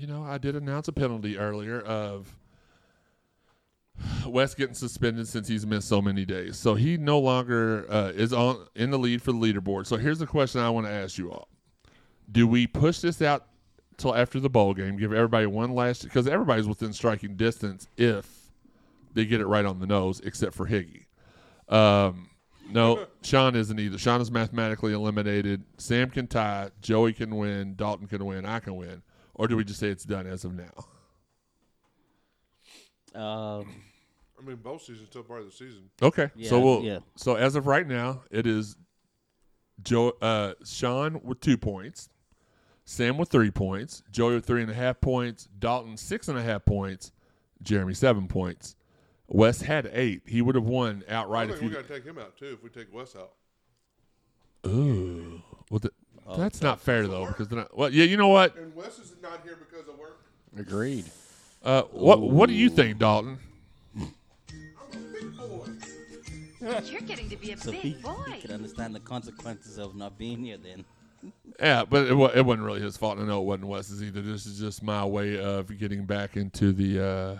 [0.00, 2.34] you know, I did announce a penalty earlier of
[4.26, 6.56] Wes getting suspended since he's missed so many days.
[6.56, 9.86] So he no longer uh, is on in the lead for the leaderboard.
[9.86, 11.48] So here's the question I want to ask you all:
[12.30, 13.46] Do we push this out
[13.98, 14.96] till after the bowl game?
[14.96, 18.52] Give everybody one last because everybody's within striking distance if
[19.12, 21.04] they get it right on the nose, except for Higgy.
[21.70, 22.28] Um,
[22.70, 23.98] no, Shawn isn't either.
[23.98, 25.64] Shawn is mathematically eliminated.
[25.78, 26.70] Sam can tie.
[26.80, 27.74] Joey can win.
[27.74, 28.44] Dalton can win.
[28.44, 29.02] I can win.
[29.34, 30.84] Or do we just say it's done as of now?
[33.14, 33.82] Um,
[34.38, 35.90] I mean, both seasons still part of the season.
[36.00, 36.30] Okay.
[36.34, 36.98] Yeah, so we'll yeah.
[37.16, 38.76] so as of right now, it is
[39.82, 42.08] Joe uh Shawn with two points,
[42.84, 46.42] Sam with three points, Joey with three and a half points, Dalton six and a
[46.42, 47.12] half points,
[47.62, 48.76] Jeremy seven points.
[49.30, 50.22] Wes had eight.
[50.26, 52.46] He would have won I outright think if we got to take him out too
[52.52, 53.32] if we take Wes out.
[54.66, 55.40] Ooh.
[55.70, 55.94] Well, th-
[56.36, 59.14] that's not fair though because then I, well yeah you know what And Wes is
[59.22, 60.20] not here because of work.
[60.58, 61.04] Agreed.
[61.64, 63.38] uh what what do you think Dalton
[66.84, 68.14] You're getting to be a so big he, boy.
[68.34, 70.84] he could understand the consequences of not being here then.
[71.58, 73.18] Yeah, but it, it wasn't really his fault.
[73.18, 74.20] I know it wasn't Wes's either.
[74.22, 77.38] This is just my way of getting back into the uh,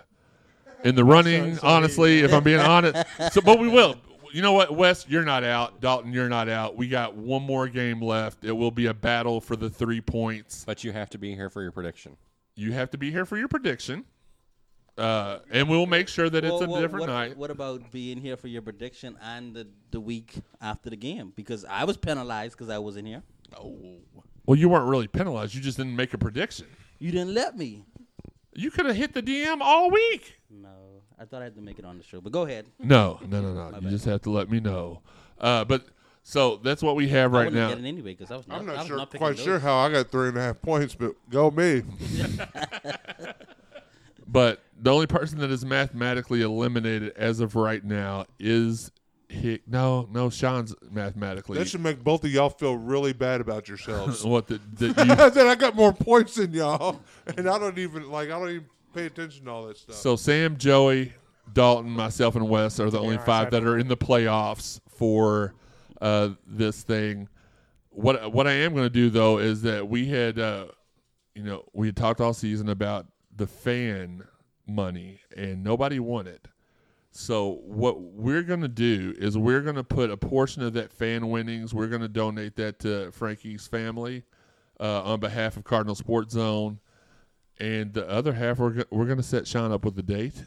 [0.84, 1.54] in the running.
[1.54, 3.96] So- so honestly, if I'm being honest, so but we will.
[4.32, 5.06] You know what, Wes?
[5.08, 5.80] You're not out.
[5.80, 6.76] Dalton, you're not out.
[6.76, 8.44] We got one more game left.
[8.44, 10.64] It will be a battle for the three points.
[10.64, 12.16] But you have to be here for your prediction.
[12.54, 14.04] You have to be here for your prediction,
[14.98, 17.36] uh, and we'll make sure that it's a well, different what, night.
[17.36, 21.32] What about being here for your prediction and the, the week after the game?
[21.34, 23.22] Because I was penalized because I wasn't here.
[23.58, 23.78] Oh.
[24.46, 25.54] Well, you weren't really penalized.
[25.54, 26.66] You just didn't make a prediction.
[26.98, 27.84] You didn't let me.
[28.54, 30.39] You could have hit the DM all week.
[30.50, 32.20] No, I thought I had to make it on the show.
[32.20, 32.66] But go ahead.
[32.78, 33.66] No, no, no, no.
[33.76, 33.90] You bad.
[33.90, 35.00] just have to let me know.
[35.40, 35.84] Uh, but
[36.22, 37.68] so that's what we have right wouldn't now.
[37.68, 38.60] get it anyway because I was not.
[38.60, 39.44] I'm I not was sure, not quite those.
[39.44, 41.82] sure how I got three and a half points, but go me.
[44.30, 48.92] But the only person that is mathematically eliminated as of right now is
[49.28, 49.62] Hick.
[49.66, 51.58] No, no, Shawn's mathematically.
[51.58, 54.24] That should make both of y'all feel really bad about yourselves.
[54.24, 57.00] what the, the you, that I got more points than y'all,
[57.36, 58.28] and I don't even like.
[58.28, 59.96] I don't even pay attention to all that stuff.
[59.96, 61.12] so Sam, Joey,
[61.52, 64.80] Dalton, myself, and Wes are the only I five said that are in the playoffs
[64.88, 65.54] for
[66.00, 67.28] uh, this thing.
[67.90, 70.66] What what I am going to do though is that we had, uh,
[71.34, 74.24] you know, we had talked all season about the fan
[74.66, 76.46] money, and nobody won it.
[77.12, 80.92] So what we're going to do is we're going to put a portion of that
[80.92, 81.74] fan winnings.
[81.74, 84.22] We're going to donate that to Frankie's family
[84.78, 86.78] uh, on behalf of Cardinal Sports Zone,
[87.60, 90.44] and the other half we're go- we're going to set Shawn up with a date,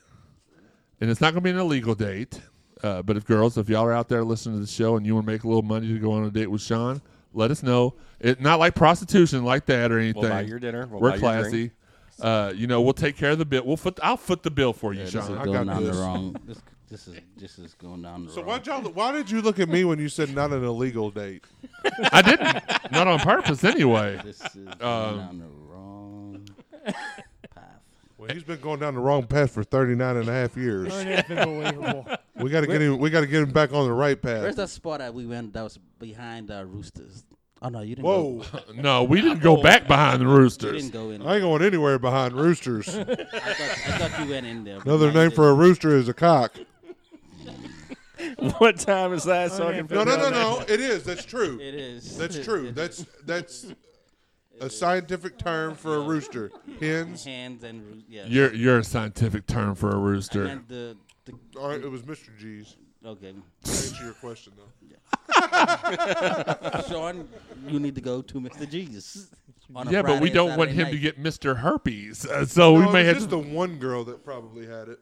[0.99, 2.41] and it's not going to be an illegal date.
[2.83, 5.13] Uh, but if girls, if y'all are out there listening to the show and you
[5.15, 7.01] want to make a little money to go on a date with Shawn,
[7.33, 7.93] let us know.
[8.19, 10.21] It not like prostitution like that or anything.
[10.21, 10.87] We'll buy your dinner.
[10.87, 11.49] We'll We're buy your classy.
[11.51, 11.71] drink.
[12.19, 13.63] Uh, you know, we'll take care of the bill.
[13.65, 13.99] We'll foot.
[14.03, 15.23] I'll foot the bill for you, Yeah, this Shawn.
[15.23, 15.95] is I going got down this.
[15.95, 16.35] the wrong.
[16.45, 18.49] This, this is this is going down the So wrong.
[18.49, 18.81] why y'all?
[18.91, 21.43] Why did you look at me when you said not an illegal date?
[22.11, 22.61] I didn't.
[22.91, 24.19] Not on purpose, anyway.
[24.23, 25.62] This is going Um, down the wrong path.
[28.23, 30.93] Well, he's been going down the wrong path for 39 and a half years.
[30.93, 32.07] Unbelievable.
[32.35, 32.97] We got to get him.
[32.97, 34.41] We got to get him back on the right path.
[34.41, 34.65] Where's path.
[34.65, 37.23] that spot that we went that was behind uh, Roosters?
[37.61, 38.05] Oh no, you didn't.
[38.05, 38.43] Whoa!
[38.51, 38.59] Go.
[38.75, 40.81] No, we didn't go back behind the You Roosters.
[40.81, 41.21] didn't go in.
[41.21, 42.89] I ain't going anywhere behind roosters.
[42.97, 44.79] I thought, I thought you went in there.
[44.81, 46.55] Another but no, name for a rooster is a cock.
[48.57, 49.51] what time is that?
[49.51, 50.65] So I can No, no, no, no.
[50.67, 51.03] It is.
[51.03, 51.59] That's true.
[51.61, 52.17] It is.
[52.17, 52.71] That's true.
[52.71, 53.67] That's that's
[54.59, 56.51] a scientific term for a rooster.
[56.79, 57.23] Hens.
[57.25, 58.25] hands and roo- yeah.
[58.27, 60.43] You're you're a scientific term for a rooster.
[60.45, 62.29] meant the, the All right, it was Mr.
[62.37, 62.75] G's.
[63.05, 63.33] okay.
[63.63, 64.63] To answer your question though.
[66.87, 67.27] Shawn,
[67.67, 68.69] you need to go to Mr.
[68.69, 69.27] G's.
[69.75, 71.15] on a Yeah, but we Friday don't and want Saturday him to night.
[71.17, 71.57] get Mr.
[71.57, 74.23] Herpes, uh, so No, we it may was have just to the one girl that
[74.23, 74.99] probably had it.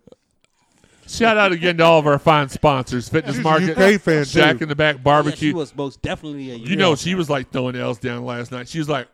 [1.07, 4.25] shout out again to all of our fine sponsors: Fitness She's a Market, UK fan,
[4.25, 4.63] Shack too.
[4.63, 5.53] in the Back Yeah, she Barbecue.
[5.55, 8.67] was most definitely a you know, she was like throwing L's down last night.
[8.69, 9.07] She was like,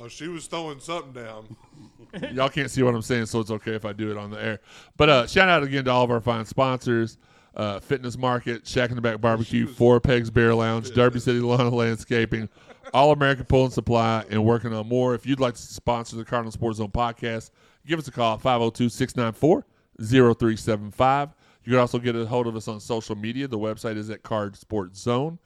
[0.00, 1.56] Oh, she was throwing something down.
[2.32, 4.42] Y'all can't see what I'm saying, so it's okay if I do it on the
[4.42, 4.60] air.
[4.96, 7.18] But uh, shout out again to all of our fine sponsors:
[7.56, 11.60] uh, Fitness Market, Shack in the Back Barbecue, Four Pegs Beer Lounge, Derby City Lawn
[11.60, 12.48] and Landscaping,
[12.94, 15.14] All American Pool and Supply, and working on more.
[15.14, 17.50] If you'd like to sponsor the Cardinal Sports Zone podcast,
[17.86, 19.64] give us a call 502 694
[20.00, 21.30] 0375.
[21.64, 23.48] You can also get a hold of us on social media.
[23.48, 25.38] The website is at Card Sports Zone.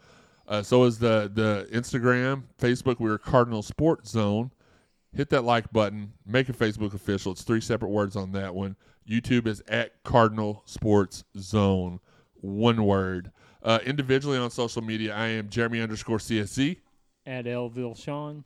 [0.52, 3.00] Uh, so is the the Instagram, Facebook.
[3.00, 4.50] We're Cardinal Sports Zone.
[5.14, 6.12] Hit that like button.
[6.26, 7.32] Make it Facebook official.
[7.32, 8.76] It's three separate words on that one.
[9.08, 12.00] YouTube is at Cardinal Sports Zone.
[12.42, 13.32] One word.
[13.62, 16.76] Uh, individually on social media, I am Jeremy underscore CSZ.
[17.24, 18.44] At Elville Shawn.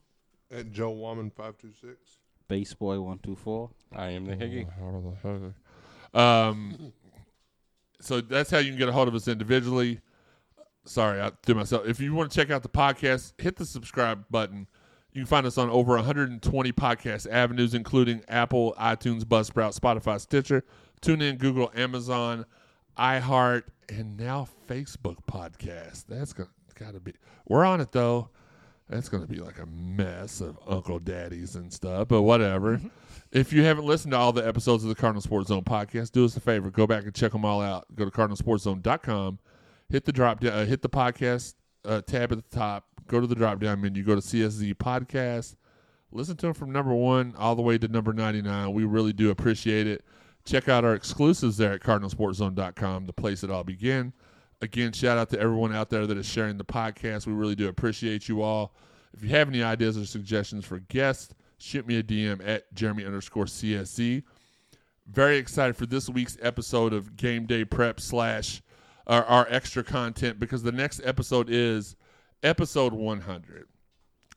[0.52, 2.18] At Joe Wahman five two six.
[2.46, 3.70] Base boy one two four.
[3.92, 5.52] I am the Higgy.
[6.14, 6.92] Um,
[8.00, 10.00] so that's how you can get a hold of us individually.
[10.86, 11.86] Sorry, I threw myself.
[11.86, 14.66] If you want to check out the podcast, hit the subscribe button.
[15.12, 20.64] You can find us on over 120 podcast avenues, including Apple, iTunes, Buzzsprout, Spotify, Stitcher,
[21.00, 22.44] TuneIn, Google, Amazon,
[22.98, 26.04] iHeart, and now Facebook podcast.
[26.08, 27.14] That's gonna gotta be.
[27.48, 28.30] We're on it though.
[28.88, 32.76] That's gonna be like a mess of Uncle Daddies and stuff, but whatever.
[32.76, 32.88] Mm-hmm.
[33.32, 36.24] if you haven't listened to all the episodes of the Cardinal Sports Zone podcast, do
[36.24, 37.86] us a favor, go back and check them all out.
[37.94, 39.38] Go to cardinalsportszone.com,
[39.88, 41.54] hit the drop down, uh, hit the podcast
[41.84, 45.56] uh, tab at the top, go to the drop down menu, go to CSZ podcast.
[46.12, 48.72] Listen to them from number one all the way to number 99.
[48.72, 50.04] We really do appreciate it.
[50.44, 54.12] Check out our exclusives there at cardinalsportszone.com, the place it all began.
[54.62, 57.26] Again, shout out to everyone out there that is sharing the podcast.
[57.26, 58.74] We really do appreciate you all.
[59.12, 63.04] If you have any ideas or suggestions for guests, shoot me a DM at Jeremy
[63.04, 64.22] underscore CSZ.
[65.08, 68.62] Very excited for this week's episode of Game Day Prep slash
[69.06, 71.96] our, our extra content because the next episode is
[72.42, 73.66] episode 100.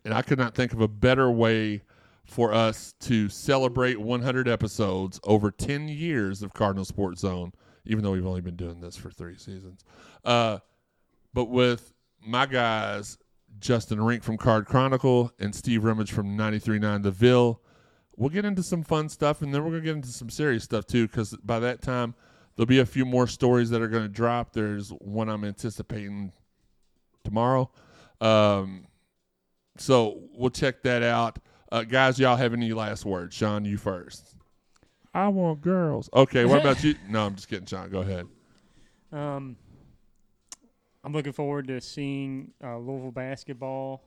[0.05, 1.83] And I could not think of a better way
[2.25, 7.53] for us to celebrate 100 episodes over 10 years of Cardinal Sports Zone,
[7.85, 9.83] even though we've only been doing this for three seasons.
[10.23, 10.59] Uh,
[11.33, 11.93] but with
[12.25, 13.17] my guys,
[13.59, 17.61] Justin Rink from Card Chronicle and Steve Rummage from 93.9 The Ville,
[18.15, 20.63] we'll get into some fun stuff and then we're going to get into some serious
[20.63, 22.13] stuff too because by that time,
[22.59, 24.51] there'll be a few more stories that are going to drop.
[24.51, 26.33] There's one I'm anticipating
[27.23, 27.71] tomorrow.
[28.19, 28.85] Um,
[29.77, 31.39] so we'll check that out.
[31.71, 33.33] Uh, guys, y'all have any last words?
[33.33, 34.35] Shawn, you first.
[35.13, 36.09] I want girls.
[36.13, 36.95] Okay, what about you?
[37.07, 37.89] No, I'm just kidding, Shawn.
[37.89, 38.27] Go ahead.
[39.13, 39.55] Um,
[41.05, 44.03] I'm looking forward to seeing uh, Louisville basketball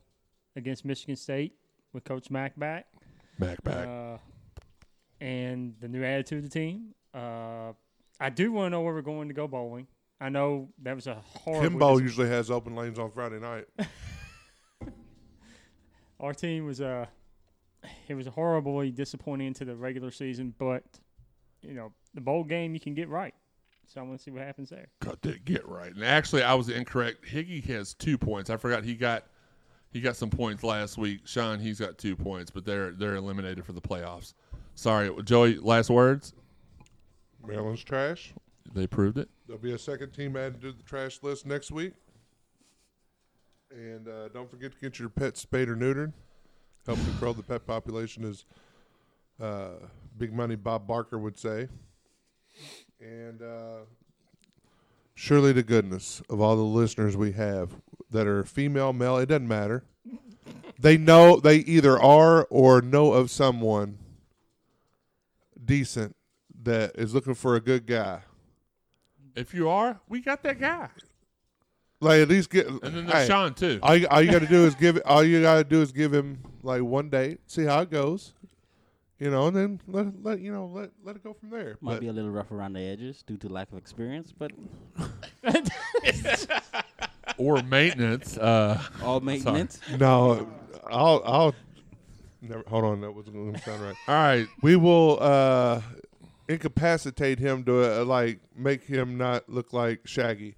[0.57, 1.55] against Michigan State
[1.95, 2.85] with Coach Mack back.
[3.39, 3.89] Back, back.
[3.89, 4.19] Uh,
[5.23, 6.89] and the new attitude of the team.
[7.15, 7.73] Uh,
[8.23, 9.89] I do want to know where we're going to go bowling.
[10.21, 11.69] I know that was a horrible.
[11.69, 13.65] Kimbo usually has open lanes on Friday night.
[16.21, 17.07] Our team was uh,
[18.07, 20.85] it was horribly disappointing into the regular season, but
[21.63, 23.35] you know the bowl game you can get right.
[23.89, 24.87] So I want to see what happens there.
[25.01, 25.93] Got that get right.
[25.93, 27.25] And actually, I was incorrect.
[27.25, 28.51] Higgy has two points.
[28.51, 29.25] I forgot he got
[29.91, 31.27] he got some points last week.
[31.27, 34.35] Shawn, he's got two points, but they're they're eliminated for the playoffs.
[34.77, 35.57] Sorry, Joey.
[35.57, 36.35] Last words.
[37.47, 38.33] Maryland's trash.
[38.75, 39.29] They proved it.
[39.47, 41.93] There'll be a second team added to the trash list next week.
[43.71, 46.13] And uh, don't forget to get your pet spayed or neutered.
[46.87, 48.45] Help control the pet population, as
[49.41, 49.71] uh,
[50.19, 51.69] Big Money Bob Barker would say.
[53.01, 53.81] And uh,
[55.15, 57.71] surely to goodness of all the listeners we have
[58.11, 59.85] that are female, male, it doesn't matter.
[60.79, 63.99] They know they either are or know of someone
[65.65, 66.17] decent
[66.63, 68.21] that is looking for a good guy.
[69.35, 70.89] If you are, we got that guy,
[72.01, 73.79] Like at least get and then hey, there's Shawn too.
[73.83, 75.03] All you, all you got to do is give it.
[75.07, 78.35] All you got to do is give him like one date, see how it goes,
[79.19, 81.77] you know, and then let let you know let let it go from there.
[81.81, 84.53] Might But be a little rough around the edges due to lack of experience, but
[87.39, 88.37] or maintenance.
[88.37, 89.81] Uh, all maintenance.
[89.99, 90.49] no,
[90.91, 91.55] I'll I'll
[92.43, 93.01] never hold on.
[93.01, 93.97] That wasn't going to sound right.
[94.09, 95.81] all right, We will uh
[96.53, 100.57] incapacitate him to uh, like make him not look like Shaggy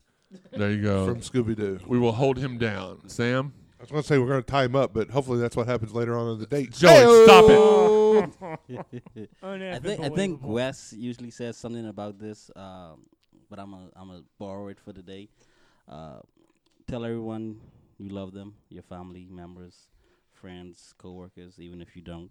[0.53, 1.07] there you go.
[1.07, 1.81] from Scooby Doo.
[1.87, 3.09] we will hold him down.
[3.09, 5.57] Sam, I was going to say we're going to tie him up, but hopefully that's
[5.57, 6.73] what happens later on in the date.
[6.73, 9.27] Joey, stop it.
[9.43, 13.07] I think I think Wes usually says something about this, um,
[13.51, 15.29] but I'm a I'm a borrow it for the day.
[15.89, 16.21] Uh,
[16.87, 17.61] tell everyone
[17.99, 19.89] you love them, your family members,
[20.33, 22.31] friends, coworkers, even if you don't,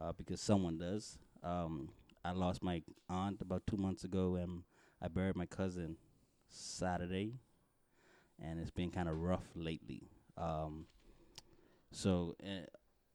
[0.00, 1.18] uh, because someone does.
[1.42, 1.90] Um,
[2.24, 4.62] I lost my aunt about two months ago, and
[5.02, 5.96] I buried my cousin
[6.48, 7.34] Saturday,
[8.42, 10.08] and it's been kind of rough lately.
[10.36, 10.86] Um,
[11.92, 12.34] so.
[12.42, 12.66] Uh,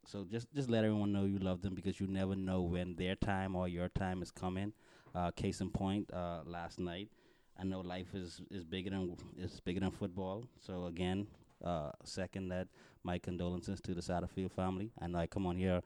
[0.05, 3.15] so just just let everyone know you love them because you never know when their
[3.15, 4.73] time or your time is coming.
[5.13, 7.09] Uh, case in point, uh, last night,
[7.59, 10.45] I know life is, is bigger than is bigger than football.
[10.59, 11.27] So again,
[11.63, 12.69] uh, second that
[13.03, 14.91] my condolences to the Satterfield family.
[14.99, 15.81] I know I come on here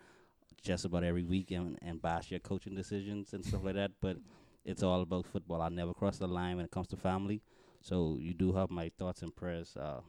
[0.61, 4.17] just about every week and, bash your coaching decisions and stuff like that, but
[4.65, 5.61] it's all about football.
[5.61, 7.41] I never cross the line when it comes to family.
[7.81, 9.99] So you do have my thoughts and prayers uh,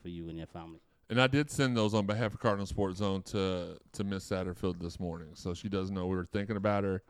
[0.00, 0.80] for you and your family.
[1.08, 4.80] And I did send those on behalf of Cardinal Sports Zone to to Miss Satterfield
[4.80, 7.02] this morning, so she does know we were thinking about her,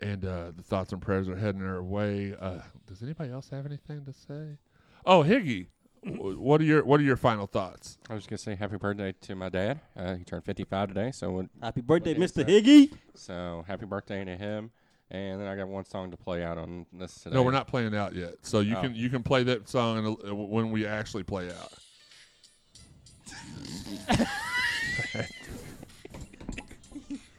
[0.00, 2.34] and uh, the thoughts and prayers are heading her way.
[2.40, 4.56] Uh, does anybody else have anything to say?
[5.04, 5.66] Oh, Higgy,
[6.06, 7.98] what are your what are your final thoughts?
[8.08, 9.80] I was gonna say happy birthday to my dad.
[9.96, 12.44] Uh, he turned 55 today, so when- Happy birthday, What day is Mr.
[12.46, 12.92] Higgy.
[13.14, 14.70] so happy birthday to him.
[15.10, 17.34] and then I got one song to play out on this today.
[17.34, 18.34] No, we're not playing out yet.
[18.42, 18.80] So you Oh.
[18.82, 21.72] can you can play that song in a, when we actually play out.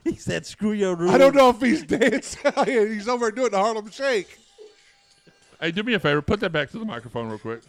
[0.04, 2.52] He said, "Screw your room." I don't know if he's dancing.
[2.66, 4.38] he's over doing the Harlem Shake.
[5.60, 6.22] Hey, do me a favor.
[6.22, 7.62] Put that back to the microphone real quick.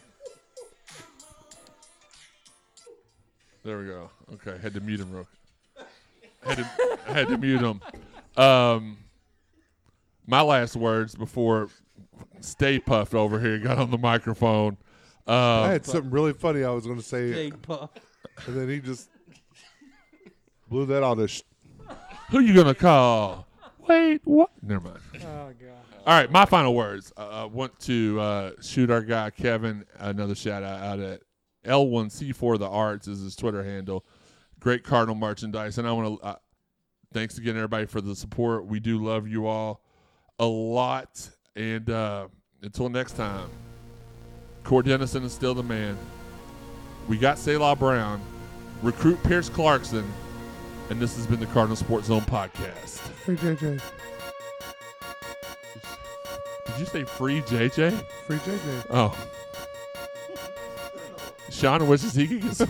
[3.63, 4.09] There we go.
[4.35, 5.27] Okay, had to mute him real.
[6.45, 6.63] Had to
[7.11, 7.81] had to mute him.
[8.41, 8.97] Um,
[10.25, 11.67] my last words before
[12.39, 14.77] Stay Puft over here got on the microphone.
[15.27, 17.89] I Um, had something really funny I was going to say, Jake Puff.
[18.47, 19.09] and then he just
[20.69, 21.27] blew that on the.
[21.27, 21.41] Sh-
[22.29, 23.47] who you gonna call?
[23.87, 24.51] Wait, what?
[24.61, 24.99] Never mind.
[25.15, 25.53] Oh god.
[26.05, 27.11] All right, my final words.
[27.17, 31.21] Uh, I want to uh, shoot our guy Kevin another shout out out at
[31.65, 34.05] L1C4 The Arts is his Twitter handle.
[34.59, 36.35] Great Cardinal merchandise, and I want to uh,
[37.13, 38.65] thanks again everybody for the support.
[38.65, 39.81] We do love you all
[40.37, 42.27] a lot, and uh,
[42.61, 43.49] until next time,
[44.63, 45.97] Court Dennison is still the man.
[47.07, 48.21] We got Selah Brown,
[48.83, 50.05] recruit Pierce Clarkson,
[50.89, 52.99] and this has been the Cardinal Sports Zone podcast.
[53.25, 53.81] Free JJ.
[56.65, 57.91] Did you say free JJ?
[58.27, 58.85] Free JJ.
[58.89, 59.17] Oh.
[61.59, 62.67] Shawn wishes he could get some.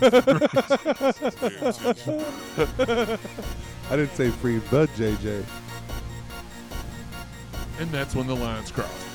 [3.88, 5.44] I didn't say free, but JJ.
[7.78, 9.09] and that's when the lines cross.